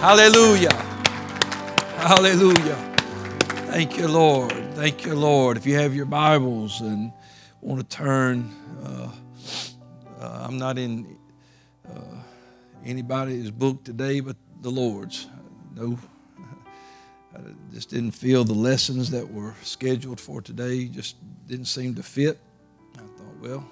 Hallelujah. 0.00 0.74
Hallelujah. 1.96 2.76
Thank 3.66 3.98
you, 3.98 4.06
Lord. 4.06 4.52
Thank 4.76 5.04
you, 5.04 5.16
Lord. 5.16 5.56
If 5.56 5.66
you 5.66 5.74
have 5.74 5.92
your 5.92 6.06
Bibles 6.06 6.80
and 6.80 7.12
want 7.60 7.80
to 7.80 7.96
turn, 7.96 8.54
uh, 8.84 9.10
uh, 10.20 10.46
I'm 10.46 10.56
not 10.56 10.78
in 10.78 11.18
uh, 11.84 12.14
anybody's 12.84 13.50
book 13.50 13.82
today 13.82 14.20
but 14.20 14.36
the 14.60 14.70
Lord's. 14.70 15.26
No, 15.74 15.98
I 17.34 17.40
just 17.72 17.90
didn't 17.90 18.12
feel 18.12 18.44
the 18.44 18.54
lessons 18.54 19.10
that 19.10 19.28
were 19.28 19.56
scheduled 19.62 20.20
for 20.20 20.40
today 20.40 20.86
just 20.86 21.16
didn't 21.48 21.66
seem 21.66 21.96
to 21.96 22.04
fit. 22.04 22.38
I 22.94 23.00
thought, 23.00 23.36
well, 23.40 23.68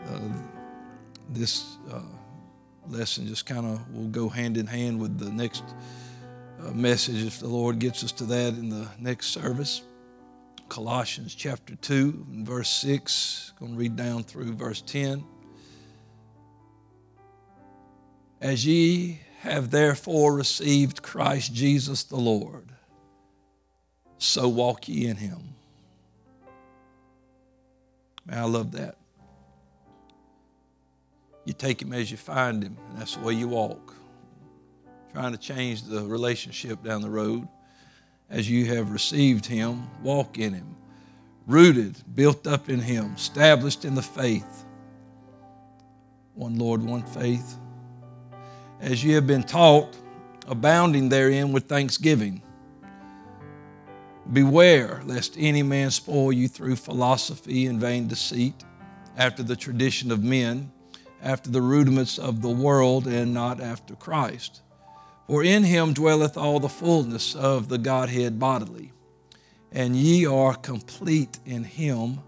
uh, 0.00 0.18
this 1.30 1.76
uh, 1.92 2.00
lesson 2.90 3.26
just 3.26 3.46
kind 3.46 3.66
of 3.66 3.94
will 3.94 4.08
go 4.08 4.28
hand 4.28 4.56
in 4.56 4.66
hand 4.66 5.00
with 5.00 5.18
the 5.18 5.30
next 5.30 5.64
uh, 6.62 6.70
message 6.70 7.24
if 7.24 7.40
the 7.40 7.48
Lord 7.48 7.78
gets 7.78 8.02
us 8.04 8.12
to 8.12 8.24
that 8.24 8.54
in 8.54 8.68
the 8.68 8.88
next 8.98 9.28
service. 9.28 9.82
Colossians 10.68 11.34
chapter 11.34 11.76
2 11.76 12.26
and 12.32 12.46
verse 12.46 12.68
6. 12.68 13.52
Going 13.58 13.72
to 13.72 13.78
read 13.78 13.96
down 13.96 14.24
through 14.24 14.52
verse 14.54 14.82
10. 14.82 15.24
As 18.40 18.66
ye 18.66 19.20
have 19.40 19.70
therefore 19.70 20.34
received 20.34 21.02
Christ 21.02 21.54
Jesus 21.54 22.02
the 22.04 22.16
Lord, 22.16 22.72
so 24.18 24.48
walk 24.48 24.88
ye 24.88 25.06
in 25.06 25.16
him. 25.16 25.54
I 28.30 28.44
love 28.44 28.72
that. 28.72 28.96
You 31.46 31.52
take 31.52 31.80
him 31.80 31.92
as 31.92 32.10
you 32.10 32.16
find 32.16 32.62
him, 32.62 32.76
and 32.88 32.98
that's 32.98 33.14
the 33.14 33.22
way 33.22 33.32
you 33.32 33.46
walk. 33.46 33.94
Trying 35.12 35.30
to 35.32 35.38
change 35.38 35.84
the 35.84 36.04
relationship 36.04 36.82
down 36.82 37.00
the 37.00 37.08
road. 37.08 37.46
As 38.28 38.50
you 38.50 38.66
have 38.66 38.90
received 38.90 39.46
him, 39.46 39.88
walk 40.02 40.38
in 40.38 40.52
him. 40.52 40.76
Rooted, 41.46 41.96
built 42.16 42.48
up 42.48 42.68
in 42.68 42.80
him, 42.80 43.14
established 43.14 43.84
in 43.84 43.94
the 43.94 44.02
faith. 44.02 44.64
One 46.34 46.58
Lord, 46.58 46.82
one 46.82 47.04
faith. 47.04 47.56
As 48.80 49.04
you 49.04 49.14
have 49.14 49.28
been 49.28 49.44
taught, 49.44 49.96
abounding 50.48 51.08
therein 51.08 51.52
with 51.52 51.68
thanksgiving. 51.68 52.42
Beware 54.32 55.00
lest 55.04 55.36
any 55.38 55.62
man 55.62 55.92
spoil 55.92 56.32
you 56.32 56.48
through 56.48 56.74
philosophy 56.74 57.66
and 57.66 57.80
vain 57.80 58.08
deceit, 58.08 58.64
after 59.16 59.44
the 59.44 59.54
tradition 59.56 60.10
of 60.10 60.24
men 60.24 60.72
after 61.22 61.50
the 61.50 61.62
rudiments 61.62 62.18
of 62.18 62.42
the 62.42 62.50
world 62.50 63.06
and 63.06 63.32
not 63.32 63.60
after 63.60 63.94
Christ. 63.94 64.62
For 65.26 65.42
in 65.42 65.64
him 65.64 65.92
dwelleth 65.92 66.36
all 66.36 66.60
the 66.60 66.68
fullness 66.68 67.34
of 67.34 67.68
the 67.68 67.78
Godhead 67.78 68.38
bodily. 68.38 68.92
And 69.72 69.96
ye 69.96 70.26
are 70.26 70.54
complete 70.54 71.38
in 71.44 71.64
him, 71.64 72.20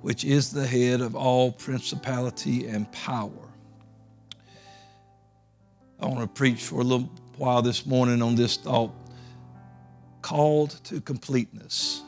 which 0.00 0.24
is 0.24 0.50
the 0.50 0.66
head 0.66 1.00
of 1.00 1.14
all 1.14 1.52
principality 1.52 2.66
and 2.66 2.90
power. 2.90 3.48
I 6.00 6.06
want 6.06 6.20
to 6.20 6.26
preach 6.28 6.62
for 6.62 6.80
a 6.80 6.84
little 6.84 7.10
while 7.36 7.60
this 7.60 7.84
morning 7.84 8.22
on 8.22 8.34
this 8.34 8.56
thought 8.56 8.92
called 10.22 10.80
to 10.84 11.00
completeness. 11.00 12.02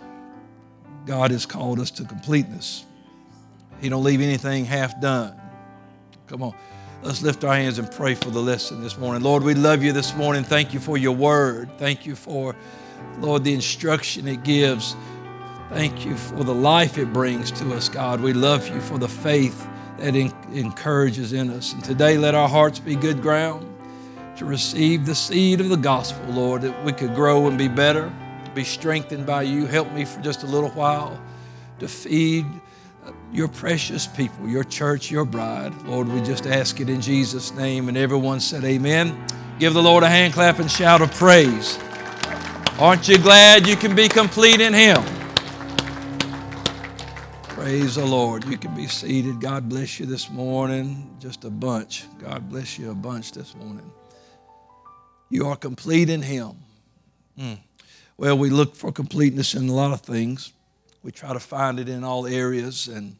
God 1.07 1.31
has 1.31 1.47
called 1.47 1.81
us 1.81 1.91
to 1.93 2.05
completeness. 2.05 2.85
He 3.81 3.89
don't 3.89 4.05
leave 4.05 4.21
anything 4.21 4.65
half 4.65 5.01
done. 5.01 5.40
Come 6.31 6.45
on. 6.45 6.55
Let's 7.03 7.23
lift 7.23 7.43
our 7.43 7.57
hands 7.57 7.81
and 7.81 7.91
pray 7.91 8.15
for 8.15 8.31
the 8.31 8.39
lesson 8.39 8.81
this 8.81 8.97
morning. 8.97 9.21
Lord, 9.21 9.43
we 9.43 9.55
love 9.55 9.83
you 9.83 9.91
this 9.93 10.15
morning. 10.15 10.45
Thank 10.45 10.73
you 10.73 10.79
for 10.79 10.97
your 10.97 11.11
word. 11.11 11.69
Thank 11.77 12.07
you 12.07 12.15
for, 12.15 12.55
Lord, 13.19 13.43
the 13.43 13.53
instruction 13.53 14.29
it 14.29 14.45
gives. 14.45 14.95
Thank 15.71 16.07
you 16.07 16.17
for 16.17 16.45
the 16.45 16.55
life 16.55 16.99
it 16.99 17.13
brings 17.13 17.51
to 17.51 17.75
us, 17.75 17.89
God. 17.89 18.21
We 18.21 18.33
love 18.33 18.69
you 18.69 18.81
for 18.81 18.97
the 18.97 19.09
faith 19.09 19.67
that 19.99 20.15
encourages 20.15 21.33
in 21.33 21.51
us. 21.51 21.73
And 21.73 21.83
today, 21.83 22.17
let 22.17 22.37
our 22.37 22.49
hearts 22.49 22.79
be 22.79 22.95
good 22.95 23.23
ground 23.23 23.67
to 24.37 24.45
receive 24.45 25.07
the 25.07 25.17
seed 25.17 25.61
of 25.61 25.69
the 25.69 25.77
gospel, 25.77 26.33
Lord, 26.33 26.63
that 26.63 26.85
we 26.85 26.93
could 26.93 27.17
grow 27.17 27.49
and 27.49 27.59
be 27.59 27.67
better, 27.67 28.09
be 28.55 28.63
strengthened 28.63 29.27
by 29.27 29.43
you. 29.43 29.67
Help 29.67 29.91
me 29.91 30.05
for 30.05 30.21
just 30.21 30.45
a 30.45 30.47
little 30.47 30.71
while 30.71 31.21
to 31.81 31.89
feed 31.89 32.47
your 33.33 33.49
precious 33.49 34.07
people, 34.07 34.49
your 34.49 34.65
church, 34.65 35.11
your 35.11 35.25
bride. 35.25 35.73
Lord, 35.83 36.09
we 36.09 36.21
just 36.21 36.47
ask 36.47 36.81
it 36.81 36.89
in 36.89 37.01
Jesus' 37.01 37.53
name. 37.55 37.89
And 37.89 37.97
everyone 37.97 38.41
said, 38.41 38.65
Amen. 38.65 39.17
Give 39.59 39.75
the 39.75 39.83
Lord 39.83 40.03
a 40.03 40.09
hand 40.09 40.33
clap 40.35 40.59
and 40.59 40.71
shout 40.71 41.03
of 41.03 41.13
praise. 41.13 41.79
Aren't 42.79 43.09
you 43.09 43.19
glad 43.19 43.67
you 43.67 43.77
can 43.77 43.95
be 43.95 44.09
complete 44.09 44.61
in 44.61 44.73
Him? 44.73 45.03
Praise 47.43 47.97
the 47.97 48.07
Lord. 48.07 48.47
You 48.47 48.57
can 48.57 48.75
be 48.75 48.87
seated. 48.87 49.41
God 49.41 49.69
bless 49.69 50.01
you 50.01 50.07
this 50.07 50.31
morning. 50.31 51.15
Just 51.21 51.45
a 51.45 51.51
bunch. 51.51 52.07
God 52.19 52.49
bless 52.49 52.79
you 52.79 52.91
a 52.91 52.95
bunch 52.95 53.33
this 53.33 53.55
morning. 53.55 53.93
You 55.29 55.47
are 55.47 55.57
complete 55.57 56.09
in 56.09 56.23
Him. 56.23 56.53
Mm. 57.39 57.59
Well, 58.17 58.39
we 58.39 58.51
look 58.51 58.75
for 58.75 58.91
completeness 58.91 59.55
in 59.55 59.69
a 59.69 59.73
lot 59.73 59.93
of 59.93 60.01
things. 60.01 60.53
We 61.03 61.13
try 61.13 61.33
to 61.33 61.41
find 61.41 61.81
it 61.81 61.89
in 61.89 62.05
all 62.05 62.27
areas, 62.27 62.89
and 62.89 63.17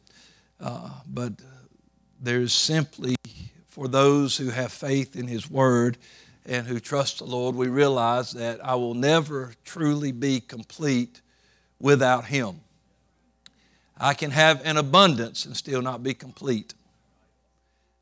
uh, 0.59 0.89
but 1.07 1.33
there's 2.21 2.53
simply 2.53 3.15
for 3.67 3.87
those 3.87 4.37
who 4.37 4.49
have 4.49 4.71
faith 4.71 5.15
in 5.15 5.27
His 5.27 5.49
Word 5.49 5.97
and 6.45 6.67
who 6.67 6.79
trust 6.79 7.19
the 7.19 7.25
Lord, 7.25 7.55
we 7.55 7.67
realize 7.67 8.31
that 8.33 8.63
I 8.63 8.75
will 8.75 8.93
never 8.93 9.53
truly 9.63 10.11
be 10.11 10.39
complete 10.39 11.21
without 11.79 12.25
Him. 12.25 12.61
I 13.97 14.13
can 14.13 14.31
have 14.31 14.61
an 14.65 14.77
abundance 14.77 15.45
and 15.45 15.55
still 15.55 15.81
not 15.81 16.03
be 16.03 16.13
complete. 16.13 16.73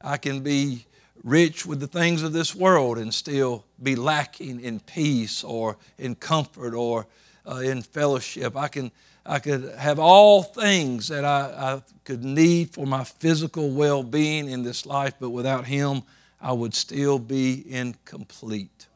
I 0.02 0.18
can 0.18 0.42
be 0.42 0.86
rich 1.24 1.66
with 1.66 1.82
the 1.82 1.88
things 1.88 2.24
of 2.24 2.32
this 2.32 2.56
world 2.56 2.98
and 2.98 3.14
still 3.14 3.66
be 3.84 3.96
lacking 3.96 4.62
in 4.62 4.80
peace 4.80 5.44
or 5.44 5.78
in 5.98 6.16
comfort 6.16 6.74
or 6.74 7.06
uh, 7.46 7.58
in 7.58 7.82
fellowship. 7.82 8.56
I 8.56 8.70
can 8.70 8.92
I 9.30 9.38
could 9.38 9.76
have 9.78 10.00
all 10.00 10.42
things 10.42 11.10
that 11.10 11.24
I, 11.24 11.76
I 11.76 11.82
could 12.04 12.24
need 12.24 12.74
for 12.74 12.88
my 12.88 13.04
physical 13.04 13.70
well 13.70 14.02
being 14.02 14.50
in 14.50 14.64
this 14.64 14.88
life, 14.88 15.14
but 15.20 15.30
without 15.30 15.66
Him, 15.66 16.02
I 16.42 16.52
would 16.52 16.74
still 16.74 17.20
be 17.20 17.64
incomplete. 17.72 18.88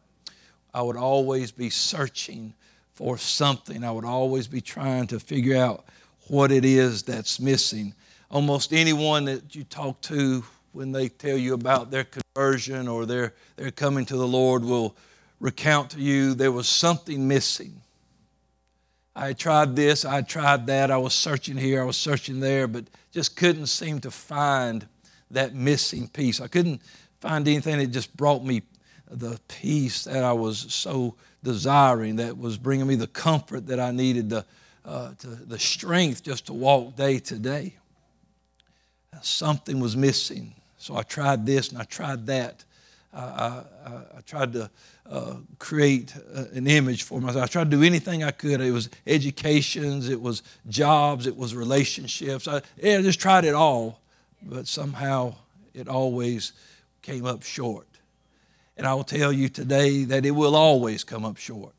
I 0.73 0.81
would 0.81 0.97
always 0.97 1.51
be 1.51 1.69
searching 1.69 2.55
for 2.95 3.15
something. 3.15 3.83
I 3.83 3.91
would 3.91 4.05
always 4.05 4.47
be 4.47 4.59
trying 4.59 5.05
to 5.07 5.19
figure 5.19 5.55
out 5.55 5.85
what 6.29 6.51
it 6.51 6.65
is 6.65 7.03
that's 7.03 7.39
missing. 7.39 7.93
Almost 8.31 8.73
anyone 8.73 9.25
that 9.25 9.53
you 9.53 9.63
talk 9.65 10.01
to 10.01 10.43
when 10.71 10.91
they 10.91 11.09
tell 11.09 11.37
you 11.37 11.53
about 11.53 11.91
their 11.91 12.05
conversion 12.05 12.87
or 12.87 13.05
their, 13.05 13.35
their 13.55 13.69
coming 13.69 14.03
to 14.05 14.17
the 14.17 14.27
Lord 14.27 14.63
will 14.63 14.95
recount 15.39 15.91
to 15.91 15.99
you 15.99 16.33
there 16.33 16.51
was 16.51 16.67
something 16.67 17.27
missing. 17.27 17.82
I 19.15 19.33
tried 19.33 19.75
this, 19.75 20.05
I 20.05 20.21
tried 20.21 20.65
that, 20.67 20.89
I 20.89 20.97
was 20.97 21.13
searching 21.13 21.57
here, 21.57 21.81
I 21.81 21.85
was 21.85 21.97
searching 21.97 22.39
there, 22.39 22.67
but 22.67 22.85
just 23.11 23.35
couldn't 23.35 23.67
seem 23.67 23.99
to 24.01 24.11
find 24.11 24.87
that 25.29 25.53
missing 25.53 26.07
piece. 26.07 26.41
I 26.41 26.47
couldn't 26.47 26.81
find 27.19 27.47
anything 27.47 27.77
that 27.77 27.87
just 27.87 28.15
brought 28.17 28.43
me 28.43 28.63
the 29.09 29.39
peace 29.47 30.05
that 30.05 30.23
I 30.23 30.33
was 30.33 30.73
so 30.73 31.15
desiring, 31.43 32.15
that 32.15 32.37
was 32.37 32.57
bringing 32.57 32.87
me 32.87 32.95
the 32.95 33.07
comfort 33.07 33.67
that 33.67 33.79
I 33.79 33.91
needed, 33.91 34.29
the, 34.29 34.45
uh, 34.83 35.11
to, 35.19 35.27
the 35.27 35.59
strength 35.59 36.23
just 36.23 36.47
to 36.47 36.53
walk 36.53 36.95
day 36.95 37.19
to 37.19 37.37
day. 37.37 37.75
Something 39.21 39.79
was 39.79 39.95
missing. 39.95 40.55
So 40.77 40.97
I 40.97 41.03
tried 41.03 41.45
this 41.45 41.69
and 41.69 41.77
I 41.77 41.83
tried 41.83 42.25
that. 42.27 42.63
I, 43.13 43.21
I, 43.21 43.63
I 44.17 44.21
tried 44.25 44.53
to 44.53 44.71
uh, 45.09 45.35
create 45.59 46.13
uh, 46.35 46.45
an 46.53 46.67
image 46.67 47.03
for 47.03 47.19
myself. 47.19 47.43
I 47.43 47.47
tried 47.47 47.71
to 47.71 47.77
do 47.77 47.83
anything 47.83 48.23
I 48.23 48.31
could. 48.31 48.61
It 48.61 48.71
was 48.71 48.89
educations, 49.05 50.09
it 50.09 50.21
was 50.21 50.43
jobs, 50.69 51.27
it 51.27 51.35
was 51.35 51.55
relationships. 51.55 52.47
I, 52.47 52.61
yeah, 52.77 52.97
I 52.97 53.01
just 53.01 53.19
tried 53.19 53.45
it 53.45 53.53
all, 53.53 54.01
but 54.41 54.67
somehow 54.67 55.35
it 55.73 55.87
always 55.87 56.53
came 57.01 57.25
up 57.25 57.43
short. 57.43 57.87
And 58.77 58.87
I 58.87 58.93
will 58.93 59.03
tell 59.03 59.31
you 59.31 59.49
today 59.49 60.03
that 60.05 60.25
it 60.25 60.31
will 60.31 60.55
always 60.55 61.03
come 61.03 61.25
up 61.25 61.37
short. 61.37 61.75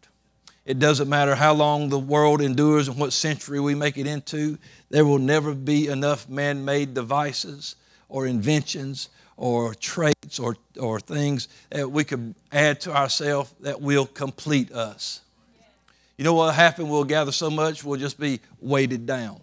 It 0.64 0.78
doesn't 0.78 1.08
matter 1.08 1.34
how 1.34 1.52
long 1.52 1.88
the 1.88 1.98
world 1.98 2.40
endures 2.40 2.88
and 2.88 2.98
what 2.98 3.12
century 3.12 3.60
we 3.60 3.74
make 3.74 3.98
it 3.98 4.06
into, 4.06 4.58
there 4.88 5.04
will 5.04 5.18
never 5.18 5.54
be 5.54 5.88
enough 5.88 6.28
man 6.28 6.64
made 6.64 6.94
devices 6.94 7.76
or 8.08 8.26
inventions 8.26 9.08
or 9.36 9.74
traits 9.74 10.38
or, 10.38 10.56
or 10.78 11.00
things 11.00 11.48
that 11.70 11.90
we 11.90 12.04
could 12.04 12.34
add 12.52 12.80
to 12.82 12.94
ourselves 12.94 13.52
that 13.60 13.80
will 13.80 14.06
complete 14.06 14.72
us. 14.72 15.20
You 16.16 16.24
know 16.24 16.34
what 16.34 16.46
will 16.46 16.52
happen? 16.52 16.88
We'll 16.88 17.04
gather 17.04 17.32
so 17.32 17.50
much, 17.50 17.84
we'll 17.84 17.98
just 17.98 18.18
be 18.18 18.40
weighted 18.60 19.06
down. 19.06 19.40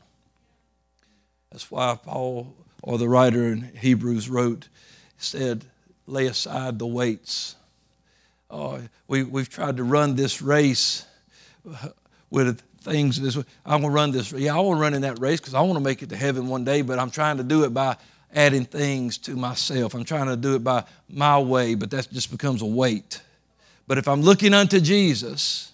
That's 1.51 1.69
why 1.69 1.97
Paul, 2.01 2.53
or 2.81 2.97
the 2.97 3.09
writer 3.09 3.51
in 3.51 3.71
Hebrews, 3.77 4.29
wrote, 4.29 4.69
said, 5.17 5.65
lay 6.07 6.27
aside 6.27 6.79
the 6.79 6.87
weights 6.87 7.55
uh, 8.51 8.79
we, 9.07 9.23
we've 9.23 9.49
tried 9.49 9.77
to 9.77 9.83
run 9.83 10.15
this 10.15 10.41
race 10.41 11.05
with 12.29 12.61
things 12.81 13.19
this 13.19 13.37
way. 13.37 13.45
I 13.65 13.71
want 13.71 13.85
to 13.85 13.89
run 13.89 14.11
this. 14.11 14.31
Yeah, 14.33 14.55
I 14.55 14.59
want 14.59 14.77
to 14.77 14.81
run 14.81 14.93
in 14.93 15.01
that 15.03 15.19
race 15.19 15.39
because 15.39 15.53
I 15.53 15.61
want 15.61 15.75
to 15.75 15.83
make 15.83 16.03
it 16.03 16.09
to 16.09 16.17
heaven 16.17 16.47
one 16.47 16.65
day, 16.65 16.81
but 16.81 16.99
I'm 16.99 17.11
trying 17.11 17.37
to 17.37 17.43
do 17.43 17.63
it 17.63 17.73
by 17.73 17.95
adding 18.33 18.65
things 18.65 19.17
to 19.19 19.35
myself. 19.35 19.93
I'm 19.93 20.03
trying 20.03 20.27
to 20.27 20.35
do 20.35 20.55
it 20.55 20.63
by 20.63 20.83
my 21.09 21.39
way, 21.39 21.75
but 21.75 21.91
that 21.91 22.09
just 22.11 22.31
becomes 22.31 22.61
a 22.61 22.65
weight. 22.65 23.21
But 23.87 23.97
if 23.97 24.07
I'm 24.07 24.21
looking 24.21 24.53
unto 24.53 24.79
Jesus, 24.79 25.71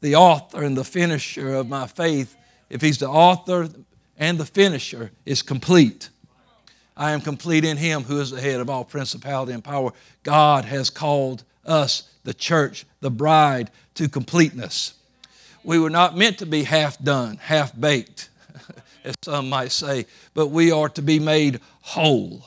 the 0.00 0.16
author 0.16 0.62
and 0.62 0.76
the 0.76 0.84
finisher 0.84 1.54
of 1.54 1.68
my 1.68 1.86
faith, 1.86 2.36
if 2.68 2.80
he's 2.80 2.98
the 2.98 3.08
author 3.08 3.68
and 4.18 4.38
the 4.38 4.46
finisher, 4.46 5.10
is 5.24 5.42
complete. 5.42 6.10
I 6.96 7.12
am 7.12 7.20
complete 7.20 7.64
in 7.64 7.76
him 7.76 8.02
who 8.04 8.20
is 8.20 8.30
the 8.30 8.40
head 8.40 8.60
of 8.60 8.70
all 8.70 8.84
principality 8.84 9.52
and 9.52 9.64
power. 9.64 9.92
God 10.22 10.64
has 10.64 10.90
called 10.90 11.44
us, 11.64 12.10
the 12.24 12.34
church, 12.34 12.86
the 13.00 13.10
bride, 13.10 13.70
to 13.94 14.08
completeness. 14.08 14.94
We 15.62 15.78
were 15.78 15.90
not 15.90 16.16
meant 16.16 16.38
to 16.38 16.46
be 16.46 16.64
half 16.64 17.02
done, 17.02 17.38
half 17.38 17.78
baked, 17.78 18.28
as 19.04 19.14
some 19.22 19.48
might 19.48 19.72
say, 19.72 20.06
but 20.32 20.48
we 20.48 20.72
are 20.72 20.88
to 20.90 21.02
be 21.02 21.18
made 21.18 21.60
whole. 21.80 22.44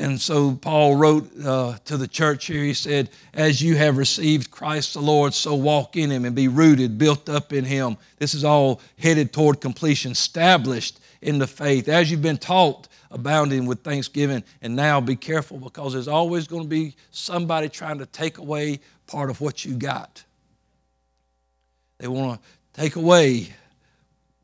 And 0.00 0.20
so 0.20 0.54
Paul 0.54 0.94
wrote 0.94 1.28
uh, 1.44 1.76
to 1.86 1.96
the 1.96 2.06
church 2.06 2.46
here, 2.46 2.62
he 2.62 2.74
said, 2.74 3.10
As 3.34 3.60
you 3.60 3.76
have 3.76 3.96
received 3.96 4.50
Christ 4.50 4.94
the 4.94 5.00
Lord, 5.00 5.34
so 5.34 5.54
walk 5.56 5.96
in 5.96 6.10
him 6.10 6.24
and 6.24 6.36
be 6.36 6.46
rooted, 6.46 6.98
built 6.98 7.28
up 7.28 7.52
in 7.52 7.64
him. 7.64 7.96
This 8.18 8.32
is 8.32 8.44
all 8.44 8.80
headed 8.96 9.32
toward 9.32 9.60
completion, 9.60 10.12
established 10.12 11.00
in 11.20 11.38
the 11.38 11.48
faith. 11.48 11.88
As 11.88 12.10
you've 12.12 12.22
been 12.22 12.38
taught, 12.38 12.88
abounding 13.10 13.66
with 13.66 13.80
thanksgiving. 13.82 14.42
And 14.62 14.76
now 14.76 15.00
be 15.00 15.16
careful 15.16 15.58
because 15.58 15.92
there's 15.92 16.08
always 16.08 16.46
going 16.46 16.64
to 16.64 16.68
be 16.68 16.94
somebody 17.10 17.68
trying 17.68 17.98
to 17.98 18.06
take 18.06 18.38
away 18.38 18.80
part 19.06 19.30
of 19.30 19.40
what 19.40 19.64
you 19.64 19.74
got. 19.74 20.24
They 21.98 22.08
want 22.08 22.40
to 22.40 22.80
take 22.80 22.96
away 22.96 23.48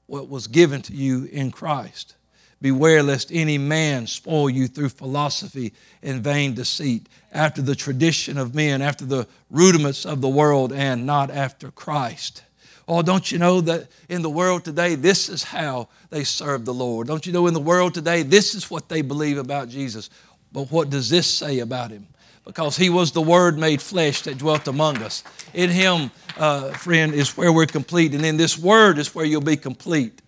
what 0.07 0.29
was 0.29 0.47
given 0.47 0.83
to 0.83 0.93
you 0.93 1.25
in 1.27 1.51
Christ. 1.51 2.15
Beware 2.61 3.03
lest 3.03 3.31
any 3.33 3.59
man 3.59 4.07
spoil 4.07 4.49
you 4.49 4.69
through 4.69 4.89
philosophy 4.89 5.75
and 6.03 6.23
vain 6.23 6.55
deceit, 6.55 7.09
after 7.33 7.61
the 7.61 7.75
tradition 7.75 8.39
of 8.39 8.55
men, 8.55 8.81
after 8.81 9.05
the 9.05 9.27
rudiments 9.51 10.07
of 10.07 10.21
the 10.21 10.29
world, 10.29 10.73
and 10.73 11.05
not 11.05 11.31
after 11.31 11.71
Christ. 11.71 12.43
Oh, 12.87 13.03
don't 13.03 13.33
you 13.33 13.39
know 13.39 13.61
that 13.63 13.89
in 14.09 14.23
the 14.23 14.31
world 14.31 14.65
today, 14.65 14.95
this 14.95 15.29
is 15.29 15.43
how 15.43 15.89
they 16.11 16.25
serve 16.25 16.65
the 16.65 16.75
Lord? 16.75 17.07
Don't 17.07 17.27
you 17.27 17.33
know 17.33 17.47
in 17.47 17.55
the 17.55 17.61
world 17.61 17.95
today, 17.95 18.23
this 18.23 18.55
is 18.55 18.71
what 18.71 18.89
they 18.89 19.03
believe 19.03 19.39
about 19.39 19.69
Jesus? 19.69 20.11
But 20.53 20.71
what 20.71 20.91
does 20.91 21.11
this 21.11 21.27
say 21.27 21.59
about 21.59 21.91
him? 21.91 22.07
Because 22.45 22.77
he 22.77 22.91
was 22.91 23.13
the 23.13 23.23
Word 23.23 23.59
made 23.59 23.81
flesh 23.81 24.23
that 24.23 24.39
dwelt 24.39 24.69
among 24.69 24.99
us. 24.99 25.25
In 25.55 25.71
him, 25.71 26.11
uh, 26.37 26.73
friend, 26.73 27.15
is 27.15 27.37
where 27.37 27.53
we're 27.53 27.67
complete. 27.67 28.15
And 28.15 28.25
in 28.25 28.37
this 28.37 28.59
Word 28.59 28.99
is 28.99 29.15
where 29.15 29.25
you'll 29.25 29.41
be 29.41 29.57
complete. 29.57 30.21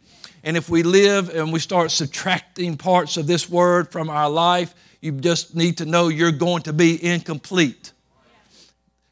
And 0.43 0.57
if 0.57 0.71
we 0.71 0.83
live 0.83 1.29
and 1.29 1.53
we 1.53 1.59
start 1.59 1.91
subtracting 1.91 2.77
parts 2.77 3.17
of 3.17 3.27
this 3.27 3.51
Word 3.51 3.93
from 3.93 4.09
our 4.09 4.31
life, 4.31 4.75
you 5.01 5.13
just 5.13 5.55
need 5.55 5.79
to 5.79 5.85
know 5.85 6.09
you're 6.09 6.33
going 6.33 6.63
to 6.63 6.73
be 6.73 7.05
incomplete. 7.05 7.93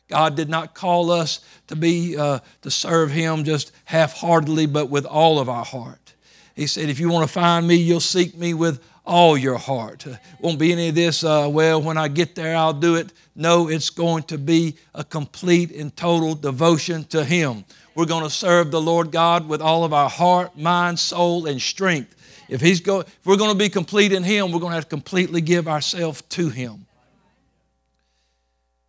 God 0.08 0.34
did 0.36 0.48
not 0.48 0.74
call 0.74 1.10
us 1.10 1.40
to 1.66 1.76
be 1.76 2.16
uh, 2.16 2.38
to 2.62 2.70
serve 2.70 3.10
Him 3.10 3.44
just 3.44 3.72
half-heartedly, 3.84 4.66
but 4.66 4.88
with 4.90 5.06
all 5.06 5.38
of 5.38 5.48
our 5.48 5.64
heart. 5.64 6.14
He 6.54 6.66
said, 6.66 6.88
"If 6.88 7.00
you 7.00 7.08
want 7.08 7.26
to 7.26 7.32
find 7.32 7.66
me, 7.66 7.74
you'll 7.74 8.00
seek 8.00 8.36
me 8.36 8.54
with 8.54 8.80
all 9.04 9.36
your 9.36 9.58
heart. 9.58 10.06
Won't 10.40 10.58
be 10.58 10.72
any 10.72 10.88
of 10.88 10.94
this. 10.94 11.24
Uh, 11.24 11.48
well, 11.50 11.80
when 11.82 11.96
I 11.96 12.08
get 12.08 12.34
there, 12.34 12.56
I'll 12.56 12.72
do 12.72 12.96
it. 12.96 13.12
No, 13.34 13.68
it's 13.68 13.90
going 13.90 14.22
to 14.24 14.38
be 14.38 14.76
a 14.94 15.04
complete 15.04 15.72
and 15.72 15.94
total 15.96 16.34
devotion 16.34 17.04
to 17.04 17.24
Him. 17.24 17.64
We're 17.94 18.06
going 18.06 18.24
to 18.24 18.30
serve 18.30 18.70
the 18.70 18.80
Lord 18.80 19.10
God 19.10 19.48
with 19.48 19.60
all 19.60 19.84
of 19.84 19.92
our 19.92 20.08
heart, 20.08 20.56
mind, 20.56 20.98
soul, 20.98 21.46
and 21.46 21.60
strength. 21.60 22.14
If 22.48 22.60
He's 22.60 22.80
go, 22.80 23.00
if 23.00 23.26
we're 23.26 23.36
going 23.36 23.52
to 23.52 23.58
be 23.58 23.68
complete 23.68 24.12
in 24.12 24.22
Him, 24.22 24.52
we're 24.52 24.60
going 24.60 24.70
to 24.70 24.76
have 24.76 24.84
to 24.84 24.90
completely 24.90 25.40
give 25.40 25.68
ourselves 25.68 26.22
to 26.30 26.48
Him. 26.48 26.86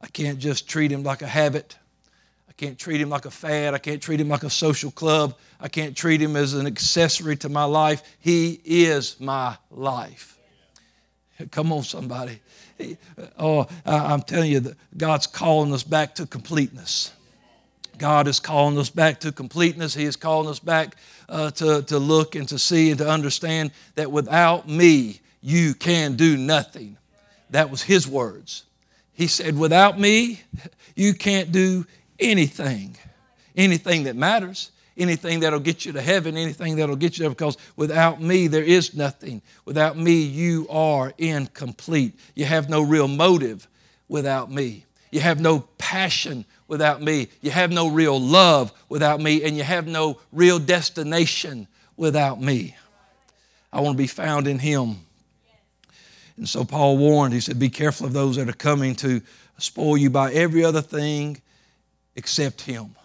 I 0.06 0.08
can't 0.08 0.38
just 0.38 0.70
treat 0.70 0.92
him 0.92 1.02
like 1.02 1.24
a 1.24 1.28
habit. 1.28 1.78
Can't 2.58 2.80
treat 2.80 3.02
him 3.02 3.10
like 3.10 3.26
a 3.26 3.32
fad. 3.32 3.74
I 3.74 3.80
can't 3.80 4.02
treat 4.02 4.22
him 4.22 4.30
like 4.30 4.44
a 4.44 4.50
social 4.50 4.92
club. 4.92 5.38
I 5.60 5.68
can't 5.68 5.96
treat 5.96 6.22
him 6.22 6.36
as 6.36 6.54
an 6.54 6.68
accessory 6.68 7.36
to 7.38 7.50
my 7.50 7.66
life. 7.66 8.02
He 8.20 8.62
is 8.64 9.20
my 9.20 9.58
life. 9.70 10.38
Come 11.52 11.74
on, 11.74 11.84
somebody. 11.84 12.40
Oh, 13.38 13.68
I'm 13.86 14.22
telling 14.22 14.52
you, 14.52 14.74
God's 14.96 15.28
calling 15.28 15.74
us 15.74 15.84
back 15.84 16.16
to 16.16 16.26
completeness. 16.26 17.12
God 17.98 18.28
is 18.28 18.40
calling 18.40 18.78
us 18.78 18.90
back 18.90 19.22
to 19.22 19.32
completeness. 19.32 19.94
He 19.94 20.04
is 20.04 20.16
calling 20.16 20.50
us 20.50 20.60
back 20.60 20.96
uh, 21.30 21.52
to, 21.52 21.82
to 21.84 22.00
look 22.00 22.36
and 22.36 22.48
to 22.50 22.60
see 22.60 22.90
and 22.90 22.98
to 23.00 23.10
understand 23.10 23.72
that 23.96 24.12
without 24.12 24.68
me, 24.68 25.22
you 25.42 25.74
can 25.74 26.16
do 26.16 26.38
nothing. 26.38 26.98
That 27.50 27.70
was 27.70 27.84
His 27.84 28.08
words. 28.08 28.64
He 29.14 29.28
said, 29.28 29.58
Without 29.58 30.00
me, 30.00 30.42
you 30.96 31.14
can't 31.14 31.52
do 31.52 31.86
anything. 32.20 32.98
Anything 33.56 34.04
that 34.04 34.16
matters, 34.16 34.72
anything 34.98 35.40
that'll 35.40 35.60
get 35.60 35.86
you 35.86 35.94
to 35.94 36.02
heaven, 36.02 36.36
anything 36.38 36.76
that'll 36.76 36.96
get 36.96 37.18
you 37.18 37.24
there, 37.24 37.30
because 37.30 37.58
without 37.76 38.22
me, 38.22 38.48
there 38.48 38.64
is 38.64 38.94
nothing. 38.94 39.42
Without 39.64 39.98
me, 39.98 40.22
you 40.22 40.68
are 40.70 41.14
incomplete. 41.18 42.20
You 42.34 42.46
have 42.46 42.70
no 42.70 42.82
real 42.82 43.08
motive 43.08 43.68
without 44.08 44.52
me. 44.52 44.86
You 45.12 45.22
have 45.22 45.40
no 45.40 45.60
passion 45.78 46.46
without 46.68 47.02
me. 47.02 47.30
You 47.42 47.52
have 47.52 47.72
no 47.72 47.90
real 47.90 48.20
love 48.20 48.74
without 48.90 49.22
me, 49.22 49.44
and 49.44 49.56
you 49.56 49.64
have 49.64 49.88
no 49.88 50.20
real 50.34 50.60
destination 50.60 51.68
without 51.96 52.42
me. 52.42 52.76
I 53.72 53.82
want 53.82 53.96
to 53.96 54.02
be 54.02 54.08
found 54.08 54.48
in 54.48 54.60
Him. 54.60 54.98
And 56.38 56.50
so 56.50 56.66
Paul 56.66 56.98
warned, 56.98 57.34
he 57.34 57.40
said, 57.40 57.60
Be 57.60 57.70
careful 57.70 58.08
of 58.08 58.14
those 58.14 58.36
that 58.36 58.50
are 58.50 58.54
coming 58.54 58.96
to 58.96 59.22
spoil 59.58 59.98
you 59.98 60.10
by 60.10 60.34
every 60.34 60.66
other 60.66 60.82
thing 60.82 61.42
except 62.16 62.62
Him. 62.62 62.96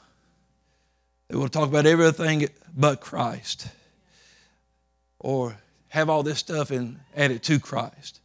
They 1.29 1.37
will 1.37 1.49
talk 1.49 1.69
about 1.69 1.87
everything 1.87 2.49
but 2.77 3.01
Christ. 3.01 3.69
Or 5.19 5.57
have 5.89 6.09
all 6.09 6.23
this 6.23 6.39
stuff 6.39 6.71
and 6.71 6.99
add 7.17 7.31
it 7.31 7.43
to 7.45 7.61
Christ. 7.61 8.21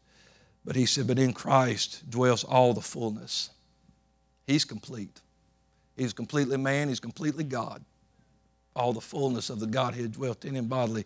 But 0.63 0.75
he 0.75 0.85
said, 0.85 1.07
But 1.07 1.19
in 1.19 1.33
Christ 1.33 2.09
dwells 2.09 2.43
all 2.43 2.73
the 2.73 2.81
fullness. 2.81 3.49
He's 4.47 4.65
complete. 4.65 5.21
He's 5.97 6.13
completely 6.13 6.57
man, 6.57 6.89
he's 6.89 6.99
completely 6.99 7.44
God. 7.44 7.83
All 8.75 8.92
the 8.92 9.01
fullness 9.01 9.49
of 9.49 9.59
the 9.59 9.68
Godhead 9.68 10.13
dwelt 10.13 10.44
in 10.44 10.56
him 10.56 10.68
bodily 10.68 11.06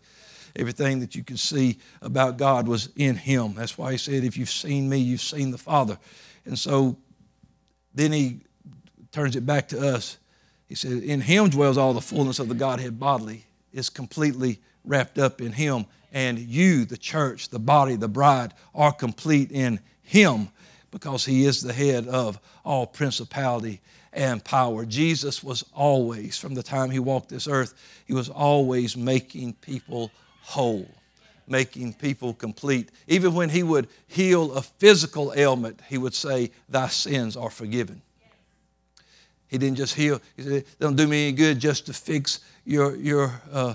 everything 0.55 0.99
that 0.99 1.15
you 1.15 1.23
could 1.23 1.39
see 1.39 1.77
about 2.01 2.37
God 2.37 2.67
was 2.67 2.89
in 2.95 3.15
him. 3.15 3.53
That's 3.55 3.77
why 3.77 3.91
he 3.91 3.97
said, 3.97 4.23
If 4.23 4.37
you've 4.37 4.49
seen 4.49 4.89
me, 4.89 4.97
you've 4.97 5.21
seen 5.21 5.51
the 5.51 5.57
Father. 5.57 5.97
And 6.45 6.57
so 6.57 6.97
then 7.93 8.11
he 8.11 8.41
turns 9.11 9.35
it 9.35 9.45
back 9.45 9.67
to 9.69 9.95
us. 9.95 10.17
He 10.67 10.75
says, 10.75 11.01
In 11.01 11.21
him 11.21 11.49
dwells 11.49 11.77
all 11.77 11.93
the 11.93 12.01
fullness 12.01 12.39
of 12.39 12.47
the 12.47 12.55
Godhead 12.55 12.99
bodily, 12.99 13.45
is 13.73 13.89
completely 13.89 14.59
wrapped 14.85 15.17
up 15.17 15.41
in 15.41 15.51
him. 15.51 15.85
And 16.11 16.39
you, 16.39 16.85
the 16.85 16.97
church, 16.97 17.49
the 17.49 17.59
body, 17.59 17.95
the 17.95 18.07
bride, 18.07 18.53
are 18.73 18.91
complete 18.91 19.51
in 19.51 19.79
him 20.01 20.49
because 20.91 21.25
he 21.25 21.45
is 21.45 21.61
the 21.61 21.73
head 21.73 22.07
of 22.07 22.39
all 22.65 22.87
principality 22.87 23.81
and 24.11 24.43
power. 24.43 24.85
Jesus 24.85 25.43
was 25.43 25.63
always, 25.73 26.37
from 26.37 26.55
the 26.55 26.63
time 26.63 26.89
he 26.89 26.99
walked 26.99 27.29
this 27.29 27.47
earth, 27.47 27.73
he 28.05 28.13
was 28.13 28.29
always 28.29 28.97
making 28.97 29.53
people 29.53 30.11
whole, 30.41 30.89
making 31.47 31.93
people 31.93 32.33
complete. 32.33 32.89
Even 33.07 33.35
when 33.35 33.49
he 33.49 33.61
would 33.61 33.87
heal 34.07 34.51
a 34.53 34.61
physical 34.61 35.33
ailment, 35.35 35.79
he 35.87 35.97
would 35.97 36.15
say, 36.15 36.51
Thy 36.67 36.87
sins 36.87 37.37
are 37.37 37.51
forgiven. 37.51 38.01
He 39.49 39.57
didn't 39.57 39.77
just 39.77 39.95
heal, 39.95 40.21
he 40.37 40.43
said, 40.43 40.65
Don't 40.79 40.95
do 40.95 41.07
me 41.07 41.27
any 41.27 41.31
good 41.35 41.59
just 41.59 41.87
to 41.87 41.93
fix 41.93 42.39
your, 42.65 42.95
your, 42.95 43.41
uh, 43.51 43.73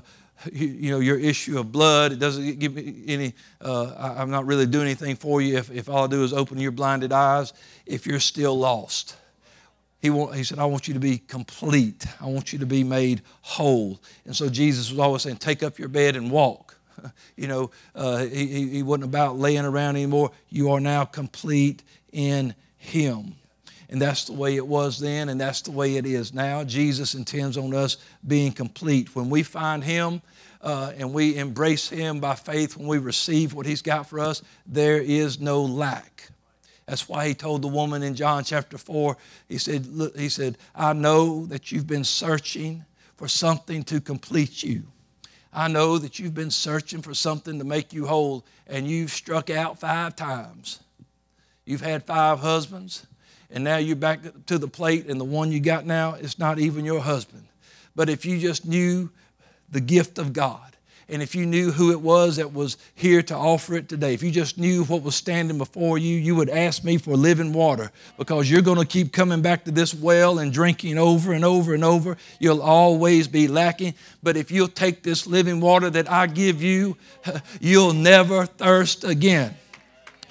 you 0.53 0.91
know, 0.91 1.01
your 1.01 1.19
issue 1.19 1.59
of 1.59 1.73
blood. 1.73 2.13
It 2.13 2.21
doesn't 2.21 2.59
give 2.61 2.75
me 2.75 3.03
any, 3.09 3.35
uh, 3.61 4.15
I'm 4.17 4.31
not 4.31 4.47
really 4.47 4.67
doing 4.67 4.87
anything 4.87 5.17
for 5.17 5.43
you 5.43 5.59
if, 5.59 5.71
if 5.71 5.89
all 5.89 6.05
I 6.05 6.07
do 6.07 6.23
is 6.23 6.33
open 6.33 6.59
your 6.59 6.71
blinded 6.71 7.13
eyes 7.13 7.53
if 7.87 8.07
you're 8.07 8.21
still 8.21 8.57
lost. 8.57 9.17
He, 10.01 10.11
want, 10.11 10.35
he 10.35 10.45
said, 10.45 10.59
I 10.59 10.67
want 10.67 10.87
you 10.87 10.95
to 10.95 11.01
be 11.01 11.19
complete. 11.19 12.07
I 12.21 12.27
want 12.27 12.53
you 12.53 12.59
to 12.61 12.67
be 12.67 12.85
made 12.85 13.23
whole. 13.41 14.01
And 14.27 14.37
so 14.37 14.49
Jesus 14.49 14.91
was 14.91 15.01
always 15.01 15.23
saying, 15.23 15.39
Take 15.39 15.63
up 15.63 15.79
your 15.79 15.89
bed 15.89 16.15
and 16.15 16.31
walk. 16.31 16.77
you 17.37 17.49
know, 17.49 17.71
uh, 17.95 18.19
he, 18.19 18.69
he 18.69 18.83
wasn't 18.83 19.05
about 19.05 19.39
laying 19.39 19.65
around 19.65 19.97
anymore. 19.97 20.31
You 20.51 20.71
are 20.73 20.81
now 20.81 21.05
complete 21.05 21.83
in 22.13 22.55
Him. 22.77 23.35
And 23.89 24.01
that's 24.01 24.25
the 24.25 24.33
way 24.33 24.57
it 24.57 24.67
was 24.67 24.99
then, 24.99 25.29
and 25.29 25.41
that's 25.41 25.61
the 25.63 25.71
way 25.71 25.97
it 25.97 26.07
is 26.07 26.33
now. 26.33 26.65
Jesus 26.65 27.15
intends 27.15 27.57
on 27.57 27.75
us 27.75 27.99
being 28.27 28.53
complete. 28.53 29.15
When 29.15 29.29
we 29.29 29.43
find 29.43 29.85
Him 29.85 30.23
uh, 30.63 30.93
and 30.97 31.13
we 31.13 31.37
embrace 31.37 31.89
Him 31.89 32.21
by 32.21 32.35
faith, 32.35 32.77
when 32.77 32.89
we 32.89 32.99
receive 32.99 33.55
what 33.55 33.67
He's 33.67 33.83
got 33.83 34.09
for 34.09 34.21
us, 34.21 34.43
there 34.67 35.01
is 35.01 35.39
no 35.39 35.63
lack. 35.63 36.31
That's 36.87 37.09
why 37.09 37.29
he 37.29 37.35
told 37.35 37.63
the 37.63 37.69
woman 37.69 38.03
in 38.03 38.15
John 38.15 38.45
chapter 38.45 38.77
4, 38.77 39.17
he 39.49 39.59
said, 39.59 39.87
look, 39.87 40.17
he 40.19 40.29
said, 40.29 40.59
I 40.75 40.93
know 40.93 41.47
that 41.47 41.73
you've 41.73 41.87
been 41.87 42.05
searching 42.05 42.85
for 43.17 43.27
something 43.27 43.85
to 43.85 44.01
complete 44.01 44.63
you. 44.63 44.83
I 45.53 45.69
know 45.69 45.99
that 45.99 46.19
you've 46.19 46.35
been 46.35 46.51
searching 46.51 47.01
for 47.01 47.15
something 47.15 47.59
to 47.59 47.65
make 47.65 47.93
you 47.93 48.07
whole, 48.07 48.45
and 48.67 48.87
you've 48.89 49.13
struck 49.13 49.51
out 49.51 49.79
five 49.79 50.17
times. 50.17 50.81
You've 51.65 51.81
had 51.81 52.05
five 52.05 52.41
husbands, 52.41 53.07
and 53.51 53.65
now 53.65 53.77
you're 53.77 53.97
back 53.97 54.21
to 54.47 54.59
the 54.59 54.69
plate, 54.69 55.07
and 55.07 55.21
the 55.21 55.25
one 55.25 55.53
you 55.53 55.61
got 55.61 55.87
now 55.87 56.15
is 56.15 56.39
not 56.39 56.59
even 56.59 56.85
your 56.85 57.01
husband. 57.01 57.45
But 57.95 58.09
if 58.09 58.25
you 58.25 58.39
just 58.39 58.67
knew 58.67 59.11
the 59.71 59.81
gift 59.81 60.19
of 60.19 60.33
God, 60.33 60.75
and 61.09 61.23
if 61.23 61.35
you 61.35 61.45
knew 61.45 61.71
who 61.71 61.91
it 61.91 62.01
was 62.01 62.37
that 62.37 62.55
was 62.55 62.79
here 62.95 63.23
to 63.25 63.35
offer 63.35 63.75
it 63.75 63.91
today, 63.91 64.15
if 64.15 64.23
you 64.23 64.31
just 64.31 64.57
knew 64.57 64.85
what 64.85 65.03
was 65.03 65.15
standing 65.15 65.59
before 65.59 65.99
you, 65.99 66.17
you 66.17 66.35
would 66.35 66.49
ask 66.49 66.83
me 66.83 66.97
for 66.97 67.15
living 67.15 67.53
water 67.53 67.91
because 68.17 68.51
you're 68.51 68.63
going 68.63 68.79
to 68.79 68.87
keep 68.87 69.13
coming 69.13 69.43
back 69.43 69.65
to 69.65 69.71
this 69.71 69.95
well 69.95 70.39
and 70.39 70.51
drinking 70.51 70.97
over 70.97 71.35
and 71.35 71.45
over 71.45 71.75
and 71.75 71.85
over. 71.85 72.17
You'll 72.39 72.63
always 72.63 73.29
be 73.29 73.49
lacking. 73.49 73.95
But 74.23 74.39
if 74.39 74.51
you'll 74.51 74.69
take 74.69 75.03
this 75.03 75.27
living 75.27 75.61
water 75.61 75.91
that 75.91 76.11
I 76.11 76.27
give 76.27 76.63
you, 76.63 76.97
you'll 77.61 77.93
never 77.93 78.47
thirst 78.47 79.05
again. 79.05 79.55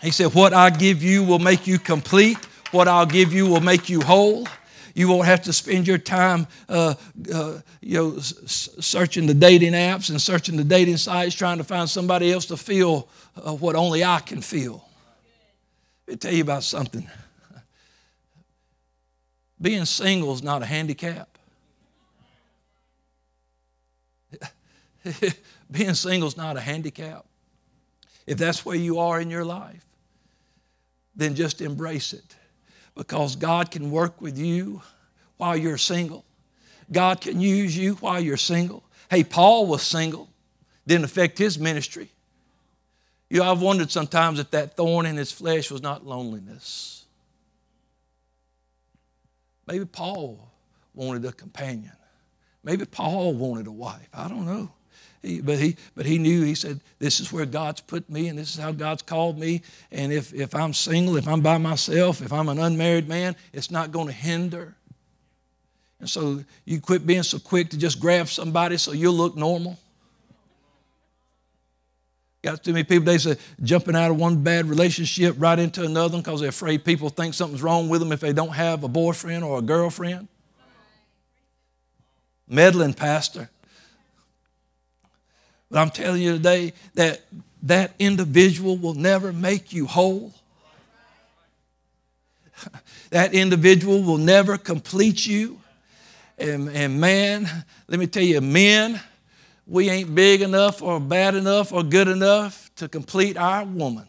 He 0.01 0.10
said, 0.10 0.34
What 0.34 0.53
I 0.53 0.72
give 0.72 1.03
you 1.03 1.24
will 1.24 1.39
make 1.39 1.67
you 1.67 1.77
complete, 1.77 2.38
what 2.74 2.88
I'll 2.88 3.06
give 3.06 3.32
you 3.34 3.48
will 3.48 3.62
make 3.62 3.89
you 3.89 4.01
whole. 4.01 4.48
You 4.96 5.08
won't 5.08 5.25
have 5.25 5.42
to 5.44 5.53
spend 5.53 5.88
your 5.88 5.98
time, 5.98 6.48
uh, 6.70 6.96
uh, 7.34 7.60
you 7.82 7.98
know, 7.98 8.20
searching 8.20 9.25
the 9.25 9.34
dating 9.34 9.74
apps 9.74 10.10
and 10.10 10.22
searching 10.22 10.56
the 10.56 10.63
dating 10.63 10.98
sites, 10.98 11.34
trying 11.34 11.58
to 11.58 11.63
find 11.63 11.89
somebody 11.89 12.32
else 12.32 12.46
to 12.48 12.58
feel 12.58 13.08
uh, 13.36 13.53
what 13.53 13.75
only 13.75 14.03
I 14.03 14.20
can 14.20 14.42
feel. 14.42 14.88
Let 16.08 16.13
me 16.13 16.18
tell 16.18 16.34
you 16.34 16.44
about 16.44 16.63
something. 16.63 17.10
Being 19.62 19.86
single 19.86 20.34
is 20.34 20.44
not 20.44 20.62
a 20.62 20.65
handicap. 20.65 21.38
Being 25.72 25.96
single 25.96 26.27
is 26.27 26.38
not 26.38 26.56
a 26.56 26.62
handicap. 26.62 27.25
If 28.27 28.38
that's 28.38 28.63
where 28.63 28.75
you 28.75 29.00
are 29.00 29.20
in 29.20 29.30
your 29.30 29.44
life, 29.44 29.86
then 31.15 31.34
just 31.36 31.62
embrace 31.62 32.13
it 32.13 32.36
because 32.96 33.36
God 33.36 33.72
can 33.72 33.92
work 33.92 34.22
with 34.22 34.38
you 34.38 34.82
while 35.38 35.58
you're 35.58 35.78
single. 35.78 36.26
God 36.92 37.22
can 37.22 37.40
use 37.40 37.78
you 37.78 37.96
while 37.96 38.20
you're 38.20 38.38
single. 38.38 38.84
Hey, 39.10 39.24
Paul 39.24 39.68
was 39.68 39.82
single, 39.84 40.30
didn't 40.86 41.06
affect 41.06 41.38
his 41.38 41.58
ministry. 41.58 42.10
You 43.30 43.40
know, 43.40 43.52
I've 43.52 43.62
wondered 43.62 43.90
sometimes 43.90 44.40
if 44.40 44.52
that 44.52 44.78
thorn 44.78 45.06
in 45.06 45.18
his 45.18 45.32
flesh 45.32 45.72
was 45.72 45.82
not 45.82 46.06
loneliness. 46.06 47.06
Maybe 49.66 49.86
Paul 49.86 50.52
wanted 50.94 51.26
a 51.26 51.32
companion. 51.32 51.94
Maybe 52.64 52.86
Paul 52.86 53.34
wanted 53.34 53.68
a 53.68 53.72
wife. 53.72 54.08
I 54.14 54.28
don't 54.28 54.46
know. 54.46 54.72
But, 55.24 55.58
he, 55.58 55.77
but 55.96 56.06
he 56.06 56.18
knew, 56.18 56.44
he 56.44 56.53
said, 56.53 56.82
This 57.00 57.22
is 57.22 57.32
where 57.32 57.46
God's 57.46 57.80
put 57.80 58.10
me 58.10 58.27
and 58.27 58.38
this 58.38 58.53
is 58.53 58.62
how 58.62 58.74
God's 58.74 59.03
called 59.03 59.39
me. 59.39 59.62
And 59.89 60.12
if, 60.12 60.34
if 60.34 60.53
I'm 60.53 60.74
single, 60.74 61.15
if 61.15 61.30
I'm 61.30 61.39
by 61.39 61.58
myself, 61.58 62.22
if 62.22 62.34
I'm 62.34 62.50
an 62.50 62.60
unmarried 62.60 63.08
man, 63.08 63.38
it's 63.53 63.72
not 63.72 63.94
going 63.94 64.08
to 64.08 64.13
hinder. 64.13 64.75
And 66.01 66.10
so 66.10 66.44
you 66.65 66.82
quit 66.82 67.08
being 67.08 67.24
so 67.24 67.39
quick 67.39 67.70
to 67.70 67.77
just 67.77 68.01
grab 68.01 68.27
somebody 68.27 68.75
so 68.75 68.92
you'll 68.92 69.13
look 69.13 69.38
normal. 69.38 69.80
Got 72.42 72.62
too 72.62 72.74
many 72.74 72.84
people, 72.84 73.06
they 73.06 73.18
say, 73.18 73.38
jumping 73.62 73.96
out 73.96 74.12
of 74.12 74.18
one 74.18 74.44
bad 74.44 74.65
relationship 74.65 75.36
right 75.38 75.58
into 75.58 75.86
another 75.86 76.18
because 76.18 76.42
they're 76.42 76.50
afraid 76.50 76.84
people 76.84 77.08
think 77.08 77.34
something's 77.34 77.63
wrong 77.63 77.88
with 77.88 78.01
them 78.01 78.12
if 78.12 78.20
they 78.20 78.34
don't 78.34 78.50
have 78.50 78.84
a 78.84 78.89
boyfriend 78.89 79.46
or 79.46 79.60
a 79.60 79.62
girlfriend. 79.62 80.27
Meddling 82.50 82.94
pastor. 82.94 83.50
But 85.74 85.80
I'm 85.80 85.89
telling 85.89 86.22
you 86.22 86.34
today 86.34 86.72
that 86.94 87.22
that 87.63 87.96
individual 87.98 88.77
will 88.77 88.94
never 88.94 89.34
make 89.34 89.74
you 89.74 89.88
whole. 89.88 90.32
that 93.10 93.34
individual 93.34 94.03
will 94.03 94.20
never 94.20 94.60
complete 94.60 95.25
you. 95.25 95.60
And, 96.38 96.70
and 96.70 97.01
man, 97.01 97.50
let 97.88 98.00
me 98.00 98.06
tell 98.06 98.22
you, 98.22 98.39
men, 98.39 99.01
we 99.65 99.89
ain't 99.89 100.13
big 100.13 100.44
enough 100.44 100.84
or 100.84 101.00
bad 101.00 101.34
enough 101.34 101.74
or 101.74 101.82
good 101.82 102.08
enough 102.08 102.70
to 102.75 102.88
complete 102.88 103.36
our 103.36 103.65
woman. 103.65 104.06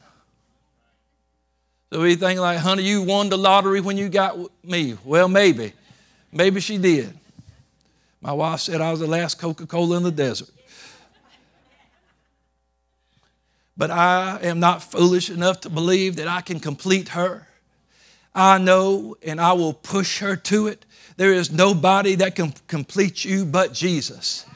So 1.90 2.02
we 2.02 2.14
think 2.14 2.40
like, 2.40 2.58
honey, 2.58 2.82
you 2.82 3.00
won 3.00 3.30
the 3.30 3.38
lottery 3.38 3.80
when 3.80 3.96
you 3.96 4.10
got 4.10 4.36
me. 4.62 4.98
Well, 5.02 5.28
maybe. 5.28 5.72
Maybe 6.30 6.60
she 6.60 6.76
did. 6.76 7.18
My 8.20 8.32
wife 8.32 8.60
said 8.60 8.82
I 8.82 8.90
was 8.90 9.00
the 9.00 9.06
last 9.06 9.38
Coca 9.38 9.66
Cola 9.66 9.96
in 9.96 10.02
the 10.02 10.10
desert. 10.10 10.50
But 13.76 13.90
I 13.90 14.38
am 14.42 14.60
not 14.60 14.82
foolish 14.82 15.30
enough 15.30 15.60
to 15.62 15.70
believe 15.70 16.16
that 16.16 16.28
I 16.28 16.40
can 16.40 16.60
complete 16.60 17.10
her. 17.10 17.48
I 18.34 18.58
know 18.58 19.16
and 19.22 19.40
I 19.40 19.52
will 19.52 19.72
push 19.72 20.20
her 20.20 20.36
to 20.36 20.66
it. 20.66 20.84
There 21.16 21.32
is 21.32 21.52
nobody 21.52 22.16
that 22.16 22.34
can 22.34 22.52
complete 22.66 23.24
you 23.24 23.44
but 23.44 23.72
Jesus. 23.72 24.46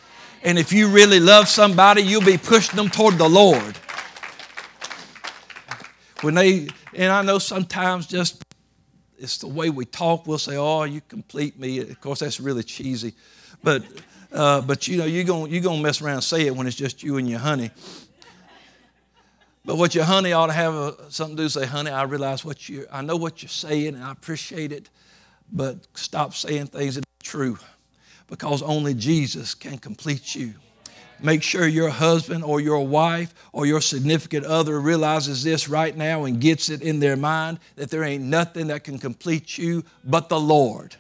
And 0.43 0.59
if 0.59 0.73
you 0.73 0.89
really 0.89 1.21
love 1.21 1.49
somebody, 1.49 2.03
you'll 2.03 2.25
be 2.25 2.39
pushing 2.39 2.77
them 2.77 2.89
toward 2.89 3.19
the 3.19 3.29
Lord. 3.29 3.77
When 6.21 6.35
they, 6.35 6.69
and 6.95 7.13
I 7.13 7.23
know 7.23 7.39
sometimes 7.39 8.07
just 8.07 8.43
it's 9.19 9.39
the 9.39 9.49
way 9.49 9.71
we 9.71 9.85
talk, 9.85 10.27
we'll 10.27 10.39
say, 10.39 10.57
Oh, 10.57 10.85
you 10.85 11.01
complete 11.01 11.59
me. 11.59 11.81
Of 11.81 12.01
course, 12.01 12.21
that's 12.21 12.41
really 12.41 12.63
cheesy. 12.63 13.15
But, 13.63 13.85
uh, 14.33 14.61
but 14.61 14.87
you 14.87 14.97
know, 14.97 15.05
you're 15.05 15.25
going 15.25 15.53
you're 15.53 15.63
gonna 15.63 15.83
mess 15.83 16.01
around 16.01 16.15
and 16.15 16.25
say 16.25 16.47
it 16.47 16.55
when 16.55 16.67
it's 16.67 16.77
just 16.77 17.03
you 17.03 17.17
and 17.17 17.29
your 17.29 17.41
honey. 17.41 17.71
But 19.69 19.77
what 19.77 19.95
your 19.95 20.05
honey 20.05 20.33
ought 20.33 20.47
to 20.47 20.55
have 20.55 20.75
a, 20.75 20.95
something 21.11 21.37
to 21.37 21.43
do, 21.43 21.49
say, 21.51 21.67
honey, 21.67 21.91
I 21.91 22.05
realize 22.05 22.43
what 22.43 22.71
you, 22.71 22.87
I 22.91 23.03
know 23.03 23.17
what 23.17 23.43
you're 23.43 23.51
saying 23.51 23.97
and 23.97 24.03
I 24.03 24.11
appreciate 24.11 24.73
it, 24.73 24.89
but 25.53 25.77
stop 25.93 26.33
saying 26.35 26.69
things 26.69 26.95
that 26.95 27.05
are 27.05 27.23
true 27.23 27.59
because 28.29 28.63
only 28.63 28.95
Jesus 28.95 29.53
can 29.53 29.77
complete 29.77 30.35
you. 30.35 30.55
Make 31.21 31.43
sure 31.43 31.67
your 31.67 31.91
husband 31.91 32.45
or 32.45 32.61
your 32.61 32.87
wife 32.87 33.35
or 33.53 33.67
your 33.67 33.83
significant 33.83 34.47
other 34.47 34.81
realizes 34.81 35.45
this 35.45 35.69
right 35.69 35.95
now 35.95 36.25
and 36.25 36.41
gets 36.41 36.71
it 36.71 36.81
in 36.81 36.99
their 36.99 37.19
mind 37.19 37.59
that 37.77 37.91
there 37.91 38.05
ain't 38.05 38.25
nothing 38.25 38.69
that 38.69 38.85
can 38.85 38.99
complete 38.99 39.59
you 39.59 39.85
but 40.03 40.31
the 40.31 40.41
Lord. 40.41 40.97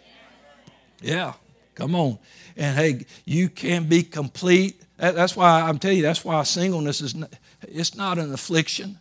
Yeah, 1.00 1.32
come 1.74 1.94
on. 1.94 2.18
And 2.54 2.76
hey, 2.76 3.06
you 3.24 3.48
can 3.48 3.88
be 3.88 4.02
complete. 4.02 4.82
That's 4.98 5.34
why 5.34 5.62
I'm 5.62 5.78
telling 5.78 5.96
you, 5.96 6.02
that's 6.02 6.22
why 6.22 6.42
singleness 6.42 7.00
is. 7.00 7.14
Not, 7.14 7.32
it's 7.62 7.94
not 7.94 8.18
an 8.18 8.32
affliction, 8.32 8.98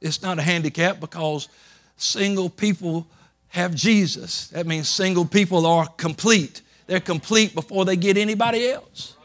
it's 0.00 0.22
not 0.22 0.38
a 0.38 0.42
handicap 0.42 1.00
because 1.00 1.48
single 1.96 2.50
people 2.50 3.06
have 3.48 3.74
Jesus. 3.74 4.48
That 4.48 4.66
means 4.66 4.88
single 4.88 5.24
people 5.24 5.66
are 5.66 5.86
complete. 5.86 6.62
They're 6.86 7.00
complete 7.00 7.54
before 7.54 7.84
they 7.84 7.96
get 7.96 8.16
anybody 8.16 8.68
else. 8.70 9.16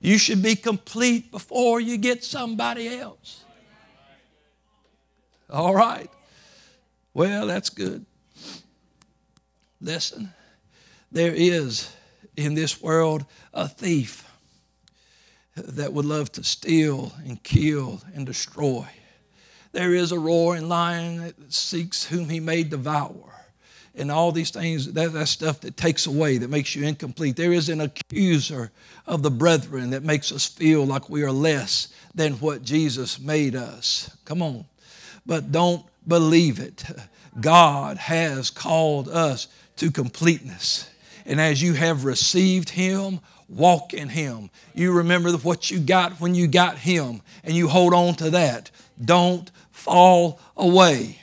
You 0.00 0.18
should 0.18 0.42
be 0.42 0.54
complete 0.54 1.30
before 1.30 1.80
you 1.80 1.96
get 1.96 2.22
somebody 2.22 2.98
else. 2.98 3.44
All 5.48 5.74
right. 5.74 6.10
Well, 7.14 7.46
that's 7.46 7.70
good. 7.70 8.04
Listen, 9.80 10.32
there 11.12 11.32
is 11.34 11.94
in 12.36 12.54
this 12.54 12.82
world 12.82 13.24
a 13.52 13.68
thief 13.68 14.28
that 15.56 15.92
would 15.92 16.04
love 16.04 16.32
to 16.32 16.44
steal 16.44 17.12
and 17.24 17.42
kill 17.42 18.02
and 18.14 18.26
destroy. 18.26 18.86
There 19.72 19.94
is 19.94 20.12
a 20.12 20.18
roaring 20.18 20.68
lion 20.68 21.18
that 21.18 21.52
seeks 21.52 22.04
whom 22.04 22.28
he 22.28 22.40
may 22.40 22.62
devour. 22.62 23.32
And 23.96 24.10
all 24.10 24.32
these 24.32 24.50
things, 24.50 24.92
that, 24.92 25.12
that's 25.12 25.30
stuff 25.30 25.60
that 25.60 25.76
takes 25.76 26.06
away, 26.06 26.38
that 26.38 26.50
makes 26.50 26.74
you 26.74 26.84
incomplete. 26.84 27.36
There 27.36 27.52
is 27.52 27.68
an 27.68 27.80
accuser 27.80 28.72
of 29.06 29.22
the 29.22 29.30
brethren 29.30 29.90
that 29.90 30.02
makes 30.02 30.32
us 30.32 30.46
feel 30.46 30.84
like 30.84 31.08
we 31.08 31.22
are 31.22 31.32
less 31.32 31.94
than 32.14 32.34
what 32.34 32.62
Jesus 32.62 33.20
made 33.20 33.54
us. 33.54 34.16
Come 34.24 34.42
on. 34.42 34.64
But 35.24 35.52
don't 35.52 35.84
believe 36.06 36.58
it. 36.58 36.84
God 37.40 37.96
has 37.96 38.50
called 38.50 39.08
us 39.08 39.48
to 39.76 39.90
completeness. 39.90 40.90
And 41.26 41.40
as 41.40 41.62
you 41.62 41.72
have 41.74 42.04
received 42.04 42.70
Him, 42.70 43.20
walk 43.48 43.94
in 43.94 44.08
Him. 44.08 44.50
You 44.74 44.92
remember 44.92 45.32
what 45.32 45.70
you 45.70 45.80
got 45.80 46.20
when 46.20 46.34
you 46.34 46.46
got 46.46 46.78
Him, 46.78 47.22
and 47.42 47.54
you 47.54 47.68
hold 47.68 47.94
on 47.94 48.14
to 48.16 48.30
that. 48.30 48.70
Don't 49.02 49.50
fall 49.70 50.40
away. 50.56 51.18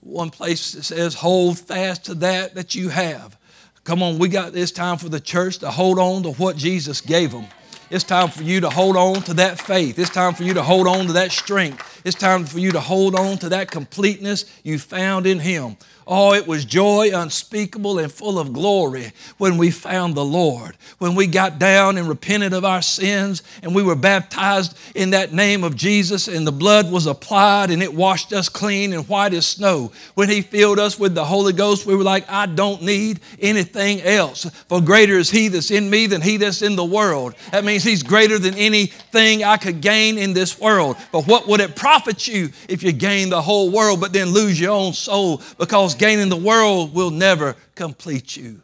One 0.00 0.30
place 0.30 0.60
says, 0.60 1.14
hold 1.14 1.58
fast 1.58 2.04
to 2.04 2.14
that 2.14 2.54
that 2.54 2.74
you 2.74 2.90
have. 2.90 3.36
Come 3.84 4.02
on, 4.02 4.18
we 4.18 4.28
got 4.28 4.52
this 4.52 4.72
time 4.72 4.98
for 4.98 5.08
the 5.08 5.20
church 5.20 5.58
to 5.58 5.70
hold 5.70 5.98
on 5.98 6.22
to 6.24 6.32
what 6.32 6.56
Jesus 6.56 7.00
gave 7.00 7.32
them. 7.32 7.46
It's 7.88 8.04
time 8.04 8.30
for 8.30 8.42
you 8.42 8.60
to 8.60 8.70
hold 8.70 8.96
on 8.96 9.22
to 9.22 9.34
that 9.34 9.60
faith. 9.60 9.96
It's 9.98 10.10
time 10.10 10.34
for 10.34 10.42
you 10.42 10.54
to 10.54 10.62
hold 10.62 10.88
on 10.88 11.06
to 11.06 11.12
that 11.12 11.30
strength. 11.30 12.02
It's 12.04 12.16
time 12.16 12.44
for 12.44 12.58
you 12.58 12.72
to 12.72 12.80
hold 12.80 13.14
on 13.14 13.38
to 13.38 13.48
that 13.50 13.70
completeness 13.70 14.44
you 14.64 14.80
found 14.80 15.24
in 15.24 15.38
Him. 15.38 15.76
Oh, 16.08 16.34
it 16.34 16.46
was 16.46 16.64
joy 16.64 17.10
unspeakable 17.12 17.98
and 17.98 18.12
full 18.12 18.38
of 18.38 18.52
glory 18.52 19.10
when 19.38 19.58
we 19.58 19.72
found 19.72 20.14
the 20.14 20.24
Lord. 20.24 20.76
When 20.98 21.16
we 21.16 21.26
got 21.26 21.58
down 21.58 21.98
and 21.98 22.08
repented 22.08 22.52
of 22.52 22.64
our 22.64 22.80
sins 22.80 23.42
and 23.60 23.74
we 23.74 23.82
were 23.82 23.96
baptized 23.96 24.78
in 24.94 25.10
that 25.10 25.32
name 25.32 25.64
of 25.64 25.74
Jesus 25.74 26.28
and 26.28 26.46
the 26.46 26.52
blood 26.52 26.92
was 26.92 27.06
applied 27.06 27.72
and 27.72 27.82
it 27.82 27.92
washed 27.92 28.32
us 28.32 28.48
clean 28.48 28.92
and 28.92 29.08
white 29.08 29.34
as 29.34 29.46
snow. 29.46 29.90
When 30.14 30.28
He 30.28 30.42
filled 30.42 30.78
us 30.78 30.96
with 30.96 31.16
the 31.16 31.24
Holy 31.24 31.52
Ghost, 31.52 31.86
we 31.86 31.96
were 31.96 32.04
like, 32.04 32.30
I 32.30 32.46
don't 32.46 32.82
need 32.82 33.18
anything 33.40 34.00
else. 34.02 34.48
For 34.68 34.80
greater 34.80 35.18
is 35.18 35.28
He 35.28 35.48
that's 35.48 35.72
in 35.72 35.90
me 35.90 36.06
than 36.06 36.22
He 36.22 36.36
that's 36.36 36.62
in 36.62 36.76
the 36.76 36.84
world. 36.84 37.34
That 37.50 37.64
means 37.64 37.82
He's 37.82 38.04
greater 38.04 38.38
than 38.38 38.54
anything 38.54 39.42
I 39.42 39.56
could 39.56 39.80
gain 39.80 40.18
in 40.18 40.34
this 40.34 40.60
world. 40.60 40.98
But 41.10 41.26
what 41.26 41.48
would 41.48 41.58
it 41.58 41.74
profit 41.74 42.28
you 42.28 42.50
if 42.68 42.84
you 42.84 42.92
gain 42.92 43.28
the 43.28 43.42
whole 43.42 43.70
world 43.70 44.00
but 44.00 44.12
then 44.12 44.28
lose 44.28 44.60
your 44.60 44.70
own 44.70 44.92
soul? 44.92 45.42
Because 45.58 45.95
gaining 45.98 46.28
the 46.28 46.36
world 46.36 46.94
will 46.94 47.10
never 47.10 47.56
complete 47.74 48.36
you. 48.36 48.60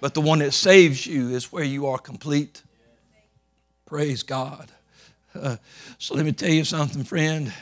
But 0.00 0.14
the 0.14 0.20
one 0.20 0.38
that 0.38 0.52
saves 0.52 1.06
you 1.06 1.30
is 1.30 1.52
where 1.52 1.64
you 1.64 1.86
are 1.86 1.98
complete. 1.98 2.62
Praise 3.86 4.22
God. 4.22 4.70
Uh, 5.34 5.56
so 5.98 6.14
let 6.14 6.24
me 6.24 6.32
tell 6.32 6.50
you 6.50 6.64
something, 6.64 7.04
friend. 7.04 7.52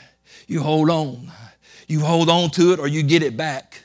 You 0.47 0.61
hold 0.61 0.89
on. 0.89 1.31
You 1.87 1.99
hold 2.01 2.29
on 2.29 2.49
to 2.51 2.73
it 2.73 2.79
or 2.79 2.87
you 2.87 3.03
get 3.03 3.23
it 3.23 3.35
back. 3.35 3.83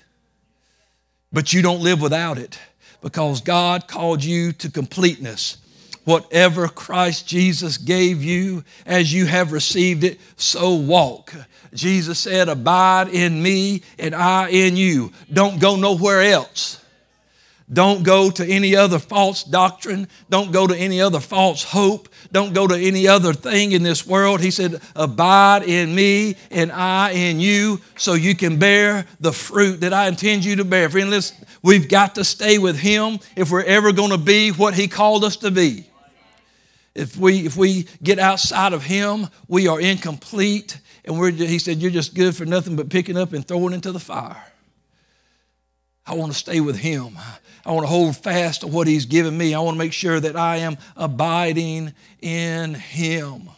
But 1.32 1.52
you 1.52 1.62
don't 1.62 1.80
live 1.80 2.00
without 2.00 2.38
it 2.38 2.58
because 3.00 3.40
God 3.40 3.88
called 3.88 4.22
you 4.22 4.52
to 4.52 4.70
completeness. 4.70 5.58
Whatever 6.04 6.68
Christ 6.68 7.26
Jesus 7.26 7.78
gave 7.78 8.22
you 8.22 8.62
as 8.84 9.12
you 9.12 9.26
have 9.26 9.52
received 9.52 10.04
it, 10.04 10.20
so 10.36 10.74
walk. 10.74 11.32
Jesus 11.72 12.18
said, 12.18 12.48
Abide 12.48 13.08
in 13.08 13.42
me 13.42 13.82
and 13.98 14.14
I 14.14 14.48
in 14.48 14.76
you. 14.76 15.12
Don't 15.32 15.60
go 15.60 15.76
nowhere 15.76 16.22
else. 16.22 16.84
Don't 17.72 18.02
go 18.02 18.30
to 18.30 18.44
any 18.44 18.76
other 18.76 18.98
false 18.98 19.42
doctrine. 19.42 20.06
Don't 20.28 20.52
go 20.52 20.66
to 20.66 20.76
any 20.76 21.00
other 21.00 21.18
false 21.18 21.64
hope. 21.64 22.10
Don't 22.30 22.52
go 22.52 22.66
to 22.66 22.76
any 22.76 23.08
other 23.08 23.32
thing 23.32 23.72
in 23.72 23.82
this 23.82 24.06
world. 24.06 24.40
He 24.40 24.50
said, 24.50 24.82
Abide 24.94 25.62
in 25.62 25.94
me 25.94 26.36
and 26.50 26.70
I 26.70 27.12
in 27.12 27.40
you 27.40 27.80
so 27.96 28.12
you 28.12 28.34
can 28.34 28.58
bear 28.58 29.06
the 29.18 29.32
fruit 29.32 29.80
that 29.80 29.94
I 29.94 30.08
intend 30.08 30.44
you 30.44 30.56
to 30.56 30.64
bear. 30.64 30.90
Friend, 30.90 31.08
listen, 31.08 31.46
we've 31.62 31.88
got 31.88 32.16
to 32.16 32.24
stay 32.24 32.58
with 32.58 32.78
Him 32.78 33.18
if 33.34 33.50
we're 33.50 33.62
ever 33.62 33.92
going 33.92 34.10
to 34.10 34.18
be 34.18 34.50
what 34.50 34.74
He 34.74 34.86
called 34.86 35.24
us 35.24 35.38
to 35.38 35.50
be. 35.50 35.86
If 36.94 37.16
we, 37.16 37.44
if 37.44 37.56
we 37.56 37.88
get 38.02 38.18
outside 38.18 38.72
of 38.72 38.84
Him, 38.84 39.28
we 39.48 39.66
are 39.66 39.80
incomplete. 39.80 40.80
And 41.04 41.18
we're, 41.18 41.30
He 41.32 41.58
said, 41.58 41.78
You're 41.78 41.90
just 41.90 42.14
good 42.14 42.36
for 42.36 42.44
nothing 42.44 42.76
but 42.76 42.88
picking 42.88 43.16
up 43.16 43.32
and 43.32 43.46
throwing 43.46 43.74
into 43.74 43.92
the 43.92 44.00
fire. 44.00 44.44
I 46.06 46.14
want 46.14 46.32
to 46.32 46.38
stay 46.38 46.60
with 46.60 46.78
Him. 46.78 47.18
I 47.66 47.72
want 47.72 47.84
to 47.84 47.88
hold 47.90 48.16
fast 48.16 48.60
to 48.60 48.66
what 48.66 48.86
He's 48.86 49.06
given 49.06 49.36
me. 49.36 49.54
I 49.54 49.60
want 49.60 49.74
to 49.74 49.78
make 49.78 49.92
sure 49.92 50.20
that 50.20 50.36
I 50.36 50.58
am 50.58 50.76
abiding 50.96 51.94
in 52.20 52.74
Him. 52.74 53.48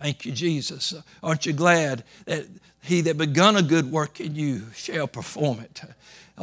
Thank 0.00 0.24
you, 0.24 0.32
Jesus. 0.32 0.94
Aren't 1.22 1.46
you 1.46 1.52
glad 1.52 2.02
that 2.24 2.46
He 2.82 3.02
that 3.02 3.16
begun 3.18 3.56
a 3.56 3.62
good 3.62 3.92
work 3.92 4.20
in 4.20 4.34
you 4.34 4.64
shall 4.74 5.06
perform 5.06 5.60
it? 5.60 5.82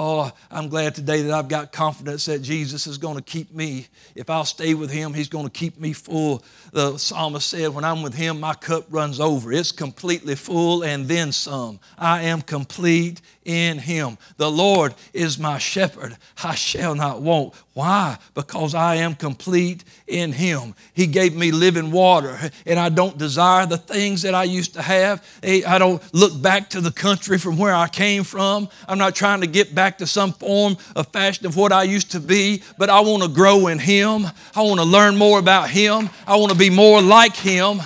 Oh, 0.01 0.31
I'm 0.49 0.69
glad 0.69 0.95
today 0.95 1.23
that 1.23 1.33
I've 1.33 1.49
got 1.49 1.73
confidence 1.73 2.23
that 2.27 2.41
Jesus 2.41 2.87
is 2.87 2.97
going 2.97 3.17
to 3.17 3.21
keep 3.21 3.53
me. 3.53 3.87
If 4.15 4.29
I'll 4.29 4.45
stay 4.45 4.73
with 4.73 4.89
Him, 4.89 5.13
He's 5.13 5.27
going 5.27 5.43
to 5.43 5.51
keep 5.51 5.77
me 5.77 5.91
full. 5.91 6.41
The 6.71 6.97
psalmist 6.97 7.49
said, 7.49 7.73
When 7.73 7.83
I'm 7.83 8.01
with 8.01 8.13
Him, 8.13 8.39
my 8.39 8.53
cup 8.53 8.85
runs 8.89 9.19
over. 9.19 9.51
It's 9.51 9.73
completely 9.73 10.35
full 10.35 10.85
and 10.85 11.05
then 11.05 11.33
some. 11.33 11.81
I 11.97 12.21
am 12.21 12.41
complete 12.41 13.19
in 13.49 13.79
Him. 13.79 14.17
The 14.37 14.49
Lord 14.49 14.93
is 15.11 15.39
my 15.39 15.57
shepherd. 15.57 16.15
I 16.43 16.53
shall 16.53 16.93
not 16.93 17.21
want. 17.21 17.55
Why? 17.73 18.17
Because 18.35 18.75
I 18.75 18.95
am 18.95 19.15
complete 19.15 19.83
in 20.05 20.31
Him. 20.31 20.75
He 20.93 21.07
gave 21.07 21.35
me 21.35 21.51
living 21.51 21.91
water, 21.91 22.37
and 22.65 22.77
I 22.77 22.89
don't 22.89 23.17
desire 23.17 23.65
the 23.65 23.77
things 23.77 24.21
that 24.21 24.35
I 24.35 24.43
used 24.43 24.73
to 24.73 24.81
have. 24.81 25.25
I 25.43 25.77
don't 25.79 26.01
look 26.13 26.39
back 26.41 26.69
to 26.71 26.81
the 26.81 26.91
country 26.91 27.39
from 27.39 27.57
where 27.57 27.73
I 27.73 27.87
came 27.87 28.23
from. 28.23 28.69
I'm 28.87 28.97
not 28.97 29.15
trying 29.15 29.41
to 29.41 29.47
get 29.47 29.73
back 29.73 29.97
to 29.99 30.07
some 30.07 30.33
form 30.33 30.77
of 30.95 31.07
fashion 31.07 31.47
of 31.47 31.55
what 31.55 31.71
I 31.71 31.83
used 31.83 32.11
to 32.11 32.19
be, 32.19 32.61
but 32.77 32.89
I 32.89 32.99
want 32.99 33.23
to 33.23 33.29
grow 33.29 33.67
in 33.67 33.79
Him. 33.79 34.25
I 34.55 34.61
want 34.61 34.79
to 34.79 34.85
learn 34.85 35.17
more 35.17 35.39
about 35.39 35.69
Him. 35.69 36.09
I 36.27 36.35
want 36.35 36.51
to 36.51 36.57
be 36.57 36.69
more 36.69 37.01
like 37.01 37.35
Him. 37.35 37.79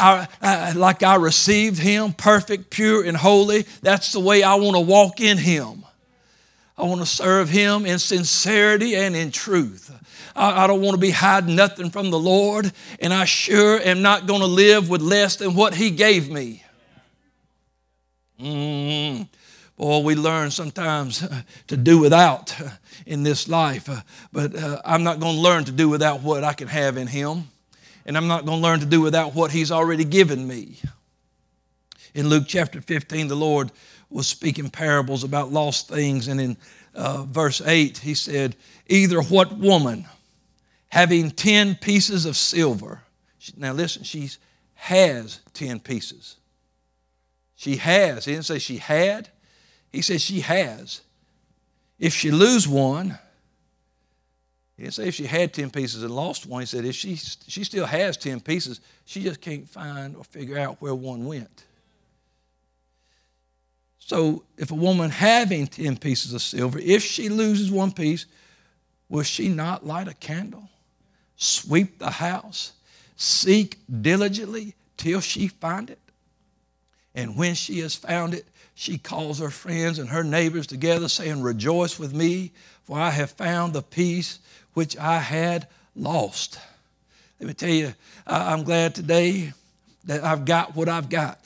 I, 0.00 0.72
like 0.72 1.02
I 1.02 1.16
received 1.16 1.78
Him, 1.78 2.12
perfect, 2.12 2.70
pure, 2.70 3.04
and 3.04 3.16
holy. 3.16 3.66
That's 3.82 4.12
the 4.12 4.20
way 4.20 4.42
I 4.42 4.54
want 4.54 4.76
to 4.76 4.80
walk 4.80 5.20
in 5.20 5.38
Him. 5.38 5.84
I 6.78 6.84
want 6.84 7.00
to 7.00 7.06
serve 7.06 7.50
Him 7.50 7.84
in 7.84 7.98
sincerity 7.98 8.96
and 8.96 9.14
in 9.14 9.30
truth. 9.30 9.92
I, 10.34 10.64
I 10.64 10.66
don't 10.66 10.80
want 10.80 10.94
to 10.94 11.00
be 11.00 11.10
hiding 11.10 11.56
nothing 11.56 11.90
from 11.90 12.10
the 12.10 12.18
Lord, 12.18 12.72
and 12.98 13.12
I 13.12 13.26
sure 13.26 13.78
am 13.80 14.00
not 14.02 14.26
going 14.26 14.40
to 14.40 14.46
live 14.46 14.88
with 14.88 15.02
less 15.02 15.36
than 15.36 15.54
what 15.54 15.74
He 15.74 15.90
gave 15.90 16.30
me. 16.30 16.64
Mm. 18.40 19.28
Boy, 19.76 19.98
we 20.00 20.14
learn 20.14 20.50
sometimes 20.50 21.26
to 21.68 21.76
do 21.76 21.98
without 21.98 22.54
in 23.06 23.22
this 23.22 23.48
life, 23.48 23.88
but 24.32 24.54
uh, 24.54 24.80
I'm 24.84 25.02
not 25.02 25.20
going 25.20 25.36
to 25.36 25.40
learn 25.40 25.64
to 25.64 25.72
do 25.72 25.88
without 25.88 26.22
what 26.22 26.44
I 26.44 26.52
can 26.52 26.68
have 26.68 26.96
in 26.96 27.06
Him, 27.06 27.48
and 28.06 28.16
I'm 28.16 28.28
not 28.28 28.44
going 28.44 28.58
to 28.58 28.62
learn 28.62 28.80
to 28.80 28.86
do 28.86 29.00
without 29.00 29.34
what 29.34 29.50
He's 29.50 29.70
already 29.70 30.04
given 30.04 30.46
me. 30.46 30.78
In 32.14 32.28
Luke 32.28 32.44
chapter 32.46 32.80
15, 32.80 33.28
the 33.28 33.36
Lord 33.36 33.70
was 34.08 34.26
speaking 34.26 34.68
parables 34.70 35.22
about 35.24 35.52
lost 35.52 35.88
things. 35.88 36.28
And 36.28 36.40
in 36.40 36.56
uh, 36.94 37.24
verse 37.24 37.60
8, 37.60 37.98
he 37.98 38.14
said, 38.14 38.56
Either 38.88 39.22
what 39.22 39.56
woman 39.56 40.06
having 40.88 41.30
10 41.30 41.76
pieces 41.76 42.26
of 42.26 42.36
silver, 42.36 43.02
now 43.56 43.72
listen, 43.72 44.02
she 44.02 44.28
has 44.74 45.40
10 45.54 45.80
pieces. 45.80 46.36
She 47.54 47.76
has. 47.76 48.24
He 48.24 48.32
didn't 48.32 48.46
say 48.46 48.58
she 48.58 48.78
had, 48.78 49.28
he 49.90 50.02
said 50.02 50.20
she 50.20 50.40
has. 50.40 51.02
If 51.98 52.14
she 52.14 52.30
lose 52.30 52.66
one, 52.66 53.18
he 54.80 54.84
didn't 54.84 54.94
say 54.94 55.08
if 55.08 55.14
she 55.14 55.26
had 55.26 55.52
10 55.52 55.68
pieces 55.68 56.02
and 56.02 56.10
lost 56.10 56.46
one. 56.46 56.62
He 56.62 56.66
said 56.66 56.86
if 56.86 56.94
she, 56.94 57.14
she 57.14 57.64
still 57.64 57.84
has 57.84 58.16
10 58.16 58.40
pieces, 58.40 58.80
she 59.04 59.22
just 59.22 59.42
can't 59.42 59.68
find 59.68 60.16
or 60.16 60.24
figure 60.24 60.56
out 60.56 60.80
where 60.80 60.94
one 60.94 61.26
went. 61.26 61.66
So 63.98 64.42
if 64.56 64.70
a 64.70 64.74
woman 64.74 65.10
having 65.10 65.66
10 65.66 65.98
pieces 65.98 66.32
of 66.32 66.40
silver, 66.40 66.78
if 66.78 67.02
she 67.02 67.28
loses 67.28 67.70
one 67.70 67.92
piece, 67.92 68.24
will 69.10 69.22
she 69.22 69.50
not 69.50 69.84
light 69.84 70.08
a 70.08 70.14
candle, 70.14 70.70
sweep 71.36 71.98
the 71.98 72.12
house, 72.12 72.72
seek 73.16 73.76
diligently 74.00 74.74
till 74.96 75.20
she 75.20 75.48
find 75.48 75.90
it? 75.90 75.98
And 77.14 77.36
when 77.36 77.54
she 77.54 77.80
has 77.80 77.94
found 77.96 78.32
it, 78.32 78.46
she 78.74 78.96
calls 78.96 79.40
her 79.40 79.50
friends 79.50 79.98
and 79.98 80.08
her 80.08 80.24
neighbors 80.24 80.66
together, 80.66 81.08
saying, 81.08 81.42
Rejoice 81.42 81.98
with 81.98 82.14
me, 82.14 82.52
for 82.84 82.98
I 82.98 83.10
have 83.10 83.32
found 83.32 83.74
the 83.74 83.82
piece 83.82 84.38
which 84.74 84.96
I 84.96 85.18
had 85.18 85.68
lost. 85.96 86.58
Let 87.38 87.46
me 87.46 87.54
tell 87.54 87.70
you, 87.70 87.94
I'm 88.26 88.64
glad 88.64 88.94
today 88.94 89.52
that 90.04 90.24
I've 90.24 90.44
got 90.44 90.76
what 90.76 90.88
I've 90.88 91.08
got. 91.08 91.38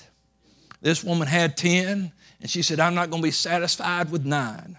This 0.80 1.02
woman 1.02 1.26
had 1.26 1.56
10, 1.56 2.12
and 2.40 2.50
she 2.50 2.62
said, 2.62 2.80
I'm 2.80 2.94
not 2.94 3.10
going 3.10 3.22
to 3.22 3.26
be 3.26 3.32
satisfied 3.32 4.10
with 4.10 4.24
nine. 4.24 4.78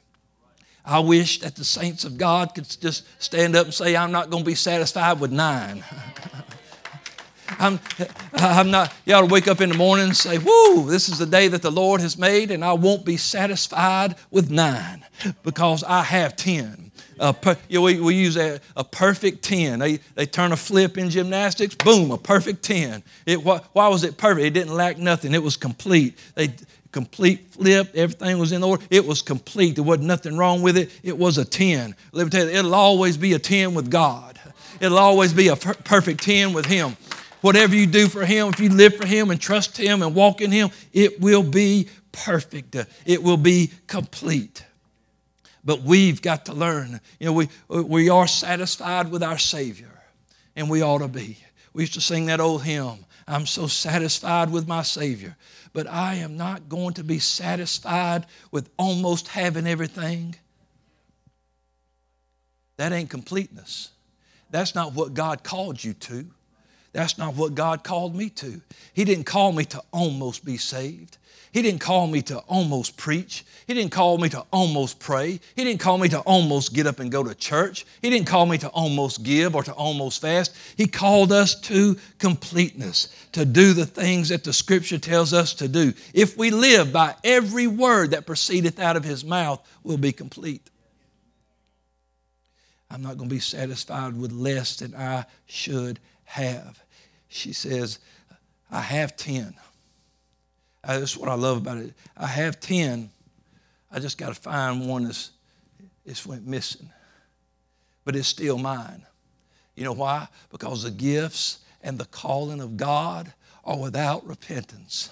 I 0.86 1.00
wish 1.00 1.40
that 1.40 1.56
the 1.56 1.66
saints 1.66 2.06
of 2.06 2.18
God 2.18 2.54
could 2.54 2.68
just 2.80 3.06
stand 3.22 3.56
up 3.56 3.66
and 3.66 3.74
say, 3.74 3.96
I'm 3.96 4.12
not 4.12 4.30
going 4.30 4.44
to 4.44 4.48
be 4.48 4.56
satisfied 4.56 5.20
with 5.20 5.32
nine. 5.32 5.84
I'm, 7.60 7.80
I'm 8.34 8.70
not, 8.70 8.94
ought 9.12 9.22
to 9.22 9.26
wake 9.28 9.48
up 9.48 9.62
in 9.62 9.70
the 9.70 9.78
morning 9.78 10.08
and 10.08 10.18
say, 10.18 10.38
Whoo, 10.38 10.90
this 10.90 11.10
is 11.10 11.20
the 11.20 11.26
day 11.26 11.48
that 11.48 11.62
the 11.62 11.72
Lord 11.72 12.02
has 12.02 12.18
made, 12.18 12.52
and 12.52 12.64
I 12.64 12.74
won't 12.74 13.06
be 13.06 13.18
satisfied 13.18 14.16
with 14.30 14.52
nine 14.52 15.06
because 15.44 15.84
I 15.84 16.04
have 16.04 16.36
10. 16.36 16.85
Per, 17.18 17.58
you 17.70 17.80
know, 17.80 17.86
we, 17.86 18.00
we 18.00 18.16
use 18.16 18.38
a, 18.38 18.60
a, 18.76 18.84
perfect 18.84 19.44
10. 19.44 19.80
They, 19.80 20.00
they 20.16 20.26
turn 20.26 20.52
a 20.52 20.58
flip 20.58 20.98
in 20.98 21.10
gymnastics, 21.10 21.76
boom, 21.76 22.12
a 22.12 22.18
perfect 22.18 22.64
10. 22.64 23.04
It, 23.26 23.44
why, 23.44 23.62
why 23.74 23.88
was 23.88 24.04
it 24.04 24.18
perfect? 24.18 24.46
It 24.46 24.52
didn't 24.52 24.74
lack 24.74 24.98
nothing, 24.98 25.34
it 25.34 25.44
was 25.44 25.58
complete. 25.58 26.18
They, 26.36 26.54
complete 26.96 27.46
flip. 27.52 27.92
Everything 27.94 28.40
was 28.40 28.54
in 28.54 28.64
order. 28.64 28.82
It 28.90 29.06
was 29.06 29.22
complete. 29.22 29.76
There 29.76 29.84
wasn't 29.84 30.08
nothing 30.08 30.38
wrong 30.38 30.62
with 30.62 30.78
it. 30.78 30.90
It 31.04 31.18
was 31.18 31.38
a 31.38 31.44
10. 31.44 31.94
Let 32.14 32.24
me 32.24 32.30
tell 32.30 32.46
you, 32.46 32.52
it'll 32.52 32.74
always 32.74 33.18
be 33.18 33.34
a 33.34 33.40
10 33.40 33.74
with 33.74 33.92
God. 33.92 34.40
It'll 34.80 34.98
always 34.98 35.34
be 35.34 35.50
a 35.50 35.58
perfect 35.58 36.24
10 36.24 36.54
with 36.54 36.66
Him. 36.66 36.96
Whatever 37.42 37.76
you 37.76 37.86
do 37.86 38.08
for 38.08 38.26
Him, 38.26 38.48
if 38.48 38.62
you 38.62 38.70
live 38.70 38.96
for 38.96 39.06
Him 39.06 39.30
and 39.30 39.42
trust 39.42 39.76
Him 39.78 40.04
and 40.04 40.16
walk 40.16 40.40
in 40.40 40.52
Him, 40.52 40.70
it 40.94 41.20
will 41.20 41.44
be 41.44 41.90
perfect. 42.14 42.78
It 43.06 43.22
will 43.22 43.36
be 43.36 43.72
complete. 43.88 44.64
But 45.66 45.82
we've 45.82 46.22
got 46.22 46.46
to 46.46 46.54
learn. 46.54 47.02
You 47.20 47.26
know, 47.26 47.34
we, 47.34 47.50
we 47.68 48.10
are 48.10 48.28
satisfied 48.28 49.10
with 49.10 49.24
our 49.24 49.40
Savior. 49.40 49.92
And 50.56 50.70
we 50.70 50.82
ought 50.82 51.00
to 51.00 51.08
be. 51.08 51.38
We 51.74 51.84
used 51.84 51.96
to 51.96 52.02
sing 52.02 52.28
that 52.28 52.40
old 52.40 52.64
hymn 52.64 53.06
I'm 53.28 53.48
so 53.48 53.68
satisfied 53.68 54.52
with 54.52 54.68
my 54.68 54.84
Savior, 54.84 55.36
but 55.74 55.88
I 55.88 56.16
am 56.16 56.38
not 56.38 56.70
going 56.70 56.94
to 56.96 57.04
be 57.04 57.18
satisfied 57.18 58.28
with 58.52 58.70
almost 58.78 59.30
having 59.30 59.66
everything. 59.66 60.36
That 62.78 62.92
ain't 62.92 63.10
completeness. 63.10 63.90
That's 64.52 64.76
not 64.76 64.94
what 64.94 65.16
God 65.16 65.44
called 65.44 65.84
you 65.84 65.94
to. 65.94 66.28
That's 66.96 67.18
not 67.18 67.36
what 67.36 67.56
God 67.56 67.84
called 67.84 68.16
me 68.16 68.30
to. 68.30 68.62
He 68.94 69.04
didn't 69.04 69.26
call 69.26 69.52
me 69.52 69.66
to 69.66 69.84
almost 69.92 70.46
be 70.46 70.56
saved. 70.56 71.18
He 71.52 71.62
didn't 71.62 71.82
call 71.82 72.08
me 72.08 72.22
to 72.24 72.38
almost 72.48 72.96
preach. 72.96 73.44
He 73.68 73.74
didn't 73.74 73.92
call 73.92 74.18
me 74.18 74.30
to 74.30 74.46
almost 74.50 74.98
pray. 74.98 75.42
He 75.58 75.64
didn't 75.66 75.82
call 75.82 75.98
me 75.98 76.08
to 76.08 76.20
almost 76.22 76.74
get 76.74 76.88
up 76.88 77.02
and 77.02 77.12
go 77.12 77.22
to 77.22 77.36
church. 77.36 77.86
He 78.02 78.10
didn't 78.10 78.28
call 78.28 78.46
me 78.46 78.58
to 78.60 78.70
almost 78.70 79.24
give 79.24 79.56
or 79.56 79.64
to 79.64 79.74
almost 79.74 80.22
fast. 80.22 80.56
He 80.78 80.88
called 80.88 81.34
us 81.34 81.60
to 81.62 81.98
completeness, 82.18 83.14
to 83.34 83.44
do 83.44 83.74
the 83.74 83.86
things 83.86 84.30
that 84.30 84.46
the 84.46 84.54
Scripture 84.54 84.98
tells 84.98 85.34
us 85.34 85.54
to 85.56 85.68
do. 85.68 85.92
If 86.14 86.38
we 86.38 86.50
live 86.50 86.94
by 86.94 87.16
every 87.26 87.68
word 87.68 88.12
that 88.12 88.26
proceedeth 88.26 88.80
out 88.80 88.96
of 88.96 89.04
His 89.04 89.26
mouth, 89.26 89.62
we'll 89.84 89.98
be 89.98 90.14
complete. 90.14 90.70
I'm 92.90 93.02
not 93.02 93.18
going 93.18 93.30
to 93.30 93.36
be 93.36 93.42
satisfied 93.42 94.18
with 94.18 94.32
less 94.32 94.78
than 94.78 94.96
I 94.96 95.26
should 95.46 96.00
have. 96.24 96.85
She 97.36 97.52
says, 97.52 98.00
I 98.72 98.80
have 98.80 99.18
10. 99.18 99.54
Uh, 100.84 101.00
that's 101.00 101.18
what 101.18 101.28
I 101.28 101.34
love 101.34 101.58
about 101.58 101.78
it. 101.78 101.94
I 102.16 102.28
have 102.28 102.62
10. 102.62 103.10
I 103.92 104.00
just 104.00 104.18
got 104.18 104.30
to 104.30 104.36
find 104.36 104.88
one 104.88 105.04
that's 105.04 105.32
it's 106.06 106.26
went 106.26 106.48
missing. 106.48 106.90
But 108.06 108.16
it's 108.16 108.28
still 108.28 108.58
mine. 108.58 109.04
You 109.76 109.84
know 109.84 109.92
why? 109.92 110.30
Because 110.50 110.84
the 110.84 110.92
gifts 110.92 111.60
and 111.82 111.98
the 111.98 112.06
calling 112.06 112.62
of 112.62 112.78
God 112.78 113.34
are 113.66 113.78
without 113.78 114.26
repentance. 114.26 115.10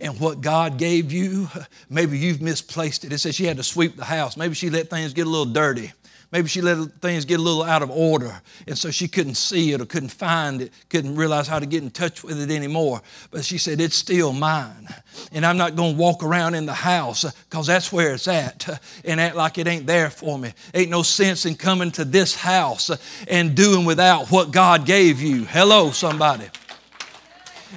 And 0.00 0.18
what 0.18 0.40
God 0.40 0.78
gave 0.78 1.12
you, 1.12 1.48
maybe 1.88 2.18
you've 2.18 2.42
misplaced 2.42 3.04
it. 3.04 3.12
It 3.12 3.18
says 3.18 3.36
she 3.36 3.44
had 3.44 3.58
to 3.58 3.62
sweep 3.62 3.96
the 3.96 4.04
house. 4.04 4.36
Maybe 4.36 4.54
she 4.54 4.68
let 4.68 4.90
things 4.90 5.12
get 5.12 5.28
a 5.28 5.30
little 5.30 5.52
dirty. 5.52 5.92
Maybe 6.32 6.48
she 6.48 6.62
let 6.62 6.90
things 7.02 7.26
get 7.26 7.38
a 7.38 7.42
little 7.42 7.62
out 7.62 7.82
of 7.82 7.90
order, 7.90 8.40
and 8.66 8.76
so 8.76 8.90
she 8.90 9.06
couldn't 9.06 9.34
see 9.34 9.72
it 9.72 9.82
or 9.82 9.84
couldn't 9.84 10.08
find 10.08 10.62
it, 10.62 10.72
couldn't 10.88 11.14
realize 11.14 11.46
how 11.46 11.58
to 11.58 11.66
get 11.66 11.82
in 11.82 11.90
touch 11.90 12.24
with 12.24 12.40
it 12.40 12.50
anymore. 12.50 13.02
But 13.30 13.44
she 13.44 13.58
said, 13.58 13.82
It's 13.82 13.96
still 13.96 14.32
mine. 14.32 14.88
And 15.32 15.44
I'm 15.44 15.58
not 15.58 15.76
going 15.76 15.92
to 15.92 15.98
walk 15.98 16.24
around 16.24 16.54
in 16.54 16.64
the 16.64 16.72
house 16.72 17.26
because 17.50 17.66
that's 17.66 17.92
where 17.92 18.14
it's 18.14 18.28
at 18.28 18.80
and 19.04 19.20
act 19.20 19.36
like 19.36 19.58
it 19.58 19.66
ain't 19.66 19.86
there 19.86 20.08
for 20.08 20.38
me. 20.38 20.54
Ain't 20.72 20.90
no 20.90 21.02
sense 21.02 21.44
in 21.44 21.54
coming 21.54 21.90
to 21.92 22.04
this 22.06 22.34
house 22.34 22.90
and 23.28 23.54
doing 23.54 23.84
without 23.84 24.28
what 24.28 24.52
God 24.52 24.86
gave 24.86 25.20
you. 25.20 25.44
Hello, 25.44 25.90
somebody. 25.90 26.48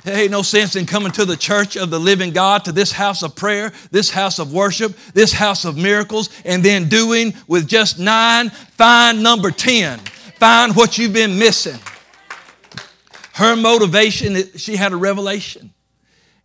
There 0.03 0.17
ain't 0.17 0.31
no 0.31 0.41
sense 0.41 0.75
in 0.75 0.86
coming 0.86 1.12
to 1.13 1.25
the 1.25 1.38
church 1.38 1.77
of 1.77 1.89
the 1.89 1.99
living 1.99 2.31
God, 2.31 2.65
to 2.65 2.71
this 2.71 2.91
house 2.91 3.23
of 3.23 3.36
prayer, 3.36 3.71
this 3.91 4.10
house 4.10 4.39
of 4.39 4.53
worship, 4.53 4.95
this 5.13 5.31
house 5.31 5.65
of 5.65 5.77
miracles, 5.77 6.29
and 6.43 6.63
then 6.63 6.89
doing 6.89 7.34
with 7.47 7.67
just 7.67 7.97
nine, 7.97 8.49
find 8.49 9.23
number 9.23 9.51
10. 9.51 9.99
Find 10.39 10.75
what 10.75 10.97
you've 10.97 11.13
been 11.13 11.39
missing. 11.39 11.79
Her 13.34 13.55
motivation, 13.55 14.36
she 14.58 14.75
had 14.75 14.93
a 14.93 14.97
revelation. 14.97 15.73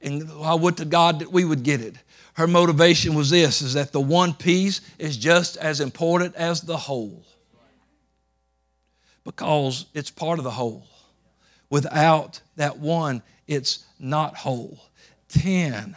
And 0.01 0.31
I 0.43 0.55
would 0.55 0.77
to 0.79 0.85
God 0.85 1.21
that 1.21 1.31
we 1.31 1.45
would 1.45 1.63
get 1.63 1.81
it. 1.81 1.95
Her 2.35 2.47
motivation 2.47 3.15
was 3.15 3.31
this 3.31 3.61
is 3.61 3.75
that 3.75 3.93
the 3.93 4.01
one 4.01 4.33
piece 4.33 4.81
is 4.99 5.17
just 5.17 5.57
as 5.59 5.81
important 5.81 6.35
as 6.37 6.63
the 6.63 6.77
whole. 6.77 7.25
Because 9.25 9.87
it's 9.93 10.11
part 10.11 10.39
of 10.39 10.45
the 10.45 10.51
whole. 10.51 10.87
Without 11.69 12.41
that 12.57 12.79
one, 12.79 13.23
it's 13.51 13.85
not 13.99 14.37
whole. 14.37 14.79
10. 15.29 15.97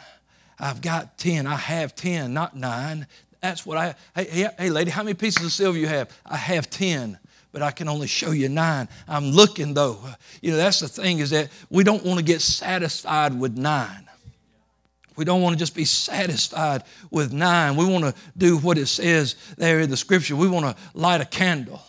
I've 0.60 0.82
got 0.82 1.18
10. 1.18 1.46
I 1.48 1.56
have 1.56 1.96
10, 1.96 2.34
not 2.34 2.58
9. 2.58 3.08
That's 3.42 3.66
what 3.66 3.78
I, 3.78 3.96
hey, 4.16 4.50
hey, 4.58 4.70
lady, 4.70 4.90
how 4.90 5.04
many 5.04 5.14
pieces 5.14 5.46
of 5.46 5.52
silver 5.52 5.78
you 5.78 5.88
have? 5.88 6.10
I 6.26 6.36
have 6.36 6.70
10 6.70 7.20
but 7.52 7.62
I 7.62 7.70
can 7.70 7.88
only 7.88 8.08
show 8.08 8.32
you 8.32 8.50
nine. 8.50 8.90
I'm 9.08 9.30
looking 9.30 9.76
though. 9.76 10.00
You 10.42 10.50
know, 10.50 10.58
that's 10.58 10.80
the 10.80 10.88
thing 10.88 11.20
is 11.20 11.30
that 11.30 11.50
we 11.70 11.84
don't 11.84 12.04
want 12.04 12.18
to 12.18 12.26
get 12.26 12.42
satisfied 12.42 13.40
with 13.40 13.56
nine. 13.56 14.10
We 15.16 15.24
don't 15.24 15.44
want 15.44 15.54
to 15.54 15.60
just 15.60 15.76
be 15.76 15.86
satisfied 15.86 16.82
with 17.12 17.32
nine. 17.32 17.76
We 17.76 17.86
want 17.86 18.06
to 18.06 18.16
do 18.36 18.58
what 18.58 18.80
it 18.80 18.88
says 18.88 19.36
there 19.56 19.82
in 19.82 19.92
the 19.92 19.98
scripture. 19.98 20.36
We 20.36 20.48
want 20.48 20.66
to 20.66 20.76
light 20.96 21.22
a 21.22 21.26
candle. 21.26 21.80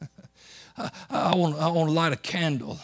I, 1.08 1.36
want, 1.36 1.60
I 1.60 1.68
want 1.68 1.88
to 1.88 1.92
light 1.92 2.12
a 2.12 2.16
candle 2.16 2.80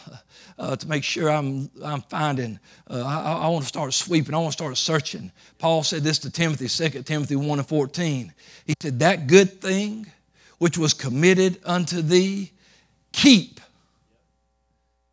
uh, 0.59 0.75
to 0.75 0.87
make 0.87 1.03
sure 1.03 1.31
I'm, 1.31 1.71
I'm 1.83 2.01
finding. 2.01 2.59
Uh, 2.89 3.01
I, 3.05 3.45
I, 3.45 3.47
want 3.47 3.63
to 3.63 3.67
start 3.67 3.93
sweeping. 3.93 4.35
I 4.35 4.39
want 4.39 4.51
to 4.51 4.57
start 4.57 4.77
searching. 4.77 5.31
Paul 5.57 5.83
said 5.83 6.03
this 6.03 6.19
to 6.19 6.29
Timothy, 6.29 6.67
2 6.67 7.03
Timothy 7.03 7.37
1 7.37 7.59
and 7.59 7.67
14. 7.67 8.33
He 8.65 8.73
said, 8.81 8.99
That 8.99 9.27
good 9.27 9.61
thing 9.61 10.05
which 10.57 10.77
was 10.77 10.93
committed 10.93 11.59
unto 11.65 12.01
thee, 12.01 12.51
keep. 13.13 13.61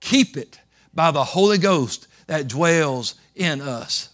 Keep 0.01 0.37
it 0.37 0.59
by 0.93 1.13
the 1.13 1.25
Holy 1.25 1.59
Ghost 1.59 2.09
that 2.27 2.49
dwells 2.49 3.15
in 3.37 3.61
us. 3.61 4.11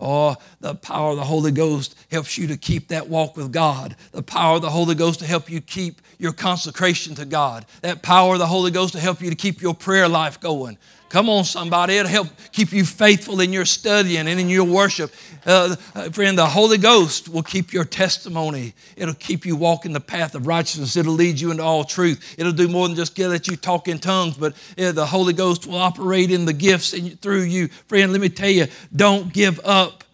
Oh, 0.00 0.36
the 0.60 0.74
power 0.74 1.10
of 1.10 1.18
the 1.18 1.24
Holy 1.24 1.52
Ghost 1.52 1.94
helps 2.10 2.38
you 2.38 2.46
to 2.46 2.56
keep 2.56 2.88
that 2.88 3.08
walk 3.08 3.36
with 3.36 3.52
God. 3.52 3.96
The 4.12 4.22
power 4.22 4.56
of 4.56 4.62
the 4.62 4.70
Holy 4.70 4.94
Ghost 4.94 5.20
to 5.20 5.26
help 5.26 5.50
you 5.50 5.60
keep 5.60 6.00
your 6.20 6.32
consecration 6.32 7.14
to 7.16 7.24
God. 7.24 7.64
That 7.80 8.02
power 8.02 8.34
of 8.34 8.38
the 8.38 8.46
Holy 8.46 8.70
Ghost 8.70 8.92
to 8.92 9.00
help 9.00 9.22
you 9.22 9.30
to 9.30 9.36
keep 9.36 9.62
your 9.62 9.74
prayer 9.74 10.06
life 10.06 10.38
going. 10.38 10.76
Come 11.08 11.28
on, 11.28 11.42
somebody. 11.44 11.96
It'll 11.96 12.08
help 12.08 12.28
keep 12.52 12.72
you 12.72 12.84
faithful 12.84 13.40
in 13.40 13.52
your 13.52 13.64
studying 13.64 14.28
and 14.28 14.38
in 14.38 14.48
your 14.48 14.64
worship. 14.64 15.12
Uh, 15.44 15.74
uh, 15.92 16.10
friend, 16.10 16.38
the 16.38 16.46
Holy 16.46 16.78
Ghost 16.78 17.28
will 17.28 17.42
keep 17.42 17.72
your 17.72 17.84
testimony. 17.84 18.74
It'll 18.96 19.14
keep 19.14 19.44
you 19.44 19.56
walking 19.56 19.92
the 19.92 20.00
path 20.00 20.36
of 20.36 20.46
righteousness. 20.46 20.94
It'll 20.96 21.14
lead 21.14 21.40
you 21.40 21.50
into 21.50 21.64
all 21.64 21.82
truth. 21.82 22.36
It'll 22.38 22.52
do 22.52 22.68
more 22.68 22.86
than 22.86 22.96
just 22.96 23.16
get 23.16 23.28
let 23.28 23.48
you 23.48 23.56
talk 23.56 23.88
in 23.88 23.98
tongues, 23.98 24.36
but 24.36 24.52
uh, 24.78 24.92
the 24.92 25.06
Holy 25.06 25.32
Ghost 25.32 25.66
will 25.66 25.78
operate 25.78 26.30
in 26.30 26.44
the 26.44 26.52
gifts 26.52 26.92
in, 26.92 27.16
through 27.16 27.42
you. 27.42 27.68
Friend, 27.88 28.12
let 28.12 28.20
me 28.20 28.28
tell 28.28 28.50
you, 28.50 28.66
don't 28.94 29.32
give 29.32 29.58
up. 29.64 30.04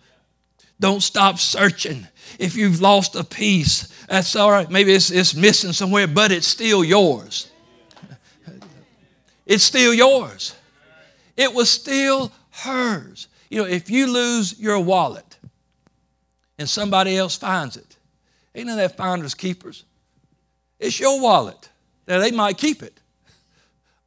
Don't 0.78 1.02
stop 1.02 1.38
searching. 1.38 2.06
If 2.38 2.56
you've 2.56 2.80
lost 2.80 3.14
a 3.16 3.24
piece, 3.24 3.88
that's 4.08 4.36
all 4.36 4.50
right. 4.50 4.70
Maybe 4.70 4.92
it's, 4.92 5.10
it's 5.10 5.34
missing 5.34 5.72
somewhere, 5.72 6.06
but 6.06 6.32
it's 6.32 6.46
still 6.46 6.84
yours. 6.84 7.50
It's 9.46 9.64
still 9.64 9.94
yours. 9.94 10.54
It 11.36 11.54
was 11.54 11.70
still 11.70 12.32
hers. 12.50 13.28
You 13.48 13.62
know, 13.62 13.68
if 13.68 13.90
you 13.90 14.12
lose 14.12 14.58
your 14.58 14.80
wallet 14.80 15.38
and 16.58 16.68
somebody 16.68 17.16
else 17.16 17.36
finds 17.36 17.76
it, 17.76 17.96
ain't 18.54 18.66
none 18.66 18.78
of 18.78 18.90
that 18.90 18.96
finders 18.96 19.34
keepers. 19.34 19.84
It's 20.80 20.98
your 20.98 21.20
wallet. 21.20 21.68
Now, 22.08 22.18
they 22.18 22.30
might 22.30 22.58
keep 22.58 22.82
it, 22.82 23.00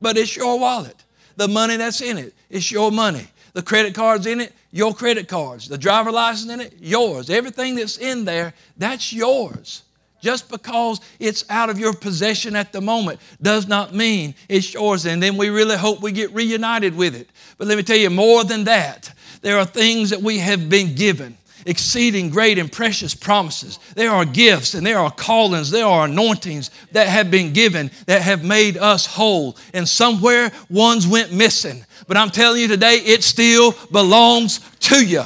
but 0.01 0.17
it's 0.17 0.35
your 0.35 0.59
wallet. 0.59 1.03
The 1.35 1.47
money 1.47 1.77
that's 1.77 2.01
in 2.01 2.17
it, 2.17 2.33
it's 2.49 2.71
your 2.71 2.91
money. 2.91 3.27
The 3.53 3.61
credit 3.61 3.93
cards 3.93 4.25
in 4.25 4.41
it, 4.41 4.53
your 4.71 4.93
credit 4.93 5.27
cards. 5.27 5.67
The 5.67 5.77
driver 5.77 6.11
license 6.11 6.51
in 6.51 6.59
it, 6.59 6.73
yours. 6.79 7.29
Everything 7.29 7.75
that's 7.75 7.97
in 7.97 8.25
there, 8.25 8.53
that's 8.77 9.11
yours. 9.11 9.83
Just 10.21 10.49
because 10.49 10.99
it's 11.19 11.45
out 11.49 11.69
of 11.69 11.79
your 11.79 11.93
possession 11.93 12.55
at 12.55 12.73
the 12.73 12.81
moment 12.81 13.19
does 13.41 13.67
not 13.67 13.93
mean 13.93 14.35
it's 14.49 14.73
yours. 14.73 15.05
And 15.05 15.23
then 15.23 15.37
we 15.37 15.49
really 15.49 15.77
hope 15.77 16.01
we 16.01 16.11
get 16.11 16.33
reunited 16.33 16.95
with 16.95 17.15
it. 17.15 17.29
But 17.57 17.67
let 17.67 17.77
me 17.77 17.83
tell 17.83 17.97
you 17.97 18.09
more 18.09 18.43
than 18.43 18.65
that. 18.65 19.13
There 19.41 19.57
are 19.57 19.65
things 19.65 20.09
that 20.09 20.21
we 20.21 20.39
have 20.39 20.69
been 20.69 20.95
given 20.95 21.37
exceeding 21.65 22.29
great 22.29 22.57
and 22.57 22.71
precious 22.71 23.13
promises. 23.13 23.79
There 23.95 24.11
are 24.11 24.25
gifts 24.25 24.73
and 24.73 24.85
there 24.85 24.99
are 24.99 25.11
callings, 25.11 25.71
there 25.71 25.85
are 25.85 26.05
anointings 26.05 26.71
that 26.91 27.07
have 27.07 27.29
been 27.29 27.53
given 27.53 27.91
that 28.05 28.21
have 28.21 28.43
made 28.43 28.77
us 28.77 29.05
whole. 29.05 29.57
And 29.73 29.87
somewhere 29.87 30.51
ones 30.69 31.07
went 31.07 31.33
missing. 31.33 31.85
But 32.07 32.17
I'm 32.17 32.29
telling 32.29 32.61
you 32.61 32.67
today, 32.67 32.95
it 32.95 33.23
still 33.23 33.73
belongs 33.91 34.59
to 34.81 35.05
you. 35.05 35.23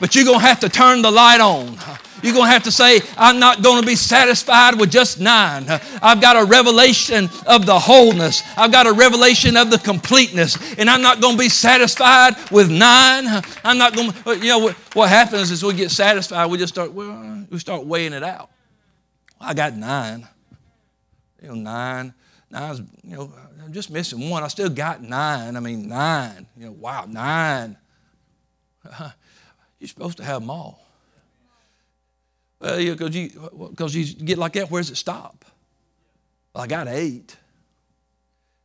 But 0.00 0.14
you're 0.14 0.24
going 0.24 0.40
to 0.40 0.46
have 0.46 0.60
to 0.60 0.68
turn 0.68 1.02
the 1.02 1.10
light 1.10 1.40
on. 1.40 1.76
You're 2.22 2.34
going 2.34 2.46
to 2.46 2.50
have 2.50 2.64
to 2.64 2.72
say, 2.72 3.00
I'm 3.16 3.38
not 3.38 3.62
going 3.62 3.80
to 3.80 3.86
be 3.86 3.96
satisfied 3.96 4.78
with 4.78 4.90
just 4.90 5.20
nine. 5.20 5.66
I've 6.02 6.20
got 6.20 6.36
a 6.36 6.44
revelation 6.44 7.28
of 7.46 7.66
the 7.66 7.78
wholeness. 7.78 8.42
I've 8.56 8.72
got 8.72 8.86
a 8.86 8.92
revelation 8.92 9.56
of 9.56 9.70
the 9.70 9.78
completeness. 9.78 10.56
And 10.78 10.88
I'm 10.88 11.02
not 11.02 11.20
going 11.20 11.36
to 11.36 11.42
be 11.42 11.48
satisfied 11.48 12.34
with 12.50 12.70
nine. 12.70 13.26
I'm 13.64 13.78
not 13.78 13.94
going 13.94 14.12
to, 14.12 14.38
you 14.38 14.48
know, 14.48 14.74
what 14.94 15.08
happens 15.08 15.50
is 15.50 15.64
we 15.64 15.74
get 15.74 15.90
satisfied, 15.90 16.46
we 16.46 16.58
just 16.58 16.74
start, 16.74 16.92
well, 16.92 17.46
we 17.50 17.58
start 17.58 17.84
weighing 17.84 18.12
it 18.12 18.22
out. 18.22 18.50
I 19.40 19.54
got 19.54 19.74
nine. 19.74 20.28
You 21.42 21.48
know, 21.48 21.54
nine. 21.54 22.14
Nine's, 22.50 22.80
you 23.04 23.16
know, 23.16 23.32
I'm 23.62 23.72
just 23.72 23.90
missing 23.90 24.28
one. 24.28 24.42
I 24.42 24.48
still 24.48 24.68
got 24.68 25.02
nine. 25.02 25.56
I 25.56 25.60
mean, 25.60 25.88
nine. 25.88 26.46
You 26.56 26.66
know, 26.66 26.72
wow, 26.72 27.06
nine. 27.08 27.76
You're 29.78 29.88
supposed 29.88 30.16
to 30.16 30.24
have 30.24 30.42
them 30.42 30.50
all. 30.50 30.84
Because 32.60 33.16
you, 33.16 33.72
cause 33.76 33.94
you 33.94 34.04
get 34.04 34.38
like 34.38 34.52
that, 34.52 34.70
where 34.70 34.82
does 34.82 34.90
it 34.90 34.96
stop? 34.96 35.44
Well, 36.54 36.64
I 36.64 36.66
got 36.66 36.88
eight. 36.88 37.36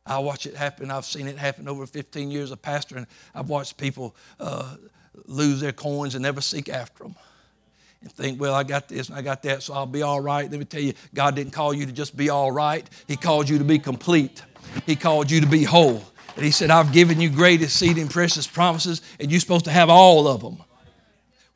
I 0.04 0.18
watch 0.18 0.46
it 0.46 0.54
happen. 0.54 0.90
I've 0.90 1.04
seen 1.04 1.26
it 1.26 1.38
happen 1.38 1.66
over 1.66 1.86
15 1.86 2.30
years 2.30 2.50
of 2.50 2.62
pastoring. 2.62 3.06
I've 3.34 3.48
watched 3.48 3.76
people 3.76 4.14
uh, 4.38 4.76
lose 5.24 5.60
their 5.60 5.72
coins 5.72 6.14
and 6.14 6.22
never 6.22 6.40
seek 6.40 6.68
after 6.68 7.04
them. 7.04 7.16
And 8.02 8.12
think, 8.12 8.40
well, 8.40 8.54
I 8.54 8.62
got 8.62 8.88
this 8.88 9.08
and 9.08 9.18
I 9.18 9.22
got 9.22 9.42
that, 9.44 9.62
so 9.62 9.74
I'll 9.74 9.86
be 9.86 10.02
all 10.02 10.20
right. 10.20 10.48
Let 10.48 10.58
me 10.58 10.66
tell 10.66 10.82
you, 10.82 10.92
God 11.14 11.34
didn't 11.34 11.52
call 11.52 11.74
you 11.74 11.86
to 11.86 11.92
just 11.92 12.16
be 12.16 12.28
all 12.28 12.52
right. 12.52 12.88
He 13.08 13.16
called 13.16 13.48
you 13.48 13.58
to 13.58 13.64
be 13.64 13.78
complete. 13.78 14.42
He 14.84 14.94
called 14.94 15.30
you 15.30 15.40
to 15.40 15.46
be 15.46 15.64
whole. 15.64 16.02
And 16.36 16.44
He 16.44 16.50
said, 16.50 16.70
I've 16.70 16.92
given 16.92 17.20
you 17.20 17.30
greatest 17.30 17.76
seed 17.76 17.96
and 17.96 18.10
precious 18.10 18.46
promises, 18.46 19.00
and 19.18 19.30
you're 19.30 19.40
supposed 19.40 19.64
to 19.64 19.70
have 19.70 19.88
all 19.88 20.28
of 20.28 20.42
them. 20.42 20.62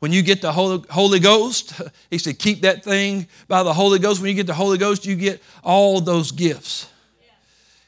When 0.01 0.11
you 0.11 0.23
get 0.23 0.41
the 0.41 0.51
Holy, 0.51 0.83
Holy 0.89 1.19
Ghost, 1.19 1.79
He 2.09 2.17
said, 2.17 2.39
keep 2.39 2.61
that 2.61 2.83
thing 2.83 3.27
by 3.47 3.61
the 3.61 3.71
Holy 3.71 3.99
Ghost. 3.99 4.19
When 4.19 4.29
you 4.29 4.35
get 4.35 4.47
the 4.47 4.53
Holy 4.55 4.79
Ghost, 4.79 5.05
you 5.05 5.15
get 5.15 5.43
all 5.63 6.01
those 6.01 6.31
gifts. 6.31 6.89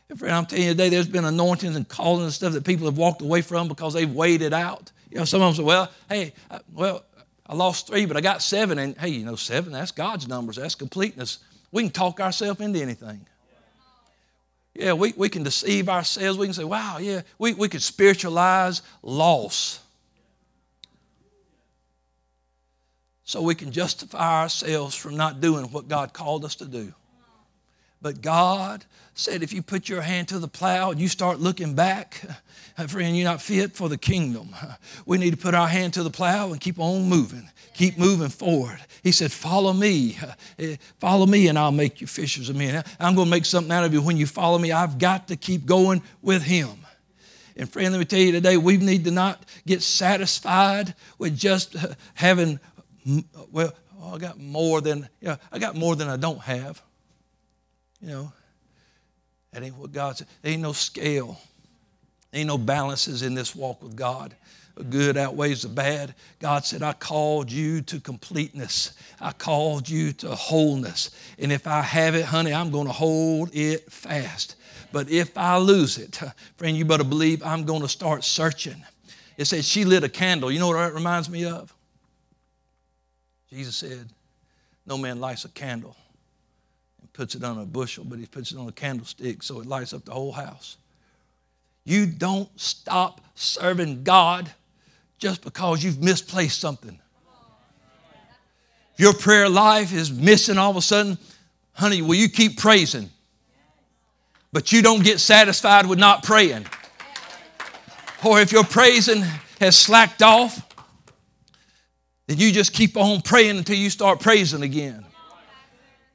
And 0.10 0.20
friend, 0.20 0.36
I'm 0.36 0.46
telling 0.46 0.66
you 0.66 0.72
today, 0.72 0.90
there's 0.90 1.08
been 1.08 1.26
anointings 1.26 1.76
and 1.76 1.88
callings 1.88 2.24
and 2.26 2.34
stuff 2.34 2.54
that 2.54 2.64
people 2.64 2.86
have 2.86 2.98
walked 2.98 3.24
away 3.24 3.42
from 3.42 3.68
because 3.68 3.96
they've 3.96 4.16
it 4.16 4.54
out. 4.54 4.92
You 5.10 5.18
know, 5.18 5.26
some 5.26 5.42
of 5.42 5.48
them 5.48 5.64
say, 5.64 5.68
well, 5.68 5.92
hey, 6.08 6.34
uh, 6.52 6.60
well, 6.72 7.04
I 7.48 7.56
lost 7.56 7.88
three, 7.88 8.06
but 8.06 8.16
I 8.16 8.22
got 8.22 8.44
seven. 8.44 8.78
And 8.78 8.96
hey, 8.96 9.10
you 9.10 9.26
know, 9.26 9.36
seven, 9.36 9.72
that's 9.72 9.92
God's 9.92 10.28
numbers, 10.28 10.58
that's 10.58 10.76
completeness. 10.76 11.40
We 11.72 11.82
can 11.82 11.92
talk 11.92 12.20
ourselves 12.20 12.62
into 12.62 12.80
anything. 12.80 13.26
Yeah, 14.76 14.94
we, 14.94 15.14
we 15.18 15.30
can 15.30 15.42
deceive 15.42 15.90
ourselves. 15.90 16.38
We 16.38 16.46
can 16.46 16.54
say, 16.54 16.64
wow, 16.64 17.00
yeah, 17.00 17.22
we, 17.40 17.56
we 17.56 17.70
could 17.70 17.82
spiritualize 17.82 18.84
loss. 19.02 19.80
So 23.26 23.42
we 23.42 23.56
can 23.56 23.72
justify 23.72 24.42
ourselves 24.42 24.96
from 24.96 25.16
not 25.16 25.40
doing 25.40 25.66
what 25.66 25.88
God 25.88 26.14
called 26.14 26.44
us 26.44 26.56
to 26.56 26.66
do. 26.66 26.94
But 28.02 28.22
God 28.22 28.84
said, 29.14 29.44
if 29.44 29.54
you 29.54 29.62
put 29.62 29.88
your 29.88 30.02
hand 30.02 30.28
to 30.28 30.40
the 30.40 30.48
plow 30.48 30.92
and 30.92 31.00
you 31.00 31.08
start 31.08 31.40
looking 31.40 31.74
back, 31.74 32.22
friend, 32.88 33.16
you're 33.16 33.24
not 33.24 33.42
fit 33.42 33.72
for 33.72 33.88
the 33.88 33.98
kingdom. 33.98 34.50
We 35.06 35.18
need 35.18 35.32
to 35.32 35.38
put 35.38 35.54
our 35.54 35.68
hand 35.68 35.94
to 35.94 36.04
the 36.04 36.10
plow 36.10 36.52
and 36.52 36.60
keep 36.60 36.80
on 36.80 37.08
moving. 37.08 37.50
Keep 37.74 37.98
moving 37.98 38.30
forward. 38.30 38.80
He 39.02 39.12
said, 39.12 39.32
Follow 39.32 39.74
me. 39.74 40.18
Eh, 40.60 40.76
follow 41.00 41.26
me, 41.26 41.48
and 41.48 41.58
I'll 41.58 41.72
make 41.72 42.00
you 42.00 42.06
fishers 42.06 42.48
of 42.48 42.56
men. 42.56 42.84
I'm 43.00 43.16
going 43.16 43.26
to 43.26 43.32
make 43.32 43.46
something 43.46 43.72
out 43.72 43.84
of 43.84 43.92
you 43.92 44.04
when 44.04 44.18
you 44.18 44.28
follow 44.28 44.60
me. 44.60 44.72
I've 44.72 45.00
got 45.00 45.28
to 45.30 45.36
keep 45.36 45.66
going 45.66 46.04
with 46.22 46.44
Him. 46.44 46.70
And 47.56 47.68
friend, 47.68 47.92
let 47.92 47.98
me 47.98 48.06
tell 48.06 48.20
you 48.20 48.32
today, 48.32 48.58
we 48.58 48.78
need 48.78 49.04
to 49.06 49.12
not 49.12 49.44
get 49.66 49.82
satisfied 49.82 50.94
with 51.18 51.36
just 51.36 51.76
having, 52.14 52.60
well, 53.52 53.74
oh, 54.02 54.16
I 54.16 54.18
got 54.18 54.40
more 54.40 54.82
than, 54.82 55.08
yeah, 55.22 55.38
I 55.52 55.60
got 55.60 55.76
more 55.76 55.96
than 55.96 56.08
I 56.08 56.18
don't 56.18 56.42
have. 56.42 56.82
You 58.02 58.10
know, 58.10 58.34
that 59.52 59.64
ain't 59.64 59.78
what 59.78 59.92
God 59.92 60.18
said. 60.18 60.28
There 60.42 60.52
ain't 60.52 60.62
no 60.62 60.74
scale. 60.74 61.40
There 62.32 62.40
ain't 62.40 62.48
no 62.48 62.58
balances 62.58 63.22
in 63.22 63.34
this 63.36 63.56
walk 63.56 63.82
with 63.82 63.96
God. 63.96 64.36
The 64.76 64.84
good 64.84 65.18
outweighs 65.18 65.62
the 65.62 65.70
bad. 65.70 66.16
God 66.40 66.66
said, 66.66 66.82
I 66.82 66.94
called 66.94 67.52
you 67.52 67.82
to 67.84 68.00
completeness. 68.00 68.94
I 69.22 69.32
called 69.32 69.88
you 69.88 70.14
to 70.14 70.34
wholeness. 70.34 71.12
And 71.38 71.52
if 71.52 71.68
I 71.68 71.82
have 71.82 72.16
it, 72.16 72.26
honey, 72.26 72.54
I'm 72.54 72.72
going 72.72 72.88
to 72.88 72.94
hold 72.94 73.52
it 73.54 73.92
fast. 73.92 74.56
But 74.92 75.12
if 75.12 75.38
I 75.38 75.58
lose 75.58 75.98
it, 75.98 76.20
friend, 76.58 76.76
you 76.76 76.86
better 76.86 77.04
believe 77.04 77.44
I'm 77.44 77.66
going 77.66 77.82
to 77.82 77.88
start 77.88 78.24
searching. 78.24 78.84
It 79.38 79.46
says 79.46 79.68
she 79.68 79.86
lit 79.86 80.04
a 80.04 80.10
candle. 80.10 80.52
You 80.52 80.60
know 80.60 80.68
what 80.68 80.78
that 80.78 80.94
reminds 80.94 81.30
me 81.30 81.46
of? 81.46 81.74
Jesus 83.54 83.76
said, 83.76 84.10
No 84.86 84.98
man 84.98 85.20
lights 85.20 85.46
a 85.46 85.50
candle 85.50 85.96
and 87.00 87.12
puts 87.14 87.36
it 87.36 87.44
on 87.44 87.60
a 87.60 87.66
bushel, 87.66 88.04
but 88.04 88.18
he 88.18 88.26
puts 88.26 88.52
it 88.52 88.58
on 88.58 88.68
a 88.68 88.72
candlestick 88.72 89.44
so 89.44 89.60
it 89.60 89.68
lights 89.68 89.94
up 89.94 90.06
the 90.06 90.12
whole 90.12 90.32
house. 90.32 90.78
You 91.86 92.06
don't 92.06 92.50
stop 92.60 93.22
serving 93.36 94.04
God 94.04 94.50
just 95.20 95.44
because 95.44 95.84
you've 95.84 96.02
misplaced 96.02 96.60
something. 96.60 97.00
Your 98.98 99.14
prayer 99.14 99.50
life 99.50 99.94
is 99.94 100.12
missing 100.12 100.58
all 100.58 100.72
of 100.72 100.78
a 100.78 100.82
sudden, 100.82 101.18
honey, 101.74 102.02
will 102.02 102.16
you 102.16 102.30
keep 102.30 102.58
praising? 102.58 103.10
But 104.52 104.72
you 104.72 104.82
don't 104.82 105.04
get 105.04 105.20
satisfied 105.20 105.86
with 105.88 106.00
not 106.00 106.24
praying. 106.24 106.66
Or 108.24 108.40
if 108.40 108.52
your 108.52 108.64
praising 108.64 109.24
has 109.60 109.76
slacked 109.76 110.22
off, 110.22 110.73
then 112.28 112.38
you 112.38 112.52
just 112.52 112.74
keep 112.74 112.96
on 112.96 113.22
praying 113.22 113.58
until 113.58 113.76
you 113.76 113.90
start 113.90 114.20
praising 114.20 114.64
again. 114.64 115.06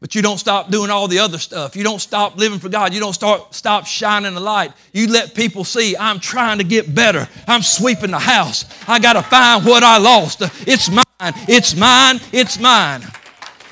But 0.01 0.15
you 0.15 0.23
don't 0.23 0.39
stop 0.39 0.71
doing 0.71 0.91
all 0.91 1.09
the 1.09 1.19
other 1.19 1.39
stuff. 1.39 1.75
You 1.75 1.83
don't 1.83 1.99
stop 1.99 2.37
living 2.37 2.61
for 2.61 2.69
God. 2.69 2.95
You 2.95 3.01
don't 3.01 3.13
start, 3.13 3.53
stop 3.53 3.85
shining 3.85 4.35
the 4.35 4.41
light. 4.41 4.73
You 4.93 5.09
let 5.09 5.35
people 5.35 5.65
see, 5.65 5.97
I'm 5.97 6.21
trying 6.21 6.59
to 6.59 6.65
get 6.65 6.95
better. 6.95 7.29
I'm 7.49 7.63
sweeping 7.63 8.13
the 8.13 8.19
house. 8.19 8.65
I 8.87 9.01
got 9.01 9.15
to 9.15 9.23
find 9.23 9.65
what 9.67 9.83
I 9.83 9.99
lost. 9.99 10.43
It's 10.69 10.89
mine. 10.89 11.05
It's 11.49 11.75
mine. 11.75 12.21
It's 12.33 12.61
mine. 12.61 13.03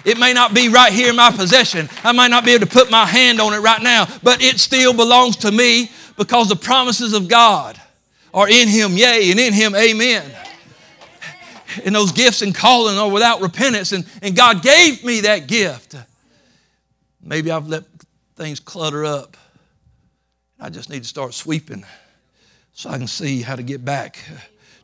It 0.05 0.18
may 0.18 0.33
not 0.33 0.53
be 0.53 0.68
right 0.68 0.92
here 0.92 1.11
in 1.11 1.16
my 1.16 1.31
possession. 1.31 1.88
I 2.03 2.11
might 2.11 2.29
not 2.29 2.44
be 2.44 2.53
able 2.53 2.66
to 2.66 2.72
put 2.72 2.90
my 2.90 3.07
hand 3.07 3.40
on 3.40 3.55
it 3.55 3.59
right 3.59 3.83
now, 3.83 4.07
but 4.22 4.42
it 4.42 4.59
still 4.59 4.92
belongs 4.92 5.37
to 5.38 5.53
me 5.53 5.92
because 6.16 6.49
the 6.49 6.57
promises 6.57 7.12
of 7.12 7.29
God 7.29 7.81
are 8.35 8.49
in 8.49 8.66
Him, 8.68 8.92
yea, 8.92 9.31
and 9.31 9.38
in 9.38 9.53
Him, 9.53 9.77
amen 9.77 10.25
and 11.85 11.95
those 11.95 12.12
gifts 12.12 12.43
and 12.43 12.55
calling 12.55 12.99
are 12.99 13.11
without 13.11 13.41
repentance. 13.41 13.93
And, 13.93 14.07
and 14.23 14.37
God 14.37 14.62
gave 14.62 15.05
me 15.05 15.21
that 15.23 15.47
gift. 15.47 15.97
Maybe 17.23 17.51
I've 17.51 17.69
let 17.69 17.85
things 18.37 18.61
clutter 18.61 19.05
up. 19.05 19.37
I 20.59 20.71
just 20.71 20.89
need 20.89 21.03
to 21.03 21.09
start 21.09 21.35
sweeping 21.35 21.85
so 22.73 22.91
I 22.91 22.99
can 22.99 23.07
see 23.07 23.43
how 23.43 23.57
to 23.57 23.62
get 23.62 23.85
back 23.85 24.19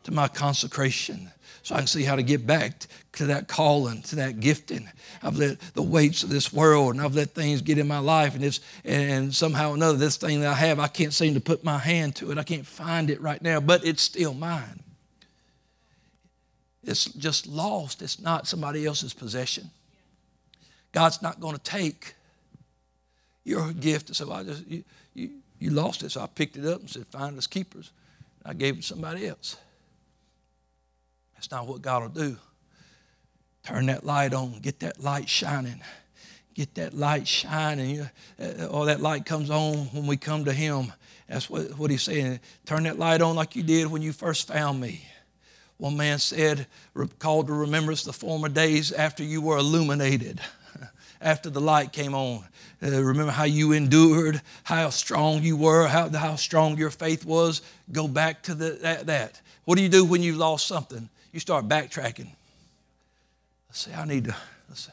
to 0.05 0.13
my 0.13 0.27
consecration, 0.27 1.31
so 1.63 1.75
I 1.75 1.79
can 1.79 1.87
see 1.87 2.03
how 2.03 2.17
to 2.17 2.23
get 2.23 2.47
back 2.47 2.87
to 3.13 3.27
that 3.27 3.47
calling, 3.47 4.03
to 4.03 4.17
that 4.17 4.41
gifting. 4.41 4.89
I've 5.23 5.37
let 5.37 5.61
the 5.75 5.83
weights 5.83 6.23
of 6.23 6.31
this 6.31 6.53
world 6.53 6.95
and 6.95 7.03
I've 7.03 7.15
let 7.15 7.31
things 7.31 7.63
get 7.63 7.79
in 7.79 7.87
my 7.87 8.01
life, 8.01 8.35
and, 8.35 8.45
it's, 8.45 8.61
and 8.85 9.33
somehow 9.35 9.71
or 9.71 9.75
another, 9.75 9.99
this 9.99 10.17
thing 10.17 10.41
that 10.41 10.51
I 10.51 10.55
have, 10.55 10.81
I 10.81 10.89
can't 10.89 11.13
seem 11.13 11.35
to 11.35 11.41
put 11.41 11.63
my 11.63 11.79
hand 11.79 12.17
to 12.17 12.33
it. 12.33 12.39
I 12.39 12.43
can't 12.43 12.67
find 12.67 13.11
it 13.11 13.21
right 13.21 13.41
now, 13.41 13.61
but 13.61 13.85
it's 13.87 14.03
still 14.03 14.35
mine. 14.35 14.83
It's 16.85 17.05
just 17.05 17.47
lost, 17.47 18.03
it's 18.03 18.21
not 18.21 18.47
somebody 18.47 18.87
else's 18.87 19.15
possession. 19.15 19.71
God's 20.93 21.23
not 21.23 21.41
going 21.41 21.55
to 21.55 21.63
take 21.63 22.15
your 23.45 23.73
gift 23.73 24.09
and 24.09 24.17
say, 24.17 24.25
well, 24.25 24.39
I 24.39 24.45
just, 24.45 24.67
you, 24.67 24.85
you, 25.15 25.31
you 25.59 25.71
lost 25.71 26.03
it. 26.03 26.11
So 26.11 26.21
I 26.21 26.27
picked 26.27 26.57
it 26.57 26.67
up 26.67 26.81
and 26.81 26.91
said, 26.91 27.07
find 27.07 27.37
us 27.39 27.47
keepers. 27.47 27.91
I 28.45 28.55
gave 28.55 28.75
it 28.75 28.77
to 28.79 28.83
somebody 28.83 29.27
else. 29.27 29.57
That's 31.35 31.51
not 31.51 31.67
what 31.67 31.83
God 31.83 32.03
will 32.03 32.09
do. 32.09 32.37
Turn 33.63 33.87
that 33.87 34.05
light 34.05 34.35
on, 34.35 34.59
get 34.61 34.81
that 34.81 35.01
light 35.01 35.29
shining. 35.29 35.81
Get 36.55 36.75
that 36.75 36.93
light 36.93 37.27
shining. 37.27 38.09
All 38.71 38.85
that 38.85 39.01
light 39.01 39.25
comes 39.25 39.49
on 39.49 39.75
when 39.87 40.07
we 40.07 40.17
come 40.17 40.45
to 40.45 40.53
Him. 40.53 40.93
That's 41.27 41.49
what, 41.49 41.79
what 41.79 41.91
He's 41.91 42.03
saying. 42.03 42.41
Turn 42.67 42.83
that 42.83 42.99
light 42.99 43.23
on 43.23 43.37
like 43.37 43.57
you 43.57 43.63
did 43.63 43.87
when 43.87 44.03
you 44.03 44.13
first 44.13 44.49
found 44.49 44.79
me. 44.81 45.03
One 45.83 45.97
man 45.97 46.21
said, 46.21 46.69
called 47.19 47.49
to 47.49 47.53
remembrance 47.53 48.05
the 48.05 48.13
former 48.13 48.49
days 48.49 48.93
after 48.93 49.25
you 49.25 49.41
were 49.41 49.59
illuminated, 49.59 50.41
after 51.21 51.51
the 51.51 51.61
light 51.61 51.93
came 51.93 52.15
on. 52.15 52.45
Uh, 52.81 53.03
remember 53.03 53.33
how 53.33 53.43
you 53.43 53.73
endured, 53.73 54.41
how 54.63 54.91
strong 54.91 55.43
you 55.43 55.57
were, 55.57 55.89
how, 55.89 56.09
how 56.11 56.37
strong 56.37 56.79
your 56.79 56.91
faith 56.91 57.25
was. 57.25 57.63
Go 57.91 58.07
back 58.07 58.45
to 58.45 58.55
the, 58.55 58.79
that, 58.83 59.07
that. 59.07 59.41
What 59.65 59.75
do 59.75 59.83
you 59.83 59.89
do 59.89 60.05
when 60.05 60.23
you've 60.23 60.37
lost 60.37 60.69
something? 60.69 61.09
You 61.33 61.41
start 61.41 61.67
backtracking. 61.67 62.29
Let's 63.69 63.81
say, 63.81 63.93
I 63.93 64.05
need 64.05 64.27
to, 64.27 64.37
let's 64.69 64.89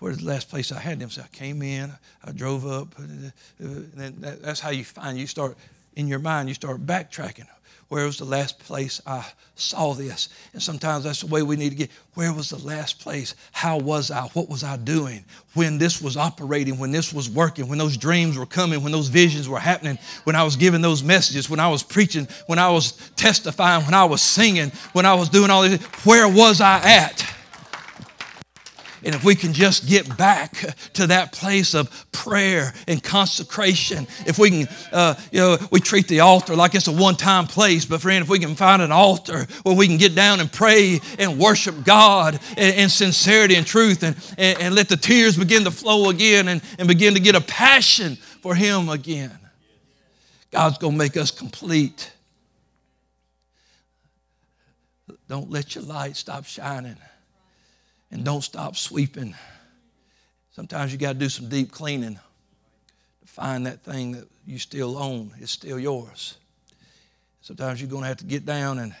where's 0.00 0.18
the 0.18 0.26
last 0.26 0.50
place 0.50 0.72
I 0.72 0.80
had 0.80 0.98
them? 0.98 1.10
So 1.10 1.22
I 1.22 1.28
came 1.28 1.62
in, 1.62 1.92
I 2.24 2.32
drove 2.32 2.66
up. 2.66 2.98
And 2.98 3.32
then 3.60 4.16
that's 4.18 4.58
how 4.58 4.70
you 4.70 4.84
find, 4.84 5.16
you 5.16 5.28
start, 5.28 5.56
in 5.96 6.08
your 6.08 6.18
mind, 6.18 6.48
you 6.48 6.54
start 6.54 6.84
backtracking. 6.84 7.46
Where 7.88 8.06
was 8.06 8.16
the 8.16 8.24
last 8.24 8.58
place 8.58 9.00
I 9.06 9.24
saw 9.54 9.92
this? 9.92 10.28
And 10.52 10.62
sometimes 10.62 11.04
that's 11.04 11.20
the 11.20 11.26
way 11.26 11.42
we 11.42 11.56
need 11.56 11.70
to 11.70 11.76
get. 11.76 11.90
Where 12.14 12.32
was 12.32 12.48
the 12.50 12.58
last 12.58 12.98
place? 12.98 13.34
How 13.52 13.78
was 13.78 14.10
I? 14.10 14.22
What 14.28 14.48
was 14.48 14.64
I 14.64 14.76
doing 14.76 15.24
when 15.52 15.78
this 15.78 16.00
was 16.00 16.16
operating, 16.16 16.78
when 16.78 16.90
this 16.90 17.12
was 17.12 17.30
working, 17.30 17.68
when 17.68 17.78
those 17.78 17.96
dreams 17.96 18.36
were 18.38 18.46
coming, 18.46 18.82
when 18.82 18.90
those 18.90 19.08
visions 19.08 19.48
were 19.48 19.60
happening, 19.60 19.98
when 20.24 20.34
I 20.34 20.42
was 20.42 20.56
giving 20.56 20.80
those 20.80 21.02
messages, 21.02 21.48
when 21.48 21.60
I 21.60 21.68
was 21.68 21.82
preaching, 21.82 22.26
when 22.46 22.58
I 22.58 22.70
was 22.70 22.92
testifying, 23.16 23.84
when 23.84 23.94
I 23.94 24.04
was 24.04 24.22
singing, 24.22 24.72
when 24.92 25.06
I 25.06 25.14
was 25.14 25.28
doing 25.28 25.50
all 25.50 25.62
this? 25.62 25.80
Where 26.04 26.26
was 26.26 26.60
I 26.60 26.78
at? 26.78 27.24
And 29.04 29.14
if 29.14 29.22
we 29.22 29.34
can 29.34 29.52
just 29.52 29.86
get 29.86 30.16
back 30.16 30.64
to 30.94 31.08
that 31.08 31.32
place 31.32 31.74
of 31.74 32.10
prayer 32.10 32.72
and 32.88 33.02
consecration, 33.02 34.06
if 34.26 34.38
we 34.38 34.50
can, 34.50 34.68
uh, 34.92 35.14
you 35.30 35.40
know, 35.40 35.58
we 35.70 35.80
treat 35.80 36.08
the 36.08 36.20
altar 36.20 36.56
like 36.56 36.74
it's 36.74 36.88
a 36.88 36.92
one 36.92 37.14
time 37.14 37.46
place, 37.46 37.84
but 37.84 38.00
friend, 38.00 38.22
if 38.22 38.30
we 38.30 38.38
can 38.38 38.54
find 38.54 38.80
an 38.80 38.92
altar 38.92 39.46
where 39.62 39.76
we 39.76 39.86
can 39.86 39.98
get 39.98 40.14
down 40.14 40.40
and 40.40 40.50
pray 40.50 41.00
and 41.18 41.38
worship 41.38 41.84
God 41.84 42.40
in, 42.56 42.74
in 42.74 42.88
sincerity 42.88 43.56
and 43.56 43.66
truth 43.66 44.02
and, 44.02 44.16
and, 44.38 44.58
and, 44.60 44.74
let 44.74 44.88
the 44.88 44.96
tears 44.96 45.36
begin 45.36 45.64
to 45.64 45.70
flow 45.70 46.08
again 46.08 46.48
and, 46.48 46.62
and 46.78 46.88
begin 46.88 47.14
to 47.14 47.20
get 47.20 47.34
a 47.34 47.40
passion 47.42 48.16
for 48.16 48.54
Him 48.54 48.88
again. 48.88 49.38
God's 50.50 50.78
going 50.78 50.94
to 50.94 50.98
make 50.98 51.16
us 51.16 51.30
complete. 51.30 52.10
Don't 55.28 55.50
let 55.50 55.74
your 55.74 55.84
light 55.84 56.16
stop 56.16 56.44
shining. 56.44 56.96
And 58.10 58.24
don't 58.24 58.42
stop 58.42 58.76
sweeping. 58.76 59.34
Sometimes 60.52 60.92
you 60.92 60.98
got 60.98 61.14
to 61.14 61.18
do 61.18 61.28
some 61.28 61.48
deep 61.48 61.72
cleaning 61.72 62.14
to 62.14 63.26
find 63.26 63.66
that 63.66 63.82
thing 63.82 64.12
that 64.12 64.28
you 64.46 64.58
still 64.58 64.96
own. 64.96 65.32
It's 65.38 65.50
still 65.50 65.78
yours. 65.78 66.36
Sometimes 67.40 67.80
you're 67.80 67.90
going 67.90 68.02
to 68.02 68.08
have 68.08 68.18
to 68.18 68.24
get 68.24 68.46
down 68.46 68.78
and 68.78 68.94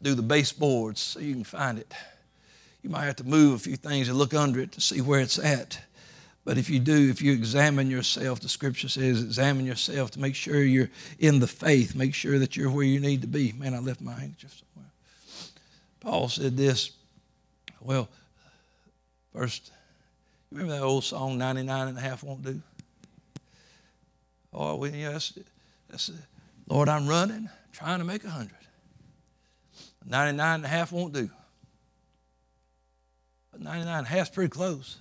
do 0.00 0.14
the 0.14 0.22
baseboards 0.22 1.00
so 1.00 1.20
you 1.20 1.34
can 1.34 1.44
find 1.44 1.78
it. 1.78 1.92
You 2.82 2.90
might 2.90 3.04
have 3.04 3.16
to 3.16 3.24
move 3.24 3.54
a 3.54 3.58
few 3.58 3.76
things 3.76 4.08
and 4.08 4.16
look 4.16 4.34
under 4.34 4.60
it 4.60 4.72
to 4.72 4.80
see 4.80 5.00
where 5.00 5.20
it's 5.20 5.38
at. 5.38 5.80
But 6.44 6.56
if 6.56 6.70
you 6.70 6.78
do, 6.78 7.10
if 7.10 7.20
you 7.20 7.32
examine 7.32 7.90
yourself, 7.90 8.40
the 8.40 8.48
scripture 8.48 8.88
says, 8.88 9.22
examine 9.22 9.66
yourself 9.66 10.12
to 10.12 10.20
make 10.20 10.34
sure 10.34 10.62
you're 10.62 10.88
in 11.18 11.40
the 11.40 11.46
faith, 11.46 11.94
make 11.94 12.14
sure 12.14 12.38
that 12.38 12.56
you're 12.56 12.70
where 12.70 12.86
you 12.86 13.00
need 13.00 13.20
to 13.20 13.26
be. 13.26 13.52
Man, 13.52 13.74
I 13.74 13.80
left 13.80 14.00
my 14.00 14.12
handkerchief 14.12 14.62
somewhere. 14.74 14.90
Paul 16.00 16.28
said 16.28 16.56
this. 16.56 16.92
Well, 17.80 18.08
first, 19.32 19.70
you 20.50 20.58
remember 20.58 20.78
that 20.78 20.82
old 20.84 21.04
song, 21.04 21.38
99 21.38 21.88
and 21.88 21.98
a 21.98 22.00
half 22.00 22.22
won't 22.22 22.42
do? 22.42 22.60
Oh, 24.52 24.76
well, 24.76 24.90
yeah, 24.90 25.12
that's, 25.12 25.38
that's 25.88 26.10
Lord, 26.68 26.88
I'm 26.88 27.06
running, 27.06 27.48
trying 27.72 27.98
to 27.98 28.04
make 28.04 28.24
a 28.24 28.28
100. 28.28 28.50
99 30.06 30.54
and 30.54 30.64
a 30.64 30.68
half 30.68 30.90
won't 30.90 31.12
do. 31.12 31.30
But 33.52 33.60
99 33.60 33.98
and 33.98 34.06
a 34.06 34.08
half 34.08 34.28
is 34.28 34.34
pretty 34.34 34.50
close. 34.50 34.96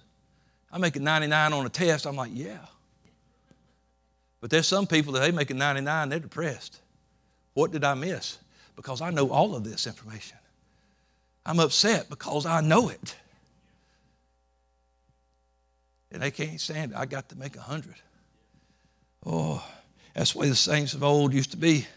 I 0.72 0.78
make 0.78 0.96
a 0.96 1.00
99 1.00 1.54
on 1.54 1.66
a 1.66 1.70
test, 1.70 2.06
I'm 2.06 2.16
like, 2.16 2.32
yeah. 2.34 2.58
But 4.42 4.50
there's 4.50 4.68
some 4.68 4.86
people 4.86 5.14
that 5.14 5.22
they 5.22 5.32
make 5.32 5.50
a 5.50 5.54
99, 5.54 6.10
they're 6.10 6.20
depressed. 6.20 6.80
What 7.54 7.72
did 7.72 7.84
I 7.84 7.94
miss? 7.96 8.38
Because 8.76 9.02
I 9.02 9.10
know 9.10 9.30
all 9.30 9.56
of 9.56 9.64
this 9.64 9.88
information. 9.88 10.38
I'm 11.48 11.60
upset 11.60 12.10
because 12.10 12.46
I 12.46 12.60
know 12.60 12.90
it. 12.90 13.16
And 16.12 16.22
they 16.22 16.30
can't 16.30 16.60
stand 16.60 16.92
it. 16.92 16.98
I 16.98 17.06
got 17.06 17.30
to 17.30 17.38
make 17.38 17.56
a 17.56 17.62
hundred. 17.62 17.96
Oh, 19.26 19.66
that's 20.14 20.34
the 20.34 20.40
way 20.40 20.50
the 20.50 20.56
saints 20.56 20.94
of 20.94 21.04
old 21.04 21.34
used 21.34 21.52
to 21.52 21.58
be. 21.58 21.88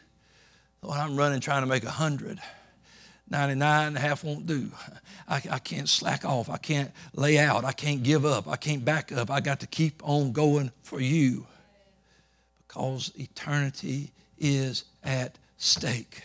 Lord, 0.82 0.96
I'm 0.96 1.16
running 1.16 1.40
trying 1.40 1.62
to 1.62 1.66
make 1.66 1.82
a 1.82 1.90
hundred. 1.90 2.40
99 3.28 3.88
and 3.88 3.96
a 3.96 4.00
half 4.00 4.22
won't 4.22 4.46
do. 4.46 4.70
I, 5.28 5.42
I 5.50 5.58
can't 5.58 5.88
slack 5.88 6.24
off. 6.24 6.48
I 6.48 6.56
can't 6.56 6.92
lay 7.14 7.38
out. 7.38 7.64
I 7.64 7.72
can't 7.72 8.04
give 8.04 8.24
up. 8.24 8.46
I 8.46 8.56
can't 8.56 8.84
back 8.84 9.10
up. 9.10 9.30
I 9.30 9.40
got 9.40 9.60
to 9.60 9.66
keep 9.66 10.00
on 10.04 10.30
going 10.32 10.70
for 10.82 11.00
you 11.00 11.46
because 12.66 13.12
eternity 13.16 14.12
is 14.38 14.84
at 15.02 15.36
stake. 15.56 16.22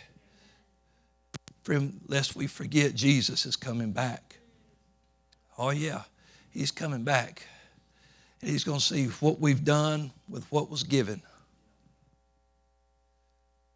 Friend, 1.66 2.00
lest 2.06 2.36
we 2.36 2.46
forget, 2.46 2.94
Jesus 2.94 3.44
is 3.44 3.56
coming 3.56 3.90
back. 3.90 4.36
Oh, 5.58 5.70
yeah, 5.70 6.02
he's 6.48 6.70
coming 6.70 7.02
back. 7.02 7.44
And 8.40 8.48
he's 8.48 8.62
going 8.62 8.78
to 8.78 8.84
see 8.84 9.06
what 9.18 9.40
we've 9.40 9.64
done 9.64 10.12
with 10.28 10.44
what 10.52 10.70
was 10.70 10.84
given. 10.84 11.22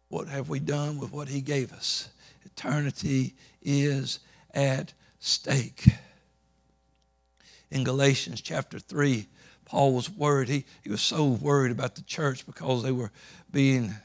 What 0.07 0.29
have 0.29 0.47
we 0.47 0.59
done 0.59 0.99
with 0.99 1.11
what 1.11 1.27
he 1.27 1.41
gave 1.41 1.73
us? 1.73 2.07
eternity 2.45 3.35
is 3.61 4.19
at 4.53 4.93
stake. 5.19 5.83
In 7.71 7.83
Galatians 7.83 8.39
chapter 8.39 8.79
3, 8.79 9.27
Paul 9.65 9.95
was 9.95 10.09
worried. 10.09 10.47
He, 10.47 10.63
he 10.81 10.89
was 10.89 11.01
so 11.01 11.25
worried 11.25 11.73
about 11.73 11.95
the 11.95 12.03
church 12.03 12.45
because 12.45 12.83
they 12.83 12.93
were 12.93 13.11
being 13.51 13.95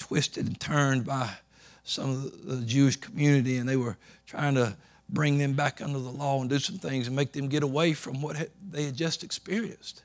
twisted 0.00 0.48
and 0.48 0.58
turned 0.58 1.06
by 1.06 1.30
some 1.84 2.10
of 2.10 2.46
the, 2.46 2.66
Jewish 2.66 2.96
community, 2.96 3.56
and 3.56 3.68
they 3.68 3.76
were 3.76 3.96
trying 4.26 4.54
to 4.54 4.76
bring 5.08 5.38
them 5.38 5.52
back 5.52 5.80
under 5.80 5.98
the 5.98 6.10
law 6.10 6.40
and 6.40 6.48
do 6.48 6.58
some 6.58 6.78
things 6.78 7.06
and 7.06 7.16
make 7.16 7.32
them 7.32 7.48
get 7.48 7.62
away 7.62 7.92
from 7.92 8.22
what 8.22 8.48
they 8.70 8.84
had 8.84 8.96
just 8.96 9.22
experienced. 9.24 10.02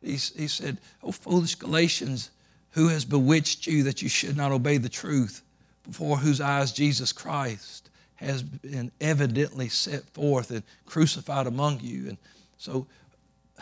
He, 0.00 0.12
he 0.12 0.46
said, 0.46 0.78
Oh, 1.02 1.10
foolish 1.10 1.54
Galatians, 1.54 2.30
who 2.72 2.88
has 2.88 3.04
bewitched 3.04 3.66
you 3.66 3.82
that 3.84 4.02
you 4.02 4.08
should 4.08 4.36
not 4.36 4.52
obey 4.52 4.76
the 4.76 4.88
truth? 4.88 5.42
before 5.84 6.16
whose 6.16 6.40
eyes 6.40 6.72
Jesus 6.72 7.12
Christ 7.12 7.90
has 8.16 8.42
been 8.42 8.90
evidently 9.00 9.68
set 9.68 10.04
forth 10.10 10.50
and 10.50 10.62
crucified 10.86 11.46
among 11.46 11.80
you. 11.80 12.08
And 12.08 12.18
so, 12.56 12.86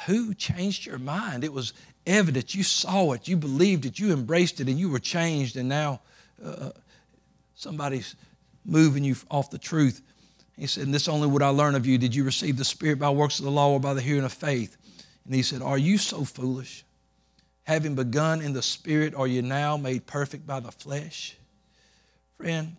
who 0.07 0.35
changed 0.35 0.87
your 0.87 0.99
mind? 0.99 1.45
It 1.45 1.53
was 1.53 1.73
evident. 2.07 2.55
You 2.55 2.63
saw 2.63 3.13
it, 3.13 3.29
you 3.29 3.37
believed 3.37 3.85
it, 3.85 3.99
you 3.99 4.13
embraced 4.13 4.61
it, 4.61 4.69
and 4.69 4.79
you 4.79 4.89
were 4.89 4.99
changed. 4.99 5.57
And 5.57 5.69
now 5.69 6.01
uh, 6.45 6.71
somebody's 7.55 8.17
moving 8.65 9.05
you 9.05 9.17
off 9.31 9.51
the 9.51 9.59
truth. 9.59 10.03
He 10.57 10.67
said, 10.67 10.85
and 10.85 10.95
This 10.95 11.09
only 11.09 11.27
would 11.27 11.43
I 11.43 11.49
learn 11.49 11.75
of 11.75 11.87
you. 11.87 11.99
Did 11.99 12.15
you 12.15 12.25
receive 12.25 12.57
the 12.57 12.65
Spirit 12.65 12.99
by 12.99 13.11
works 13.11 13.39
of 13.39 13.45
the 13.45 13.51
law 13.51 13.71
or 13.71 13.81
by 13.81 13.95
the 13.95 14.01
hearing 14.01 14.25
of 14.25 14.33
faith? 14.33 14.77
And 15.25 15.35
he 15.35 15.43
said, 15.43 15.63
Are 15.63 15.79
you 15.79 15.99
so 15.99 16.25
foolish? 16.25 16.85
Having 17.65 17.95
begun 17.95 18.43
in 18.43 18.53
the 18.53 18.63
Spirit, 18.63 19.15
are 19.15 19.27
you 19.27 19.41
now 19.41 19.77
made 19.77 20.07
perfect 20.07 20.47
by 20.47 20.61
the 20.61 20.73
flesh? 20.73 21.37
Friend, 22.37 22.77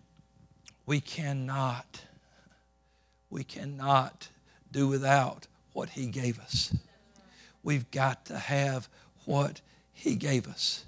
we 0.86 1.00
cannot, 1.00 2.02
we 3.30 3.44
cannot 3.46 4.28
do 4.72 4.88
without 4.88 5.48
what 5.72 5.90
He 5.90 6.08
gave 6.08 6.40
us. 6.40 6.76
We've 7.64 7.90
got 7.92 8.26
to 8.26 8.38
have 8.38 8.90
what 9.26 9.62
He 9.94 10.16
gave 10.16 10.48
us. 10.48 10.84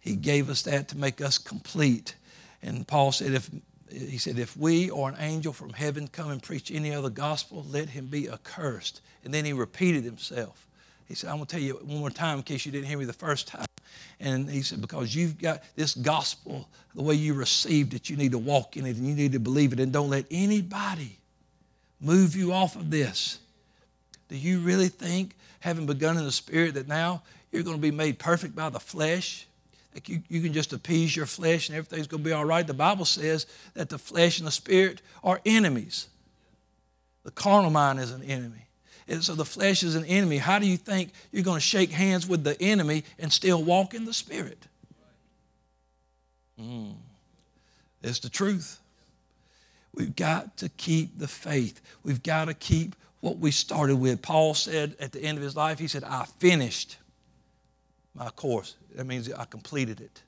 He 0.00 0.16
gave 0.16 0.48
us 0.48 0.62
that 0.62 0.88
to 0.88 0.96
make 0.96 1.20
us 1.20 1.36
complete. 1.36 2.14
And 2.64 2.88
Paul 2.88 3.12
said, 3.12 3.34
if 3.34 3.50
he 3.92 4.18
said, 4.18 4.38
if 4.38 4.56
we 4.56 4.90
or 4.90 5.10
an 5.10 5.16
angel 5.20 5.52
from 5.52 5.72
heaven 5.72 6.08
come 6.08 6.30
and 6.30 6.42
preach 6.42 6.72
any 6.72 6.92
other 6.92 7.10
gospel, 7.10 7.64
let 7.68 7.90
him 7.90 8.06
be 8.06 8.28
accursed. 8.28 9.02
And 9.22 9.32
then 9.32 9.44
he 9.44 9.52
repeated 9.52 10.02
himself. 10.02 10.66
He 11.06 11.14
said, 11.14 11.28
I'm 11.28 11.36
going 11.36 11.46
to 11.46 11.52
tell 11.52 11.62
you 11.62 11.74
one 11.74 11.98
more 11.98 12.10
time 12.10 12.38
in 12.38 12.42
case 12.42 12.64
you 12.64 12.72
didn't 12.72 12.86
hear 12.86 12.98
me 12.98 13.04
the 13.04 13.12
first 13.12 13.46
time. 13.46 13.66
And 14.18 14.48
he 14.48 14.62
said, 14.62 14.80
because 14.80 15.14
you've 15.14 15.38
got 15.38 15.62
this 15.76 15.94
gospel, 15.94 16.66
the 16.94 17.02
way 17.02 17.14
you 17.14 17.34
received 17.34 17.92
it, 17.92 18.08
you 18.08 18.16
need 18.16 18.32
to 18.32 18.38
walk 18.38 18.78
in 18.78 18.86
it 18.86 18.96
and 18.96 19.06
you 19.06 19.14
need 19.14 19.32
to 19.32 19.38
believe 19.38 19.72
it. 19.74 19.80
And 19.80 19.92
don't 19.92 20.08
let 20.08 20.24
anybody 20.30 21.18
move 22.00 22.34
you 22.34 22.52
off 22.52 22.76
of 22.76 22.90
this. 22.90 23.38
Do 24.28 24.36
you 24.36 24.60
really 24.60 24.88
think, 24.88 25.36
having 25.60 25.84
begun 25.84 26.16
in 26.16 26.24
the 26.24 26.32
spirit, 26.32 26.74
that 26.74 26.88
now 26.88 27.22
you're 27.52 27.62
going 27.62 27.76
to 27.76 27.82
be 27.82 27.90
made 27.90 28.18
perfect 28.18 28.56
by 28.56 28.70
the 28.70 28.80
flesh? 28.80 29.46
Like 29.94 30.08
you, 30.08 30.22
you 30.28 30.40
can 30.40 30.52
just 30.52 30.72
appease 30.72 31.14
your 31.14 31.26
flesh 31.26 31.68
and 31.68 31.78
everything's 31.78 32.08
going 32.08 32.22
to 32.22 32.28
be 32.28 32.32
all 32.32 32.44
right. 32.44 32.66
The 32.66 32.74
Bible 32.74 33.04
says 33.04 33.46
that 33.74 33.88
the 33.88 33.98
flesh 33.98 34.38
and 34.38 34.46
the 34.46 34.52
spirit 34.52 35.00
are 35.22 35.40
enemies. 35.46 36.08
The 37.22 37.30
carnal 37.30 37.70
mind 37.70 38.00
is 38.00 38.10
an 38.10 38.22
enemy. 38.22 38.66
And 39.06 39.22
so 39.22 39.34
the 39.34 39.44
flesh 39.44 39.82
is 39.82 39.96
an 39.96 40.04
enemy. 40.04 40.38
How 40.38 40.58
do 40.58 40.66
you 40.66 40.76
think 40.76 41.10
you're 41.30 41.44
going 41.44 41.58
to 41.58 41.60
shake 41.60 41.90
hands 41.90 42.26
with 42.26 42.42
the 42.42 42.60
enemy 42.60 43.04
and 43.18 43.32
still 43.32 43.62
walk 43.62 43.94
in 43.94 44.04
the 44.04 44.14
Spirit? 44.14 44.66
Mm. 46.60 46.94
It's 48.02 48.20
the 48.20 48.30
truth. 48.30 48.78
We've 49.94 50.16
got 50.16 50.56
to 50.58 50.68
keep 50.70 51.18
the 51.18 51.28
faith. 51.28 51.80
We've 52.02 52.22
got 52.22 52.46
to 52.46 52.54
keep 52.54 52.96
what 53.20 53.38
we 53.38 53.50
started 53.50 53.96
with. 53.96 54.22
Paul 54.22 54.54
said 54.54 54.96
at 55.00 55.12
the 55.12 55.22
end 55.22 55.38
of 55.38 55.44
his 55.44 55.56
life, 55.56 55.78
he 55.78 55.86
said, 55.86 56.04
I 56.04 56.24
finished 56.38 56.96
my 58.14 58.30
course. 58.30 58.76
That 58.94 59.06
means 59.06 59.32
I 59.32 59.44
completed 59.44 60.00
it. 60.00 60.22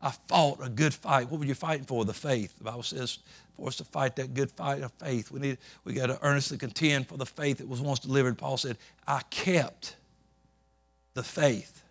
I 0.00 0.10
fought 0.26 0.58
a 0.60 0.68
good 0.68 0.92
fight. 0.92 1.30
What 1.30 1.38
were 1.38 1.46
you 1.46 1.54
fighting 1.54 1.84
for? 1.84 2.04
The 2.04 2.12
faith. 2.12 2.58
The 2.58 2.64
Bible 2.64 2.82
says 2.82 3.18
for 3.56 3.68
us 3.68 3.76
to 3.76 3.84
fight 3.84 4.16
that 4.16 4.34
good 4.34 4.50
fight 4.50 4.82
of 4.82 4.92
faith. 4.94 5.30
We 5.30 5.38
need 5.38 5.58
we 5.84 5.92
got 5.94 6.06
to 6.06 6.18
earnestly 6.22 6.58
contend 6.58 7.06
for 7.06 7.16
the 7.16 7.26
faith 7.26 7.58
that 7.58 7.68
was 7.68 7.80
once 7.80 8.00
delivered. 8.00 8.36
Paul 8.36 8.56
said, 8.56 8.78
I 9.06 9.22
kept 9.30 9.94
the 11.14 11.22
faith. 11.22 11.82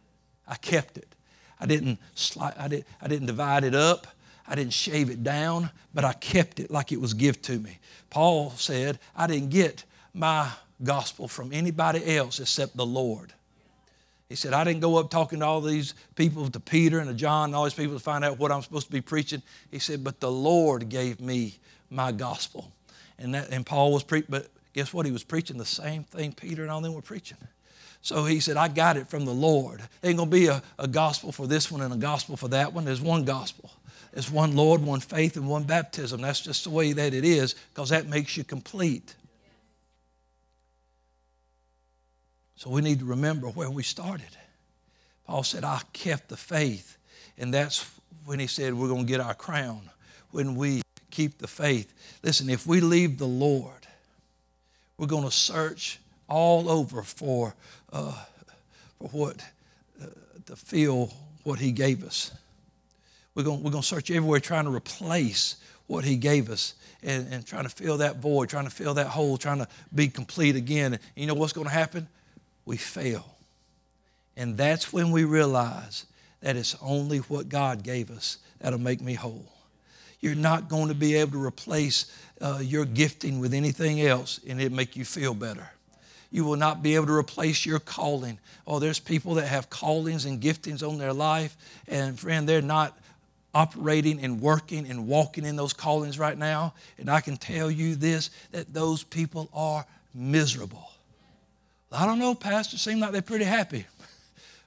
I 0.47 0.55
kept 0.55 0.97
it. 0.97 1.15
I 1.59 1.65
didn't 1.65 1.99
sli- 2.15 2.59
I, 2.59 2.67
did, 2.67 2.85
I 3.01 3.07
didn't 3.07 3.27
divide 3.27 3.63
it 3.63 3.75
up. 3.75 4.07
I 4.47 4.55
didn't 4.55 4.73
shave 4.73 5.09
it 5.09 5.23
down, 5.23 5.69
but 5.93 6.03
I 6.03 6.13
kept 6.13 6.59
it 6.59 6.71
like 6.71 6.91
it 6.91 6.99
was 6.99 7.13
given 7.13 7.41
to 7.43 7.59
me. 7.59 7.78
Paul 8.09 8.51
said, 8.57 8.99
I 9.15 9.28
didn't 9.28 9.49
get 9.49 9.86
my 10.13 10.49
gospel 10.84 11.28
from 11.28 11.53
anybody 11.53 12.17
else 12.17 12.39
except 12.39 12.76
the 12.76 12.86
Lord. 12.86 13.32
He 14.32 14.38
said, 14.38 14.53
I 14.53 14.63
didn't 14.63 14.79
go 14.79 14.95
up 14.95 15.09
talking 15.09 15.39
to 15.39 15.45
all 15.45 15.59
these 15.59 15.93
people, 16.15 16.49
to 16.49 16.59
Peter 16.61 16.99
and 16.99 17.09
to 17.09 17.13
John 17.13 17.49
and 17.49 17.55
all 17.55 17.65
these 17.65 17.73
people 17.73 17.95
to 17.95 17.99
find 17.99 18.23
out 18.23 18.39
what 18.39 18.49
I'm 18.49 18.61
supposed 18.61 18.86
to 18.86 18.91
be 18.93 19.01
preaching. 19.01 19.41
He 19.69 19.77
said, 19.77 20.05
but 20.05 20.21
the 20.21 20.32
Lord 20.32 20.88
gave 20.88 21.19
me 21.19 21.57
my 21.89 22.13
gospel. 22.13 22.71
And, 23.19 23.36
that, 23.36 23.49
and 23.49 23.65
Paul 23.65 23.91
was 23.91 24.03
preaching, 24.03 24.29
but 24.29 24.47
guess 24.71 24.93
what? 24.93 25.05
He 25.05 25.11
was 25.11 25.25
preaching 25.25 25.57
the 25.57 25.65
same 25.65 26.05
thing 26.05 26.32
Peter 26.32 26.61
and 26.61 26.71
all 26.71 26.79
them 26.79 26.93
were 26.93 27.01
preaching. 27.01 27.39
So 28.01 28.23
he 28.23 28.39
said, 28.39 28.55
I 28.55 28.69
got 28.69 28.95
it 28.95 29.09
from 29.09 29.25
the 29.25 29.34
Lord. 29.34 29.79
There 29.99 30.09
ain't 30.09 30.17
going 30.17 30.29
to 30.29 30.34
be 30.34 30.47
a, 30.47 30.63
a 30.79 30.88
gospel 30.88 31.34
for 31.34 31.45
this 31.45 31.69
one 31.69 31.82
and 31.82 31.93
a 31.93 31.97
gospel 31.97 32.38
for 32.38 32.47
that 32.47 32.71
one. 32.71 32.86
There's 32.86 33.01
one 33.01 33.25
gospel. 33.25 33.69
There's 34.13 34.32
one 34.32 34.55
Lord, 34.55 34.82
one 34.82 35.01
faith, 35.01 35.36
and 35.36 35.45
one 35.45 35.63
baptism. 35.63 36.21
That's 36.21 36.39
just 36.39 36.63
the 36.63 36.69
way 36.69 36.93
that 36.93 37.13
it 37.13 37.25
is 37.25 37.53
because 37.73 37.89
that 37.89 38.07
makes 38.07 38.38
you 38.38 38.45
complete. 38.45 39.13
So 42.62 42.70
we 42.70 42.82
need 42.82 42.99
to 42.99 43.05
remember 43.05 43.47
where 43.47 43.72
we 43.72 43.82
started. 43.82 44.38
Paul 45.26 45.41
said, 45.41 45.64
I 45.64 45.82
kept 45.93 46.30
the 46.30 46.38
faith. 46.38 46.95
And 47.39 47.51
that's 47.51 47.89
when 48.26 48.38
he 48.38 48.45
said, 48.45 48.76
We're 48.76 48.88
going 48.88 49.07
to 49.07 49.12
get 49.12 49.20
our 49.20 49.34
crown. 49.34 49.89
When 50.30 50.53
we 50.53 50.84
keep 51.09 51.39
the 51.39 51.47
faith. 51.47 51.91
Listen, 52.22 52.51
if 52.51 52.68
we 52.68 52.80
leave 52.80 53.18
the 53.18 53.26
Lord, 53.26 53.88
we're 54.99 55.07
going 55.07 55.24
to 55.24 55.32
search 55.32 55.97
all 56.30 56.70
over 56.70 57.01
for, 57.01 57.55
uh, 57.91 58.14
for 58.99 59.07
what, 59.07 59.43
uh, 59.99 60.05
to 60.45 60.55
feel 60.55 61.12
what 61.43 61.57
he 61.57 61.72
gave 61.72 62.03
us. 62.03 62.30
We're 63.34 63.41
going, 63.41 63.64
we're 63.64 63.72
going 63.72 63.82
to 63.82 63.88
search 63.88 64.12
everywhere 64.12 64.39
trying 64.39 64.66
to 64.66 64.72
replace 64.72 65.55
what 65.88 66.05
he 66.05 66.16
gave 66.16 66.51
us 66.51 66.76
and, 67.01 67.28
and 67.34 67.43
trying 67.43 67.64
to 67.64 67.70
fill 67.70 67.97
that 67.97 68.18
void, 68.18 68.49
trying 68.49 68.66
to 68.66 68.72
fill 68.72 68.93
that 68.93 69.07
hole, 69.07 69.38
trying 69.38 69.57
to 69.57 69.68
be 69.95 70.09
complete 70.09 70.55
again. 70.55 70.93
And 70.93 71.01
you 71.16 71.26
know 71.26 71.34
what's 71.34 71.53
going 71.53 71.68
to 71.68 71.74
happen? 71.74 72.07
We 72.66 72.78
fail. 72.78 73.26
And 74.38 74.57
that's 74.57 74.93
when 74.93 75.12
we 75.12 75.24
realize 75.24 76.05
that 76.41 76.55
it's 76.55 76.76
only 76.82 77.20
what 77.20 77.49
God 77.49 77.84
gave 77.84 78.09
us 78.09 78.38
that'll 78.59 78.80
make 78.80 79.01
me 79.01 79.14
whole. 79.14 79.51
You're 80.20 80.36
not 80.36 80.70
going 80.70 80.88
to 80.88 80.95
be 80.95 81.16
able 81.16 81.32
to 81.32 81.43
replace 81.43 82.12
uh, 82.39 82.59
your 82.62 82.86
gifting 82.86 83.39
with 83.39 83.53
anything 83.53 84.01
else 84.01 84.39
and 84.47 84.62
it 84.62 84.72
make 84.72 84.95
you 84.95 85.05
feel 85.05 85.34
better. 85.34 85.70
You 86.32 86.45
will 86.45 86.55
not 86.55 86.82
be 86.82 86.95
able 86.95 87.07
to 87.07 87.14
replace 87.14 87.66
your 87.66 87.80
calling. 87.80 88.39
Oh, 88.66 88.80
there's 88.80 88.99
people 88.99 89.34
that 89.36 89.47
have 89.47 89.70
callings 89.70 90.26
and 90.26 90.41
giftings 90.41 90.88
on 90.88 90.97
their 90.97 91.12
life, 91.12 91.57
and 91.89 92.18
friend, 92.18 92.47
they're 92.47 92.62
not 92.62 92.97
operating 93.53 94.22
and 94.24 94.39
working 94.39 94.89
and 94.89 95.07
walking 95.07 95.45
in 95.45 95.57
those 95.57 95.74
callings 95.74 96.18
right 96.18 96.38
now. 96.38 96.74
And 96.97 97.09
I 97.09 97.20
can 97.20 97.36
tell 97.36 97.70
you 97.70 97.95
this 97.95 98.30
that 98.51 98.74
those 98.74 99.03
people 99.03 99.49
are 99.53 99.86
miserable. 100.14 100.90
I 101.91 102.05
don't 102.05 102.19
know, 102.19 102.33
Pastor, 102.33 102.77
seem 102.77 102.99
like 102.99 103.11
they're 103.11 103.21
pretty 103.21 103.45
happy. 103.45 103.85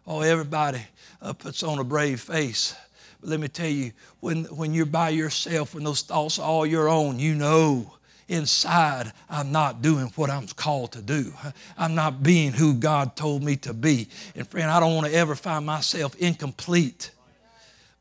Oh, 0.07 0.21
everybody 0.21 0.83
uh, 1.23 1.33
puts 1.33 1.63
on 1.63 1.79
a 1.79 1.85
brave 1.85 2.21
face. 2.21 2.77
But 3.23 3.31
let 3.31 3.41
me 3.41 3.49
tell 3.49 3.71
you, 3.71 3.93
when, 4.21 4.45
when 4.45 4.75
you're 4.75 4.85
by 4.85 5.09
yourself, 5.09 5.75
when 5.75 5.83
those 5.83 6.03
thoughts 6.03 6.39
are 6.39 6.47
all 6.47 6.67
your 6.67 6.91
own, 6.91 7.19
you 7.19 7.35
know 7.35 7.95
inside 8.29 9.13
I'm 9.29 9.53
not 9.53 9.83
doing 9.83 10.07
what 10.17 10.31
I'm 10.31 10.47
called 10.47 10.93
to 10.93 11.03
do. 11.03 11.33
I'm 11.79 11.95
not 11.95 12.23
being 12.23 12.53
who 12.53 12.75
God 12.75 13.17
told 13.17 13.43
me 13.43 13.57
to 13.57 13.73
be. 13.73 14.09
And 14.35 14.47
friend, 14.47 14.71
I 14.71 14.81
don't 14.81 14.95
want 14.95 15.07
to 15.07 15.15
ever 15.15 15.35
find 15.35 15.65
myself 15.67 16.15
incomplete. 16.17 17.11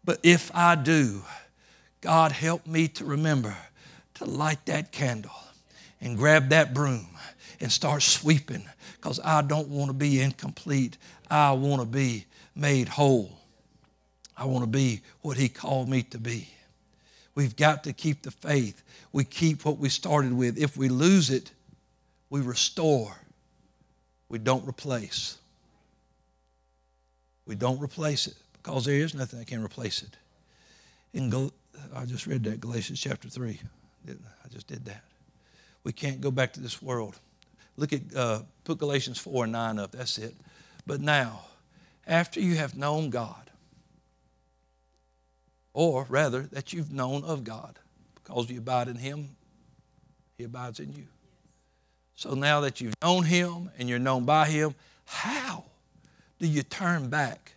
But 0.03 0.19
if 0.23 0.53
I 0.53 0.75
do, 0.75 1.21
God 2.01 2.31
help 2.31 2.67
me 2.67 2.89
to 2.89 3.05
remember 3.05 3.55
to 4.15 4.25
light 4.25 4.65
that 4.65 4.91
candle 4.91 5.31
and 6.01 6.17
grab 6.17 6.49
that 6.49 6.73
broom 6.73 7.07
and 7.61 7.71
start 7.71 8.03
sweeping 8.03 8.65
because 9.03 9.19
I 9.21 9.41
don't 9.41 9.67
want 9.67 9.89
to 9.89 9.93
be 9.93 10.21
incomplete. 10.21 10.97
I 11.29 11.51
want 11.51 11.81
to 11.81 11.85
be 11.85 12.25
made 12.55 12.87
whole. 12.87 13.37
I 14.37 14.45
want 14.45 14.63
to 14.63 14.69
be 14.69 15.01
what 15.21 15.35
He 15.35 15.49
called 15.49 15.89
me 15.89 16.03
to 16.03 16.17
be. 16.17 16.47
We've 17.35 17.53
got 17.53 17.83
to 17.83 17.91
keep 17.91 18.21
the 18.21 18.31
faith. 18.31 18.81
We 19.11 19.25
keep 19.25 19.65
what 19.65 19.77
we 19.77 19.89
started 19.89 20.31
with. 20.31 20.57
If 20.57 20.77
we 20.77 20.87
lose 20.87 21.29
it, 21.31 21.51
we 22.29 22.39
restore. 22.39 23.13
We 24.29 24.39
don't 24.39 24.65
replace. 24.65 25.37
We 27.45 27.55
don't 27.55 27.81
replace 27.81 28.27
it 28.27 28.35
because 28.53 28.85
there 28.85 28.95
is 28.95 29.13
nothing 29.13 29.39
that 29.39 29.49
can 29.49 29.61
replace 29.61 30.01
it. 30.01 30.15
In 31.13 31.29
Gal- 31.29 31.51
I 31.93 32.05
just 32.05 32.25
read 32.25 32.45
that 32.45 32.61
Galatians 32.61 33.01
chapter 33.01 33.27
three. 33.27 33.59
I 34.07 34.47
just 34.49 34.67
did 34.67 34.85
that. 34.85 35.03
We 35.83 35.91
can't 35.91 36.21
go 36.21 36.31
back 36.31 36.53
to 36.53 36.61
this 36.61 36.81
world. 36.81 37.19
Look 37.77 37.93
at 37.93 38.01
uh, 38.15 38.41
put 38.63 38.77
Galatians 38.77 39.17
four 39.17 39.43
and 39.43 39.53
nine 39.53 39.79
up. 39.79 39.91
That's 39.91 40.17
it. 40.17 40.35
But 40.85 41.01
now, 41.01 41.41
after 42.05 42.39
you 42.39 42.55
have 42.55 42.75
known 42.75 43.09
God, 43.09 43.49
or 45.73 46.05
rather, 46.07 46.41
that 46.51 46.71
you've 46.71 46.91
known 46.91 47.23
of 47.23 47.43
God. 47.43 47.79
Because 48.15 48.49
you 48.49 48.59
abide 48.59 48.87
in 48.87 48.95
Him, 48.95 49.29
He 50.37 50.43
abides 50.43 50.79
in 50.79 50.93
you. 50.93 51.05
So 52.15 52.35
now 52.35 52.61
that 52.61 52.79
you've 52.79 52.93
known 53.01 53.23
Him 53.23 53.71
and 53.77 53.89
you're 53.89 53.99
known 53.99 54.23
by 54.23 54.47
Him, 54.47 54.75
how 55.05 55.65
do 56.39 56.47
you 56.47 56.63
turn 56.63 57.09
back 57.09 57.53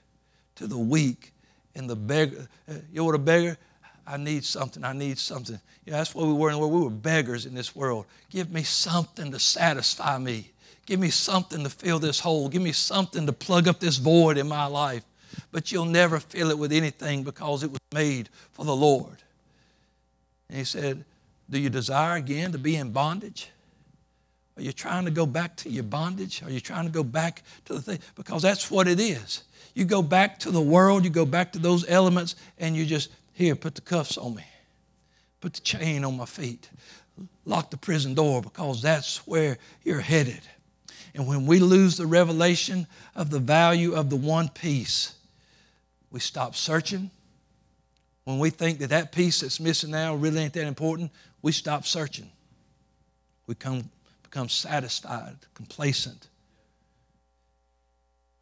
to 0.56 0.66
the 0.66 0.78
weak 0.78 1.32
and 1.74 1.88
the 1.88 1.96
beggar? 1.96 2.48
Uh, 2.68 2.74
you 2.90 3.00
know 3.00 3.04
what 3.04 3.14
a 3.14 3.18
beggar? 3.18 3.58
I 4.06 4.16
need 4.16 4.44
something. 4.44 4.84
I 4.84 4.92
need 4.92 5.18
something. 5.18 5.58
Yeah, 5.84 5.98
that's 5.98 6.14
what 6.14 6.26
we 6.26 6.32
were 6.32 6.48
in 6.50 6.54
the 6.54 6.60
world. 6.60 6.72
We 6.72 6.80
were 6.80 6.90
beggars 6.90 7.46
in 7.46 7.54
this 7.54 7.74
world. 7.74 8.06
Give 8.30 8.50
me 8.50 8.62
something 8.62 9.32
to 9.32 9.38
satisfy 9.38 10.18
me. 10.18 10.52
Give 10.86 11.00
me 11.00 11.10
something 11.10 11.64
to 11.64 11.70
fill 11.70 11.98
this 11.98 12.20
hole. 12.20 12.48
Give 12.48 12.62
me 12.62 12.72
something 12.72 13.26
to 13.26 13.32
plug 13.32 13.66
up 13.66 13.80
this 13.80 13.96
void 13.96 14.38
in 14.38 14.46
my 14.46 14.66
life 14.66 15.02
but 15.52 15.72
you'll 15.72 15.84
never 15.84 16.20
fill 16.20 16.50
it 16.50 16.58
with 16.58 16.72
anything 16.72 17.22
because 17.22 17.62
it 17.62 17.70
was 17.70 17.80
made 17.92 18.28
for 18.52 18.64
the 18.64 18.74
Lord. 18.74 19.16
And 20.48 20.58
he 20.58 20.64
said, 20.64 21.04
Do 21.50 21.58
you 21.58 21.70
desire 21.70 22.16
again 22.16 22.52
to 22.52 22.58
be 22.58 22.76
in 22.76 22.90
bondage? 22.90 23.50
Are 24.56 24.62
you 24.62 24.72
trying 24.72 25.04
to 25.04 25.10
go 25.10 25.26
back 25.26 25.56
to 25.56 25.70
your 25.70 25.84
bondage? 25.84 26.42
Are 26.42 26.50
you 26.50 26.60
trying 26.60 26.86
to 26.86 26.90
go 26.90 27.02
back 27.02 27.42
to 27.66 27.74
the 27.74 27.82
thing? 27.82 27.98
Because 28.14 28.42
that's 28.42 28.70
what 28.70 28.88
it 28.88 28.98
is. 28.98 29.42
You 29.74 29.84
go 29.84 30.00
back 30.00 30.38
to 30.40 30.50
the 30.50 30.60
world, 30.60 31.04
you 31.04 31.10
go 31.10 31.26
back 31.26 31.52
to 31.52 31.58
those 31.58 31.86
elements, 31.88 32.36
and 32.58 32.74
you 32.74 32.86
just, 32.86 33.10
here, 33.36 33.54
put 33.54 33.74
the 33.74 33.82
cuffs 33.82 34.16
on 34.16 34.34
me, 34.34 34.44
put 35.42 35.52
the 35.52 35.60
chain 35.60 36.06
on 36.06 36.16
my 36.16 36.24
feet, 36.24 36.70
lock 37.44 37.70
the 37.70 37.76
prison 37.76 38.14
door 38.14 38.40
because 38.40 38.80
that's 38.80 39.26
where 39.26 39.58
you're 39.84 40.00
headed. 40.00 40.40
And 41.14 41.26
when 41.26 41.44
we 41.44 41.58
lose 41.58 41.98
the 41.98 42.06
revelation 42.06 42.86
of 43.14 43.28
the 43.28 43.38
value 43.38 43.92
of 43.92 44.08
the 44.08 44.16
one 44.16 44.48
piece, 44.48 45.16
we 46.10 46.18
stop 46.18 46.54
searching. 46.54 47.10
When 48.24 48.38
we 48.38 48.48
think 48.48 48.78
that 48.78 48.88
that 48.88 49.12
piece 49.12 49.40
that's 49.40 49.60
missing 49.60 49.90
now 49.90 50.14
really 50.14 50.40
ain't 50.40 50.54
that 50.54 50.66
important, 50.66 51.10
we 51.42 51.52
stop 51.52 51.84
searching. 51.84 52.30
We 53.46 53.54
come, 53.54 53.90
become 54.22 54.48
satisfied, 54.48 55.36
complacent. 55.52 56.28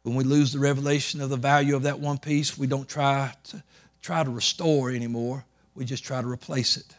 When 0.03 0.15
we 0.15 0.23
lose 0.23 0.53
the 0.53 0.59
revelation 0.59 1.19
of 1.19 1.29
the 1.29 1.35
value 1.35 1.75
of 1.75 1.83
that 1.83 1.99
one 1.99 2.17
piece, 2.17 2.57
we 2.57 2.65
don't 2.65 2.87
try 2.87 3.33
to 3.45 3.61
try 4.05 4.23
to 4.23 4.29
restore 4.29 4.91
anymore. 4.91 5.43
We 5.73 5.83
just 5.83 6.03
try 6.03 6.21
to 6.21 6.27
replace 6.27 6.77
it. 6.77 6.95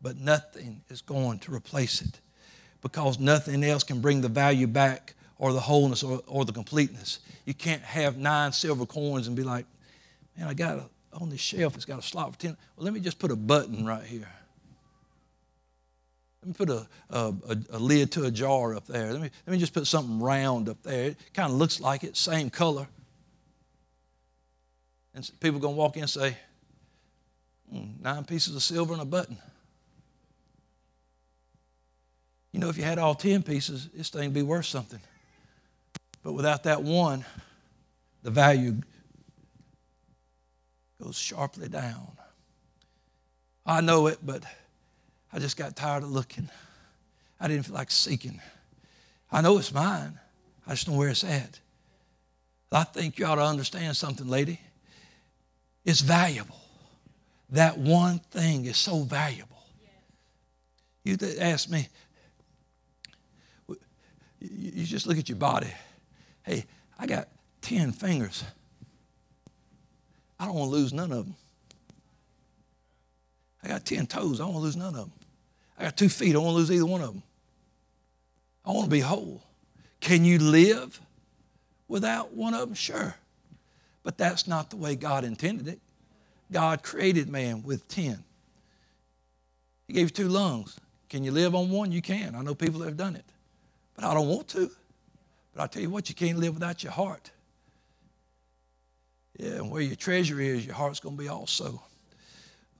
But 0.00 0.16
nothing 0.16 0.82
is 0.88 1.02
going 1.02 1.38
to 1.40 1.54
replace 1.54 2.00
it 2.00 2.18
because 2.80 3.18
nothing 3.18 3.62
else 3.62 3.84
can 3.84 4.00
bring 4.00 4.22
the 4.22 4.28
value 4.28 4.66
back 4.66 5.14
or 5.38 5.52
the 5.52 5.60
wholeness 5.60 6.02
or, 6.02 6.22
or 6.26 6.46
the 6.46 6.52
completeness. 6.52 7.18
You 7.44 7.52
can't 7.52 7.82
have 7.82 8.16
nine 8.16 8.52
silver 8.52 8.86
coins 8.86 9.26
and 9.26 9.36
be 9.36 9.42
like, 9.42 9.66
man, 10.36 10.48
I 10.48 10.54
got 10.54 10.78
a, 10.78 10.84
on 11.12 11.28
this 11.28 11.40
shelf, 11.40 11.74
it's 11.74 11.84
got 11.84 11.98
a 11.98 12.02
slot 12.02 12.32
for 12.32 12.38
10. 12.38 12.56
Well, 12.76 12.84
let 12.84 12.94
me 12.94 13.00
just 13.00 13.18
put 13.18 13.30
a 13.30 13.36
button 13.36 13.84
right 13.84 14.04
here. 14.04 14.28
Let 16.40 16.48
me 16.48 16.54
put 16.54 16.70
a, 16.70 16.86
a, 17.10 17.34
a, 17.50 17.56
a 17.72 17.78
lid 17.78 18.12
to 18.12 18.24
a 18.24 18.30
jar 18.30 18.74
up 18.74 18.86
there. 18.86 19.12
Let 19.12 19.20
me, 19.20 19.30
let 19.46 19.52
me 19.52 19.58
just 19.58 19.74
put 19.74 19.86
something 19.86 20.20
round 20.20 20.70
up 20.70 20.82
there. 20.82 21.10
It 21.10 21.34
kind 21.34 21.52
of 21.52 21.58
looks 21.58 21.80
like 21.80 22.02
it, 22.02 22.16
same 22.16 22.48
color. 22.48 22.86
And 25.16 25.28
people 25.40 25.56
are 25.56 25.62
going 25.62 25.74
to 25.74 25.78
walk 25.78 25.96
in 25.96 26.02
and 26.02 26.10
say, 26.10 26.36
mm, 27.72 27.98
nine 28.02 28.24
pieces 28.24 28.54
of 28.54 28.62
silver 28.62 28.92
and 28.92 29.00
a 29.00 29.06
button. 29.06 29.38
You 32.52 32.60
know, 32.60 32.68
if 32.68 32.76
you 32.76 32.84
had 32.84 32.98
all 32.98 33.14
10 33.14 33.42
pieces, 33.42 33.88
this 33.94 34.10
thing 34.10 34.24
would 34.24 34.34
be 34.34 34.42
worth 34.42 34.66
something. 34.66 35.00
But 36.22 36.34
without 36.34 36.64
that 36.64 36.82
one, 36.82 37.24
the 38.22 38.30
value 38.30 38.76
goes 41.02 41.16
sharply 41.16 41.70
down. 41.70 42.08
I 43.64 43.80
know 43.80 44.08
it, 44.08 44.18
but 44.22 44.44
I 45.32 45.38
just 45.38 45.56
got 45.56 45.76
tired 45.76 46.02
of 46.02 46.10
looking. 46.10 46.50
I 47.40 47.48
didn't 47.48 47.64
feel 47.64 47.74
like 47.74 47.90
seeking. 47.90 48.40
I 49.32 49.40
know 49.40 49.56
it's 49.56 49.72
mine. 49.72 50.18
I 50.66 50.72
just 50.72 50.88
know 50.88 50.96
where 50.96 51.08
it's 51.08 51.24
at. 51.24 51.58
I 52.70 52.84
think 52.84 53.18
you 53.18 53.24
ought 53.24 53.36
to 53.36 53.44
understand 53.44 53.96
something, 53.96 54.28
lady. 54.28 54.60
It's 55.86 56.00
valuable. 56.00 56.60
That 57.50 57.78
one 57.78 58.18
thing 58.18 58.64
is 58.66 58.76
so 58.76 59.04
valuable. 59.04 59.56
You 61.04 61.16
ask 61.40 61.70
me, 61.70 61.88
you 64.40 64.84
just 64.84 65.06
look 65.06 65.16
at 65.16 65.28
your 65.28 65.38
body. 65.38 65.72
Hey, 66.42 66.64
I 66.98 67.06
got 67.06 67.28
10 67.62 67.92
fingers. 67.92 68.42
I 70.40 70.46
don't 70.46 70.56
want 70.56 70.72
to 70.72 70.76
lose 70.76 70.92
none 70.92 71.12
of 71.12 71.24
them. 71.24 71.36
I 73.62 73.68
got 73.68 73.84
10 73.84 74.08
toes. 74.08 74.40
I 74.40 74.44
don't 74.44 74.54
want 74.54 74.62
to 74.62 74.66
lose 74.66 74.76
none 74.76 74.88
of 74.88 74.94
them. 74.94 75.12
I 75.78 75.84
got 75.84 75.96
two 75.96 76.08
feet. 76.08 76.30
I 76.30 76.32
don't 76.32 76.44
want 76.44 76.54
to 76.54 76.58
lose 76.58 76.72
either 76.72 76.86
one 76.86 77.00
of 77.00 77.12
them. 77.14 77.22
I 78.64 78.72
want 78.72 78.86
to 78.86 78.90
be 78.90 79.00
whole. 79.00 79.40
Can 80.00 80.24
you 80.24 80.40
live 80.40 81.00
without 81.86 82.32
one 82.32 82.54
of 82.54 82.60
them? 82.60 82.74
Sure. 82.74 83.14
But 84.06 84.18
that's 84.18 84.46
not 84.46 84.70
the 84.70 84.76
way 84.76 84.94
God 84.94 85.24
intended 85.24 85.66
it. 85.66 85.80
God 86.52 86.84
created 86.84 87.28
man 87.28 87.64
with 87.64 87.88
10. 87.88 88.22
He 89.88 89.94
gave 89.94 90.04
you 90.04 90.10
two 90.10 90.28
lungs. 90.28 90.78
Can 91.08 91.24
you 91.24 91.32
live 91.32 91.56
on 91.56 91.70
one? 91.70 91.90
You 91.90 92.00
can. 92.00 92.36
I 92.36 92.42
know 92.42 92.54
people 92.54 92.78
that 92.78 92.86
have 92.86 92.96
done 92.96 93.16
it. 93.16 93.24
But 93.96 94.04
I 94.04 94.14
don't 94.14 94.28
want 94.28 94.46
to. 94.50 94.70
But 95.52 95.62
I 95.64 95.66
tell 95.66 95.82
you 95.82 95.90
what, 95.90 96.08
you 96.08 96.14
can't 96.14 96.38
live 96.38 96.54
without 96.54 96.84
your 96.84 96.92
heart. 96.92 97.32
Yeah, 99.40 99.54
and 99.54 99.72
where 99.72 99.82
your 99.82 99.96
treasure 99.96 100.40
is, 100.40 100.64
your 100.64 100.76
heart's 100.76 101.00
going 101.00 101.16
to 101.16 101.22
be 101.24 101.28
also. 101.28 101.82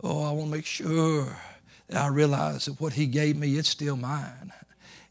Oh, 0.04 0.22
I 0.22 0.30
want 0.30 0.50
to 0.50 0.56
make 0.56 0.64
sure 0.64 1.36
that 1.88 2.04
I 2.04 2.06
realize 2.06 2.66
that 2.66 2.80
what 2.80 2.92
He 2.92 3.06
gave 3.06 3.36
me, 3.36 3.58
it's 3.58 3.68
still 3.68 3.96
mine. 3.96 4.52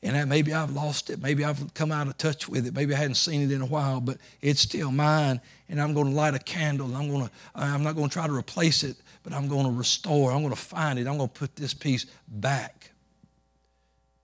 And 0.06 0.30
maybe 0.30 0.54
I've 0.54 0.72
lost 0.72 1.10
it. 1.10 1.20
Maybe 1.20 1.44
I've 1.44 1.74
come 1.74 1.92
out 1.92 2.06
of 2.06 2.16
touch 2.20 2.48
with 2.48 2.68
it. 2.68 2.76
Maybe 2.76 2.94
I 2.94 2.98
hadn't 2.98 3.16
seen 3.16 3.42
it 3.42 3.52
in 3.52 3.64
a 3.64 3.66
while, 3.66 4.00
but 4.00 4.20
it's 4.40 4.62
still 4.62 4.92
mine. 4.92 5.42
And 5.68 5.82
I'm 5.82 5.96
going 5.96 6.12
to 6.12 6.14
light 6.14 6.36
a 6.36 6.40
candle. 6.40 6.86
And 6.86 6.96
I'm 6.96 7.10
going 7.10 7.26
to, 7.26 7.32
I'm 7.56 7.82
not 7.82 7.96
going 7.96 8.10
to 8.10 8.14
try 8.14 8.28
to 8.28 8.34
replace 8.34 8.84
it, 8.84 8.98
but 9.24 9.34
I'm 9.34 9.48
going 9.48 9.66
to 9.66 9.72
restore. 9.72 10.32
I'm 10.32 10.44
going 10.44 10.54
to 10.54 10.60
find 10.60 11.00
it. 11.00 11.08
I'm 11.08 11.18
going 11.18 11.30
to 11.30 11.34
put 11.34 11.56
this 11.56 11.74
piece 11.74 12.06
back. 12.28 12.92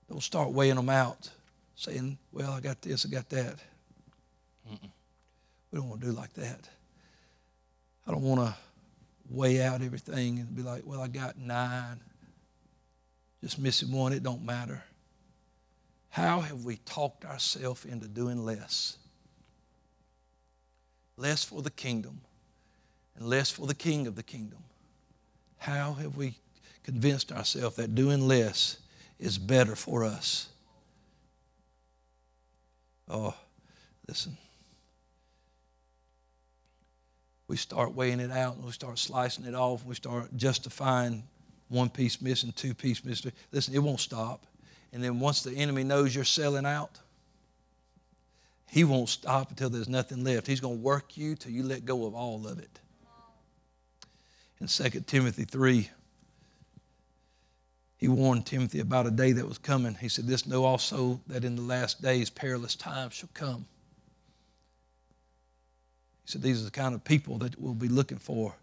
Don't 0.08 0.22
start 0.22 0.52
weighing 0.52 0.76
them 0.76 0.90
out, 0.90 1.28
saying, 1.76 2.20
well, 2.32 2.52
I 2.52 2.60
got 2.60 2.80
this, 2.84 3.04
I 3.04 3.10
got 3.10 3.28
that. 3.30 3.56
Mm-mm. 4.72 4.92
We 5.72 5.80
don't 5.80 5.90
want 5.90 6.02
to 6.02 6.08
do 6.08 6.14
like 6.14 6.34
that. 6.34 6.70
I 8.06 8.12
don't 8.12 8.22
want 8.22 8.42
to 8.42 8.56
weigh 9.32 9.64
out 9.64 9.82
everything 9.82 10.38
and 10.40 10.56
be 10.56 10.62
like, 10.62 10.84
well, 10.86 11.02
I 11.02 11.08
got 11.08 11.40
nine. 11.40 12.02
Just 13.42 13.58
missing 13.58 13.92
one, 13.92 14.14
it 14.14 14.22
don't 14.22 14.46
matter. 14.46 14.84
How 16.12 16.42
have 16.42 16.66
we 16.66 16.76
talked 16.76 17.24
ourselves 17.24 17.86
into 17.86 18.08
doing 18.08 18.44
less? 18.44 18.98
Less 21.16 21.44
for 21.44 21.62
the 21.62 21.72
kingdom 21.72 22.20
and 23.16 23.26
less 23.26 23.50
for 23.50 23.66
the 23.66 23.74
king 23.74 24.08
of 24.08 24.16
the 24.16 24.24
kingdom. 24.24 24.60
How 25.58 25.94
have 25.94 26.18
we 26.18 26.36
convinced 26.84 27.32
ourselves 27.32 27.78
that 27.78 27.96
doing 27.96 28.28
less 28.28 28.78
is 29.20 29.38
better 29.38 29.76
for 29.76 30.04
us? 30.04 30.50
Oh, 33.08 33.34
listen. 34.06 34.38
We 37.48 37.56
start 37.56 37.94
weighing 37.94 38.20
it 38.20 38.32
out 38.32 38.56
and 38.56 38.66
we 38.66 38.72
start 38.74 39.00
slicing 39.00 39.46
it 39.46 39.56
off. 39.56 39.82
And 39.82 39.90
We 39.90 39.96
start 39.96 40.36
justifying 40.36 41.24
one 41.70 41.90
piece 41.90 42.22
missing, 42.22 42.52
two 42.52 42.74
piece 42.74 43.06
missing. 43.06 43.32
Listen, 43.54 43.74
it 43.74 43.80
won't 43.80 44.02
stop. 44.02 44.46
And 44.94 45.04
then 45.04 45.20
once 45.20 45.42
the 45.42 45.56
enemy 45.56 45.84
knows 45.84 46.14
you're 46.14 46.24
selling 46.24 46.66
out, 46.66 47.00
he 48.70 48.84
won't 48.84 49.10
stop 49.10 49.50
until 49.50 49.70
there's 49.70 49.90
nothing 49.90 50.24
left. 50.24 50.48
He's 50.48 50.60
going 50.60 50.78
to 50.78 50.82
work 50.84 51.18
you 51.18 51.36
till 51.36 51.52
you 51.52 51.64
let 51.64 51.86
go 51.86 52.06
of 52.06 52.16
all 52.16 52.48
of 52.48 52.60
it. 52.60 52.80
In 54.60 54.68
2 54.68 55.02
Timothy 55.02 55.44
3, 55.44 55.90
he 57.98 58.08
warned 58.08 58.46
Timothy 58.46 58.80
about 58.80 59.08
a 59.08 59.12
day 59.12 59.32
that 59.34 59.48
was 59.48 59.58
coming. 59.58 59.96
He 59.96 60.10
said, 60.10 60.26
This 60.26 60.48
know 60.48 60.64
also 60.66 61.20
that 61.28 61.44
in 61.44 61.56
the 61.56 61.62
last 61.62 62.02
days 62.02 62.30
perilous 62.30 62.76
times 62.76 63.14
shall 63.14 63.30
come. 63.34 63.66
He 66.26 66.32
said, 66.32 66.42
These 66.42 66.62
are 66.62 66.66
the 66.66 66.72
kind 66.72 66.96
of 66.96 67.04
people 67.04 67.38
that 67.40 67.60
we'll 67.60 67.74
be 67.74 67.88
looking 67.88 68.18
for. 68.18 68.56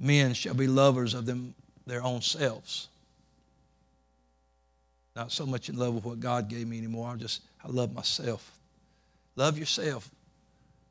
Men 0.00 0.34
shall 0.34 0.54
be 0.54 0.66
lovers 0.66 1.14
of 1.14 1.26
them 1.26 1.54
their 1.86 2.02
own 2.02 2.22
selves 2.22 2.88
not 5.18 5.32
so 5.32 5.44
much 5.44 5.68
in 5.68 5.76
love 5.76 5.94
with 5.94 6.04
what 6.04 6.20
God 6.20 6.48
gave 6.48 6.68
me 6.68 6.78
anymore. 6.78 7.10
I 7.10 7.16
just, 7.16 7.42
I 7.64 7.66
love 7.68 7.92
myself. 7.92 8.52
Love 9.34 9.58
yourself. 9.58 10.08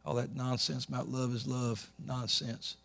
All 0.05 0.15
that 0.15 0.35
nonsense 0.35 0.83
about 0.83 1.07
love 1.07 1.33
is 1.33 1.47
love, 1.47 1.89
nonsense. 2.05 2.75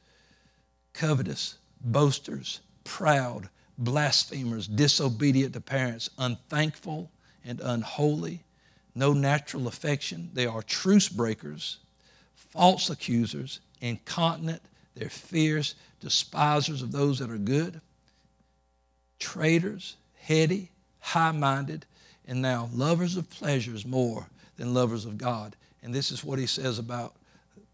Covetous, 0.92 1.56
boasters, 1.80 2.60
proud, 2.84 3.48
blasphemers, 3.76 4.68
disobedient 4.68 5.52
to 5.54 5.60
parents, 5.60 6.10
unthankful 6.16 7.10
and 7.44 7.60
unholy, 7.60 8.44
no 8.94 9.12
natural 9.12 9.66
affection. 9.66 10.30
They 10.34 10.46
are 10.46 10.62
truce 10.62 11.08
breakers, 11.08 11.78
false 12.36 12.88
accusers, 12.88 13.58
incontinent, 13.80 14.62
they're 14.94 15.08
fierce, 15.08 15.74
despisers 16.00 16.82
of 16.82 16.92
those 16.92 17.18
that 17.18 17.30
are 17.30 17.38
good, 17.38 17.80
traitors, 19.18 19.96
heady, 20.14 20.71
high 21.02 21.32
minded, 21.32 21.84
and 22.26 22.40
now 22.40 22.70
lovers 22.72 23.16
of 23.16 23.28
pleasures 23.28 23.84
more 23.84 24.26
than 24.56 24.72
lovers 24.72 25.04
of 25.04 25.18
God. 25.18 25.56
And 25.82 25.92
this 25.92 26.10
is 26.10 26.24
what 26.24 26.38
he 26.38 26.46
says 26.46 26.78
about 26.78 27.14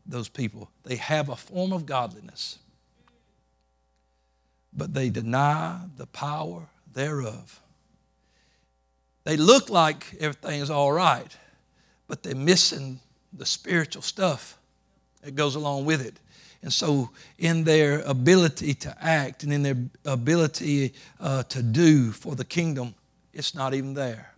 those 0.06 0.28
people 0.28 0.70
they 0.84 0.96
have 0.96 1.28
a 1.28 1.36
form 1.36 1.72
of 1.72 1.86
godliness, 1.86 2.58
but 4.72 4.94
they 4.94 5.10
deny 5.10 5.78
the 5.96 6.06
power 6.06 6.66
thereof. 6.92 7.60
They 9.24 9.36
look 9.36 9.68
like 9.68 10.16
everything's 10.18 10.70
all 10.70 10.90
right, 10.90 11.36
but 12.06 12.22
they're 12.22 12.34
missing 12.34 13.00
the 13.34 13.44
spiritual 13.44 14.00
stuff 14.00 14.58
that 15.22 15.34
goes 15.34 15.54
along 15.54 15.84
with 15.84 16.04
it. 16.04 16.18
And 16.62 16.72
so, 16.72 17.10
in 17.38 17.64
their 17.64 18.00
ability 18.00 18.74
to 18.74 18.96
act 19.00 19.44
and 19.44 19.52
in 19.52 19.62
their 19.62 19.76
ability 20.04 20.94
uh, 21.20 21.44
to 21.44 21.62
do 21.62 22.10
for 22.10 22.34
the 22.34 22.44
kingdom, 22.44 22.94
it's 23.38 23.54
not 23.54 23.72
even 23.72 23.94
there 23.94 24.34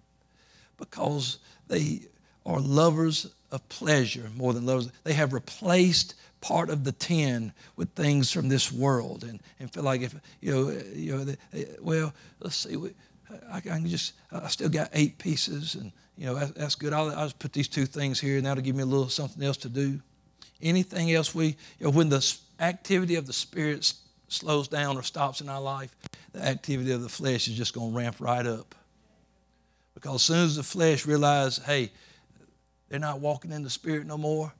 because 0.77 1.39
they 1.69 2.01
are 2.47 2.61
lovers 2.61 3.33
of 3.51 3.67
pleasure 3.69 4.31
more 4.37 4.53
than 4.53 4.67
lovers. 4.67 4.91
They 5.05 5.15
have 5.15 5.33
replaced 5.33 6.15
part 6.41 6.71
of 6.71 6.85
the 6.85 6.93
ten 6.93 7.53
with 7.77 7.91
things 7.91 8.31
from 8.33 8.49
this 8.49 8.73
world 8.73 9.25
and, 9.25 9.41
and 9.59 9.73
feel 9.73 9.83
like 9.83 10.03
if, 10.03 10.15
you 10.41 10.53
know, 10.53 10.71
you 10.95 11.17
know 11.17 11.25
they, 11.25 11.67
well, 11.81 12.13
let's 12.41 12.57
see, 12.57 12.77
we, 12.77 12.91
I, 13.51 13.57
I, 13.57 13.61
can 13.61 13.87
just, 13.87 14.15
I 14.33 14.49
still 14.49 14.69
got 14.69 14.91
eight 14.93 15.19
pieces 15.19 15.75
and, 15.75 15.93
you 16.17 16.27
know, 16.27 16.35
that, 16.35 16.55
that's 16.55 16.75
good. 16.75 16.93
I'll, 16.93 17.11
I'll 17.11 17.27
just 17.27 17.39
put 17.39 17.53
these 17.53 17.69
two 17.69 17.87
things 17.87 18.21
here 18.21 18.37
and 18.37 18.47
that'll 18.47 18.63
give 18.63 18.77
me 18.77 18.83
a 18.83 18.87
little 18.87 19.09
something 19.09 19.43
else 19.43 19.59
to 19.59 19.69
do. 19.69 20.01
Anything 20.63 21.13
else 21.13 21.35
we, 21.35 21.57
you 21.79 21.87
know, 21.87 21.91
when 21.91 22.09
the 22.09 22.37
activity 22.59 23.17
of 23.17 23.27
the 23.27 23.33
Spirit 23.33 23.93
slows 24.29 24.69
down 24.69 24.97
or 24.97 25.03
stops 25.03 25.41
in 25.41 25.49
our 25.49 25.61
life, 25.61 25.95
the 26.33 26.43
activity 26.45 26.93
of 26.93 27.03
the 27.03 27.09
flesh 27.09 27.49
is 27.49 27.57
just 27.57 27.75
going 27.75 27.93
to 27.93 27.97
ramp 27.97 28.17
right 28.21 28.47
up. 28.47 28.75
Because 29.95 30.17
as 30.17 30.23
soon 30.23 30.45
as 30.45 30.57
the 30.57 30.63
flesh 30.63 31.07
realizes, 31.07 31.65
hey, 31.65 31.91
they're 32.89 32.99
not 32.99 33.21
walking 33.21 33.53
in 33.53 33.63
the 33.63 33.71
spirit 33.71 34.07
no 34.07 34.19
more, 34.19 34.53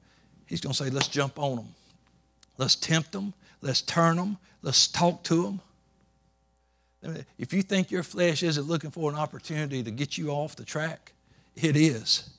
he's 0.45 0.61
going 0.61 0.73
to 0.73 0.83
say, 0.83 0.89
let's 0.89 1.07
jump 1.07 1.39
on 1.39 1.57
them. 1.57 1.67
Let's 2.57 2.75
tempt 2.75 3.11
them. 3.11 3.33
Let's 3.61 3.81
turn 3.81 4.17
them. 4.17 4.37
Let's 4.61 4.87
talk 4.87 5.23
to 5.23 5.43
them. 5.43 5.61
If 7.37 7.51
you 7.51 7.63
think 7.63 7.89
your 7.89 8.03
flesh 8.03 8.43
isn't 8.43 8.67
looking 8.67 8.91
for 8.91 9.09
an 9.09 9.17
opportunity 9.17 9.81
to 9.81 9.89
get 9.89 10.17
you 10.17 10.29
off 10.29 10.55
the 10.55 10.63
track, 10.63 11.13
it 11.55 11.75
is. 11.75 12.29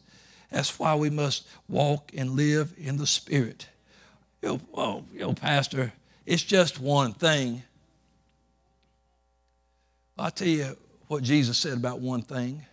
That's 0.50 0.78
why 0.78 0.94
we 0.94 1.10
must 1.10 1.48
walk 1.68 2.12
and 2.16 2.32
live 2.32 2.72
in 2.78 2.96
the 2.96 3.06
Spirit. 3.06 3.68
Well, 4.42 5.04
you 5.12 5.20
know, 5.20 5.32
Pastor, 5.32 5.92
it's 6.26 6.42
just 6.42 6.78
one 6.78 7.12
thing. 7.12 7.62
I'll 10.16 10.30
tell 10.30 10.48
you 10.48 10.76
what 11.08 11.24
Jesus 11.24 11.58
said 11.58 11.72
about 11.72 12.00
one 12.00 12.22
thing 12.22 12.64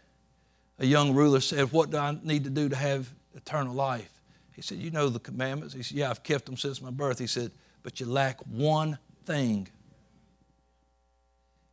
a 0.80 0.86
young 0.86 1.14
ruler 1.14 1.42
said, 1.42 1.72
What 1.72 1.92
do 1.92 1.98
I 1.98 2.18
need 2.24 2.46
to 2.46 2.50
do 2.50 2.70
to 2.70 2.76
have 2.76 3.10
eternal 3.36 3.74
life? 3.74 4.10
He 4.54 4.62
said, 4.62 4.80
You 4.80 4.92
know 4.92 5.10
the 5.10 5.20
commandments. 5.20 5.74
He 5.74 5.84
said, 5.84 5.98
Yeah, 5.98 6.10
I've 6.10 6.24
kept 6.24 6.46
them 6.46 6.58
since 6.58 6.82
my 6.82 6.90
birth. 6.90 7.20
He 7.20 7.28
said, 7.28 7.52
But 7.84 8.00
you 8.00 8.06
lack 8.06 8.40
one 8.42 8.98
thing. 9.26 9.68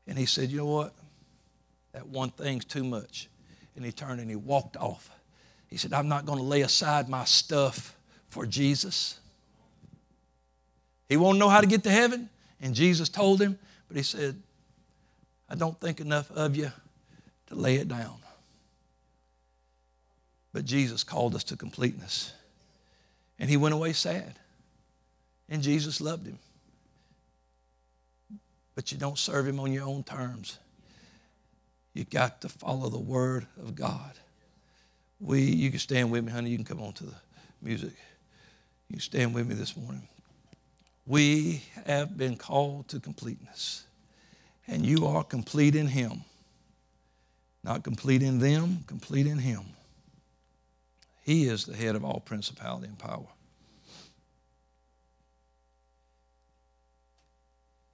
And 0.07 0.19
he 0.19 0.27
said, 0.27 0.51
You 0.51 0.59
know 0.59 0.67
what? 0.67 0.95
That 1.93 2.07
one 2.07 2.31
thing's 2.31 2.65
too 2.65 2.85
much. 2.85 3.29
And 3.77 3.85
he 3.85 3.93
turned 3.93 4.21
and 4.21 4.29
he 4.29 4.37
walked 4.37 4.77
off. 4.77 5.11
He 5.69 5.77
said, 5.77 5.93
I'm 5.93 6.09
not 6.09 6.27
going 6.27 6.39
to 6.39 6.45
lay 6.45 6.63
aside 6.63 7.09
my 7.09 7.25
stuff 7.25 7.97
for 8.29 8.47
Jesus. 8.47 9.21
He 11.09 11.17
won't 11.17 11.39
know 11.39 11.49
how 11.49 11.61
to 11.61 11.67
get 11.67 11.85
to 11.85 11.91
heaven. 11.91 12.29
And 12.61 12.75
Jesus 12.75 13.09
told 13.09 13.41
him, 13.41 13.59
but 13.89 13.97
he 13.97 14.03
said, 14.03 14.41
I 15.49 15.55
don't 15.55 15.79
think 15.81 16.01
enough 16.01 16.31
of 16.33 16.57
you 16.57 16.73
to 17.49 17.55
lay 17.55 17.77
it 17.77 17.89
down. 17.89 18.17
But 20.57 20.65
Jesus 20.65 21.05
called 21.05 21.35
us 21.35 21.45
to 21.45 21.57
completeness. 21.59 22.33
And 23.39 23.51
he 23.51 23.59
went 23.59 23.75
away 23.75 23.93
sad. 23.93 24.39
And 25.51 25.63
Jesus 25.63 26.01
loved 26.01 26.27
him. 26.27 26.39
But 28.75 28.91
you 28.91 28.97
don't 28.97 29.19
serve 29.19 29.47
him 29.47 29.61
on 29.61 29.71
your 29.71 29.85
own 29.85 30.03
terms. 30.03 30.59
You 31.93 32.05
got 32.05 32.41
to 32.41 32.49
follow 32.49 32.89
the 32.89 32.99
word 32.99 33.47
of 33.61 33.75
God. 33.75 34.13
We, 35.21 35.43
you 35.43 35.69
can 35.69 35.79
stand 35.79 36.11
with 36.11 36.25
me, 36.25 36.33
honey. 36.33 36.49
You 36.49 36.57
can 36.57 36.65
come 36.65 36.81
on 36.81 36.95
to 36.95 37.05
the 37.05 37.15
music. 37.61 37.93
You 38.89 38.99
stand 38.99 39.35
with 39.35 39.47
me 39.47 39.55
this 39.57 39.77
morning. 39.77 40.09
We 41.07 41.65
have 41.85 42.17
been 42.17 42.35
called 42.35 42.89
to 42.89 42.99
completeness. 42.99 43.85
And 44.67 44.87
you 44.87 45.07
are 45.07 45.23
complete 45.23 45.77
in 45.77 45.89
him. 45.89 46.25
Not 47.63 47.83
complete 47.85 48.23
in 48.23 48.39
them, 48.39 48.85
complete 48.87 49.27
in 49.27 49.37
him. 49.37 49.61
He 51.27 51.49
is 51.49 51.65
the 51.65 51.75
head 51.75 51.97
of 51.97 52.05
all 52.05 52.21
principality 52.21 52.87
and 52.87 52.97
power. 52.97 53.27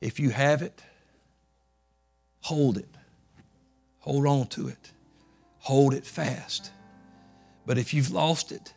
If 0.02 0.20
you 0.20 0.28
have 0.28 0.60
it, 0.60 0.82
hold 2.42 2.76
it. 2.76 2.90
Hold 4.00 4.26
on 4.26 4.48
to 4.48 4.68
it. 4.68 4.90
Hold 5.60 5.94
it 5.94 6.04
fast. 6.04 6.72
But 7.64 7.78
if 7.78 7.94
you've 7.94 8.10
lost 8.10 8.52
it, 8.52 8.74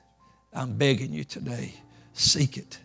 I'm 0.54 0.78
begging 0.78 1.12
you 1.12 1.26
today, 1.26 1.74
seek 2.14 2.56
it. 2.56 2.80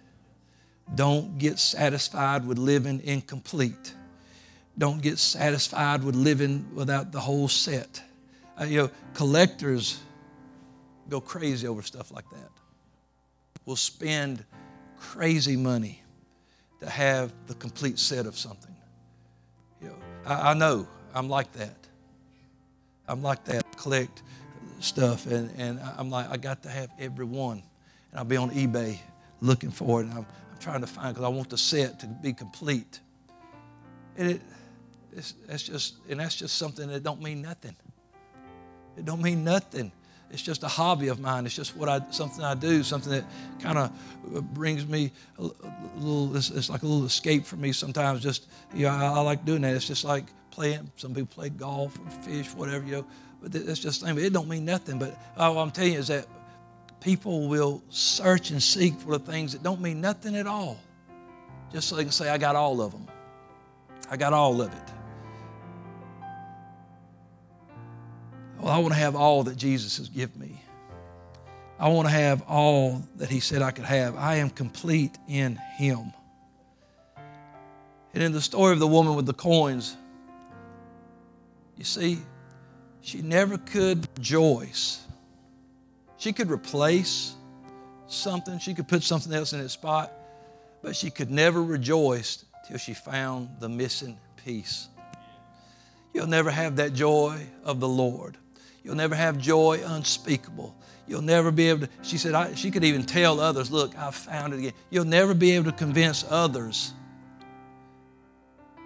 Don't 0.93 1.39
get 1.39 1.61
satisfied 1.61 2.45
with 2.45 2.59
living 2.59 3.01
incomplete. 3.05 3.95
Don't 4.77 5.01
get 5.01 5.21
satisfied 5.21 6.03
with 6.03 6.17
living 6.17 6.69
without 6.75 7.13
the 7.13 7.21
whole 7.21 7.47
set. 7.47 8.03
Uh, 8.61 8.65
you 8.65 8.79
know, 8.79 8.91
collectors 9.15 10.01
go 11.11 11.21
crazy 11.21 11.67
over 11.67 11.83
stuff 11.83 12.11
like 12.11 12.29
that. 12.31 12.51
We'll 13.67 13.77
spend 13.77 14.45
crazy 14.99 15.57
money 15.57 16.03
to 16.81 16.89
have 16.89 17.33
the 17.47 17.55
complete 17.55 17.99
set 17.99 18.27
of 18.27 18.39
something. 18.39 18.75
You 19.83 19.89
know, 19.89 19.97
I, 20.25 20.51
I 20.51 20.55
know 20.55 20.89
I'm 21.15 21.29
like 21.29 21.53
that. 21.53 21.77
I'm 23.07 23.23
like 23.23 23.45
that. 23.45 23.77
collect 23.77 24.23
stuff, 24.79 25.27
and, 25.27 25.51
and 25.59 25.81
I'm 25.99 26.11
like, 26.11 26.31
I 26.31 26.37
got 26.37 26.63
to 26.63 26.69
have 26.69 26.91
every 26.99 27.25
one. 27.25 27.63
And 28.11 28.19
I'll 28.19 28.25
be 28.25 28.37
on 28.37 28.51
eBay 28.51 28.99
looking 29.41 29.71
for 29.71 30.01
it, 30.01 30.05
and 30.05 30.13
I'm, 30.13 30.27
I'm 30.53 30.59
trying 30.59 30.81
to 30.81 30.87
find 30.87 31.15
because 31.15 31.25
I 31.25 31.29
want 31.29 31.51
the 31.51 31.59
set 31.59 32.01
to 32.01 32.07
be 32.07 32.33
complete. 32.33 33.01
And 34.17 34.33
it, 34.33 34.41
it's, 35.13 35.35
that's 35.47 35.63
just, 35.63 35.97
and 36.09 36.21
that's 36.21 36.37
just 36.37 36.57
something 36.57 36.89
that 36.89 37.03
don't 37.03 37.21
mean 37.21 37.43
nothing. 37.43 37.75
It 38.97 39.05
don't 39.05 39.23
mean 39.23 39.45
nothing. 39.45 39.93
It's 40.33 40.43
just 40.43 40.63
a 40.63 40.69
hobby 40.69 41.09
of 41.09 41.19
mine. 41.19 41.45
It's 41.45 41.55
just 41.55 41.77
what 41.77 41.89
I, 41.89 42.01
something 42.11 42.45
I 42.45 42.55
do, 42.55 42.83
something 42.83 43.11
that 43.13 43.25
kind 43.61 43.79
of 43.79 44.55
brings 44.55 44.87
me 44.87 45.11
a, 45.39 45.43
little. 45.97 46.37
It's, 46.37 46.51
it's, 46.51 46.71
like 46.71 46.83
a 46.83 46.87
little 46.87 47.05
escape 47.05 47.45
for 47.45 47.57
me 47.57 47.73
sometimes. 47.73 48.23
Just 48.23 48.47
you 48.73 48.85
know, 48.87 48.91
I, 48.91 49.07
I, 49.07 49.21
like 49.21 49.45
doing 49.45 49.63
that. 49.63 49.75
It's 49.75 49.87
just 49.87 50.05
like 50.05 50.25
playing. 50.51 50.91
Some 50.97 51.15
people 51.15 51.35
play 51.35 51.49
golf 51.49 51.99
or 51.99 52.11
fish, 52.23 52.55
whatever 52.55 52.85
you 52.85 52.93
know. 52.93 53.07
But 53.43 53.55
it's 53.55 53.81
just 53.81 54.07
it 54.07 54.33
don't 54.33 54.49
mean 54.49 54.65
nothing. 54.65 54.99
But 54.99 55.21
all 55.37 55.59
I'm 55.59 55.73
telling 55.73 55.95
you 55.95 55.99
is 55.99 56.09
that 56.09 56.27
people 57.01 57.49
will 57.49 57.83
search 57.89 58.51
and 58.51 58.63
seek 58.63 58.95
for 58.95 59.19
the 59.19 59.25
things 59.25 59.53
that 59.53 59.63
don't 59.63 59.81
mean 59.81 60.01
nothing 60.01 60.37
at 60.37 60.47
all, 60.47 60.79
just 61.73 61.89
so 61.89 61.97
they 61.97 62.05
can 62.05 62.13
say, 62.13 62.29
"I 62.29 62.39
got 62.39 62.55
all 62.55 62.81
of 62.81 62.93
them. 62.93 63.07
I 64.09 64.17
got 64.17 64.33
all 64.33 64.63
of 64.63 64.73
it." 64.73 65.00
Well, 68.71 68.79
I 68.79 68.83
want 68.83 68.95
to 68.95 69.01
have 69.01 69.17
all 69.17 69.43
that 69.43 69.57
Jesus 69.57 69.97
has 69.97 70.09
given 70.09 70.41
me. 70.41 70.63
I 71.77 71.89
want 71.89 72.07
to 72.07 72.13
have 72.15 72.43
all 72.43 73.03
that 73.17 73.29
He 73.29 73.41
said 73.41 73.63
I 73.63 73.73
could 73.73 73.85
have. 73.85 74.15
I 74.15 74.37
am 74.37 74.49
complete 74.49 75.19
in 75.27 75.59
Him. 75.77 76.13
And 78.15 78.23
in 78.23 78.31
the 78.31 78.41
story 78.41 78.73
of 78.73 78.79
the 78.79 78.87
woman 78.87 79.17
with 79.17 79.27
the 79.27 79.33
coins, 79.33 79.97
you 81.77 81.83
see, 81.83 82.19
she 83.01 83.23
never 83.23 83.59
could 83.59 84.07
rejoice. 84.17 85.05
She 86.17 86.33
could 86.33 86.49
replace 86.49 87.35
something, 88.07 88.61
she 88.61 88.73
could 88.73 88.87
put 88.87 89.03
something 89.03 89.33
else 89.33 89.53
in 89.53 89.59
its 89.59 89.73
spot, 89.73 90.13
but 90.81 90.95
she 90.95 91.11
could 91.11 91.33
never 91.33 91.61
rejoice 91.61 92.45
till 92.69 92.79
she 92.79 92.95
found 92.95 93.49
the 93.59 93.69
missing 93.69 94.17
piece. 94.45 94.87
You'll 96.15 96.29
never 96.29 96.53
have 96.53 96.77
that 96.77 96.93
joy 96.93 97.49
of 97.65 97.81
the 97.81 97.89
Lord 97.89 98.37
You'll 98.83 98.97
never 98.97 99.15
have 99.15 99.39
joy 99.39 99.81
unspeakable. 99.85 100.75
You'll 101.07 101.23
never 101.23 101.51
be 101.51 101.69
able 101.69 101.87
to, 101.87 101.93
she 102.03 102.19
said, 102.19 102.35
I, 102.35 102.55
she 102.55 102.71
could 102.71 102.85
even 102.85 103.03
tell 103.03 103.41
others, 103.41 103.71
look, 103.71 103.99
I 103.99 104.11
found 104.11 104.55
it 104.55 104.59
again. 104.61 104.73
You'll 104.91 105.05
never 105.05 105.35
be 105.35 105.53
able 105.53 105.71
to 105.71 105.77
convince 105.77 106.25
others 106.29 106.93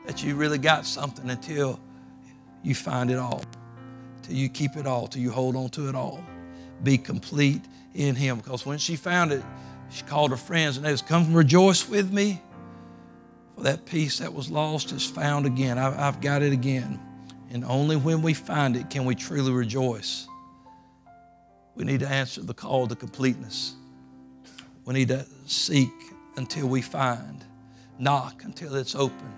that 0.07 0.23
you 0.23 0.35
really 0.35 0.59
got 0.59 0.87
something 0.87 1.29
until 1.31 1.79
you 2.63 2.75
find 2.75 3.11
it 3.11 3.19
all, 3.19 3.45
till 4.23 4.35
you 4.35 4.49
keep 4.49 4.77
it 4.77 4.87
all, 4.87 5.07
till 5.07 5.23
you 5.23 5.31
hold 5.31 5.55
on 5.55 5.69
to 5.71 5.89
it 5.89 5.95
all. 5.95 6.25
Be 6.83 6.99
complete 6.99 7.63
in 7.95 8.15
Him. 8.15 8.39
Because 8.39 8.67
when 8.67 8.79
she 8.79 8.97
found 8.97 9.33
it, 9.33 9.43
she 9.91 10.03
called 10.05 10.31
her 10.31 10.37
friends 10.37 10.77
and 10.77 10.85
they 10.85 10.97
said, 10.97 11.07
Come 11.07 11.35
rejoice 11.35 11.89
with 11.89 12.13
me. 12.13 12.43
For 13.55 13.63
that 13.63 13.87
piece 13.87 14.19
that 14.19 14.33
was 14.33 14.51
lost 14.51 14.93
is 14.93 15.07
found 15.07 15.47
again. 15.47 15.79
I, 15.79 16.09
I've 16.09 16.21
got 16.21 16.43
it 16.43 16.53
again. 16.53 17.01
And 17.55 17.65
only 17.65 17.95
when 17.95 18.21
we 18.21 18.35
find 18.35 18.77
it 18.77 18.91
can 18.91 19.05
we 19.05 19.15
truly 19.15 19.53
rejoice. 19.53 20.27
We 21.77 21.85
need 21.85 22.01
to 22.01 22.09
answer 22.09 22.43
the 22.43 22.53
call 22.53 22.89
to 22.89 22.97
completeness. 22.97 23.77
We 24.85 24.95
need 24.95 25.09
to 25.09 25.25
seek 25.47 25.93
until 26.37 26.67
we 26.67 26.83
find, 26.83 27.45
knock 27.97 28.43
until 28.43 28.75
it's 28.75 28.97
opened. 28.97 29.35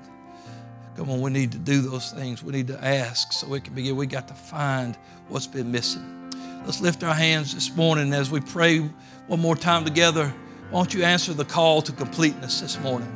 Come 0.97 1.11
on, 1.11 1.21
we 1.21 1.31
need 1.31 1.53
to 1.53 1.59
do 1.59 1.83
those 1.83 2.11
things. 2.11 2.43
We 2.43 2.53
need 2.53 2.69
to 2.69 2.83
ask 2.83 3.35
so 3.35 3.49
we 3.49 3.61
can 3.61 3.75
begin. 3.75 3.97
We 3.97 4.07
got 4.07 4.29
to 4.29 4.35
find 4.35 4.97
what's 5.29 5.47
been 5.47 5.71
missing. 5.71 6.31
Let's 6.65 6.81
lift 6.81 7.05
our 7.05 7.15
hands 7.15 7.55
this 7.55 7.77
morning 7.77 8.15
as 8.15 8.31
we 8.31 8.41
pray 8.41 8.79
one 9.27 9.41
more 9.41 9.57
time 9.57 9.85
together. 9.85 10.35
Won't 10.73 10.95
you 10.95 11.03
answer 11.03 11.35
the 11.35 11.45
call 11.45 11.83
to 11.83 11.93
completeness 11.93 12.63
this 12.63 12.81
morning? 12.81 13.15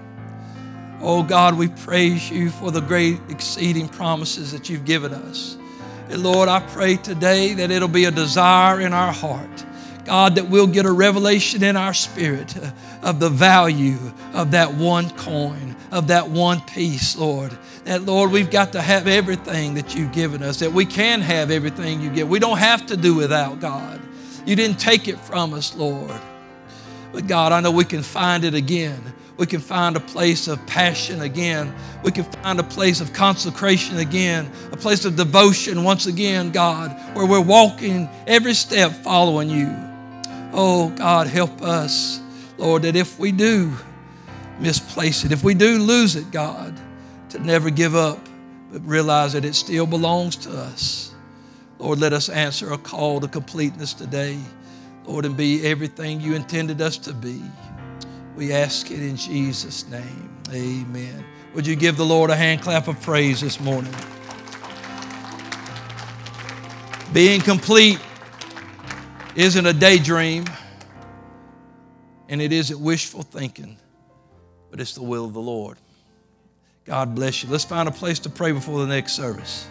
Oh 1.03 1.23
God, 1.23 1.57
we 1.57 1.69
praise 1.69 2.31
you 2.31 2.51
for 2.51 2.71
the 2.71 2.81
great 2.81 3.19
exceeding 3.31 3.89
promises 3.89 4.53
that 4.53 4.69
you've 4.69 4.85
given 4.85 5.15
us. 5.15 5.57
And 6.11 6.23
Lord, 6.23 6.49
I 6.49 6.61
pray 6.61 6.97
today 6.97 7.55
that 7.55 7.71
it'll 7.71 7.89
be 7.89 8.05
a 8.05 8.11
desire 8.11 8.81
in 8.81 8.93
our 8.93 9.13
heart. 9.13 9.65
God, 10.05 10.35
that 10.35 10.49
we'll 10.49 10.67
get 10.67 10.85
a 10.85 10.93
revelation 10.93 11.63
in 11.63 11.77
our 11.77 11.95
spirit 11.95 12.55
of 13.03 13.21
the 13.21 13.31
value 13.31 13.99
of 14.35 14.51
that 14.51 14.75
one 14.75 15.09
coin, 15.11 15.77
of 15.91 16.09
that 16.09 16.29
one 16.29 16.61
piece, 16.63 17.17
Lord. 17.17 17.57
That, 17.85 18.03
Lord, 18.03 18.31
we've 18.31 18.51
got 18.51 18.73
to 18.73 18.83
have 18.83 19.07
everything 19.07 19.75
that 19.75 19.95
you've 19.95 20.13
given 20.13 20.43
us, 20.43 20.59
that 20.59 20.73
we 20.73 20.85
can 20.85 21.21
have 21.21 21.51
everything 21.51 22.03
you 22.03 22.11
give. 22.11 22.29
We 22.29 22.41
don't 22.41 22.59
have 22.59 22.87
to 22.87 22.97
do 22.97 23.15
without, 23.15 23.61
God. 23.61 24.01
You 24.45 24.57
didn't 24.57 24.81
take 24.81 25.09
it 25.09 25.19
from 25.19 25.55
us, 25.55 25.75
Lord. 25.77 26.21
But 27.13 27.27
God, 27.27 27.53
I 27.53 27.61
know 27.61 27.71
we 27.71 27.85
can 27.85 28.03
find 28.03 28.45
it 28.45 28.55
again 28.55 29.01
we 29.41 29.47
can 29.47 29.61
find 29.61 29.97
a 29.97 30.01
place 30.01 30.49
of 30.49 30.65
passion 30.67 31.23
again. 31.23 31.75
We 32.05 32.13
can 32.13 32.25
find 32.25 32.61
a 32.61 32.63
place 32.63 33.01
of 33.01 33.15
consecration 33.15 33.97
again, 33.97 34.53
a 34.71 34.77
place 34.77 35.07
of 35.07 35.17
devotion 35.17 35.83
once 35.83 36.05
again, 36.05 36.51
God, 36.51 36.91
where 37.17 37.25
we're 37.25 37.41
walking 37.41 38.07
every 38.27 38.53
step 38.53 38.93
following 38.93 39.49
you. 39.49 39.75
Oh, 40.53 40.91
God, 40.91 41.27
help 41.27 41.63
us, 41.63 42.21
Lord, 42.59 42.83
that 42.83 42.97
if 42.97 43.19
we 43.19 43.33
do 43.33 43.73
misplace 44.59 45.25
it, 45.25 45.33
if 45.33 45.43
we 45.43 45.55
do 45.55 45.79
lose 45.79 46.17
it, 46.17 46.31
God, 46.31 46.79
to 47.31 47.39
never 47.39 47.71
give 47.71 47.95
up, 47.95 48.19
but 48.71 48.87
realize 48.87 49.33
that 49.33 49.47
it 49.47 49.55
still 49.55 49.87
belongs 49.87 50.37
to 50.37 50.51
us. 50.51 51.15
Lord, 51.79 51.99
let 51.99 52.13
us 52.13 52.29
answer 52.29 52.75
a 52.75 52.79
call 52.79 53.21
to 53.21 53.29
completeness 53.29 53.95
today, 53.95 54.39
Lord, 55.07 55.25
and 55.25 55.35
be 55.35 55.67
everything 55.67 56.21
you 56.21 56.35
intended 56.35 56.83
us 56.83 56.99
to 56.99 57.15
be. 57.15 57.41
We 58.37 58.53
ask 58.53 58.91
it 58.91 59.01
in 59.01 59.17
Jesus' 59.17 59.89
name. 59.89 60.31
Amen. 60.53 61.25
Would 61.55 61.67
you 61.67 61.77
give 61.77 61.97
the 61.97 62.07
Lord 62.07 62.31
a 62.31 62.37
hand 62.37 62.63
clap 62.63 62.89
of 62.89 63.01
praise 63.03 63.41
this 63.41 63.61
morning? 63.61 63.95
Being 67.13 67.41
complete 67.41 67.99
isn't 69.35 69.67
a 69.67 69.73
daydream 69.73 70.45
and 72.29 72.41
it 72.41 72.53
isn't 72.53 72.81
wishful 72.81 73.23
thinking, 73.23 73.77
but 74.71 74.81
it's 74.81 74.95
the 74.95 75.03
will 75.03 75.25
of 75.25 75.33
the 75.33 75.41
Lord. 75.41 75.77
God 76.85 77.15
bless 77.15 77.43
you. 77.43 77.51
Let's 77.51 77.65
find 77.65 77.89
a 77.89 77.93
place 77.93 78.21
to 78.21 78.31
pray 78.31 78.53
before 78.53 78.79
the 78.81 78.87
next 78.87 79.13
service. 79.13 79.69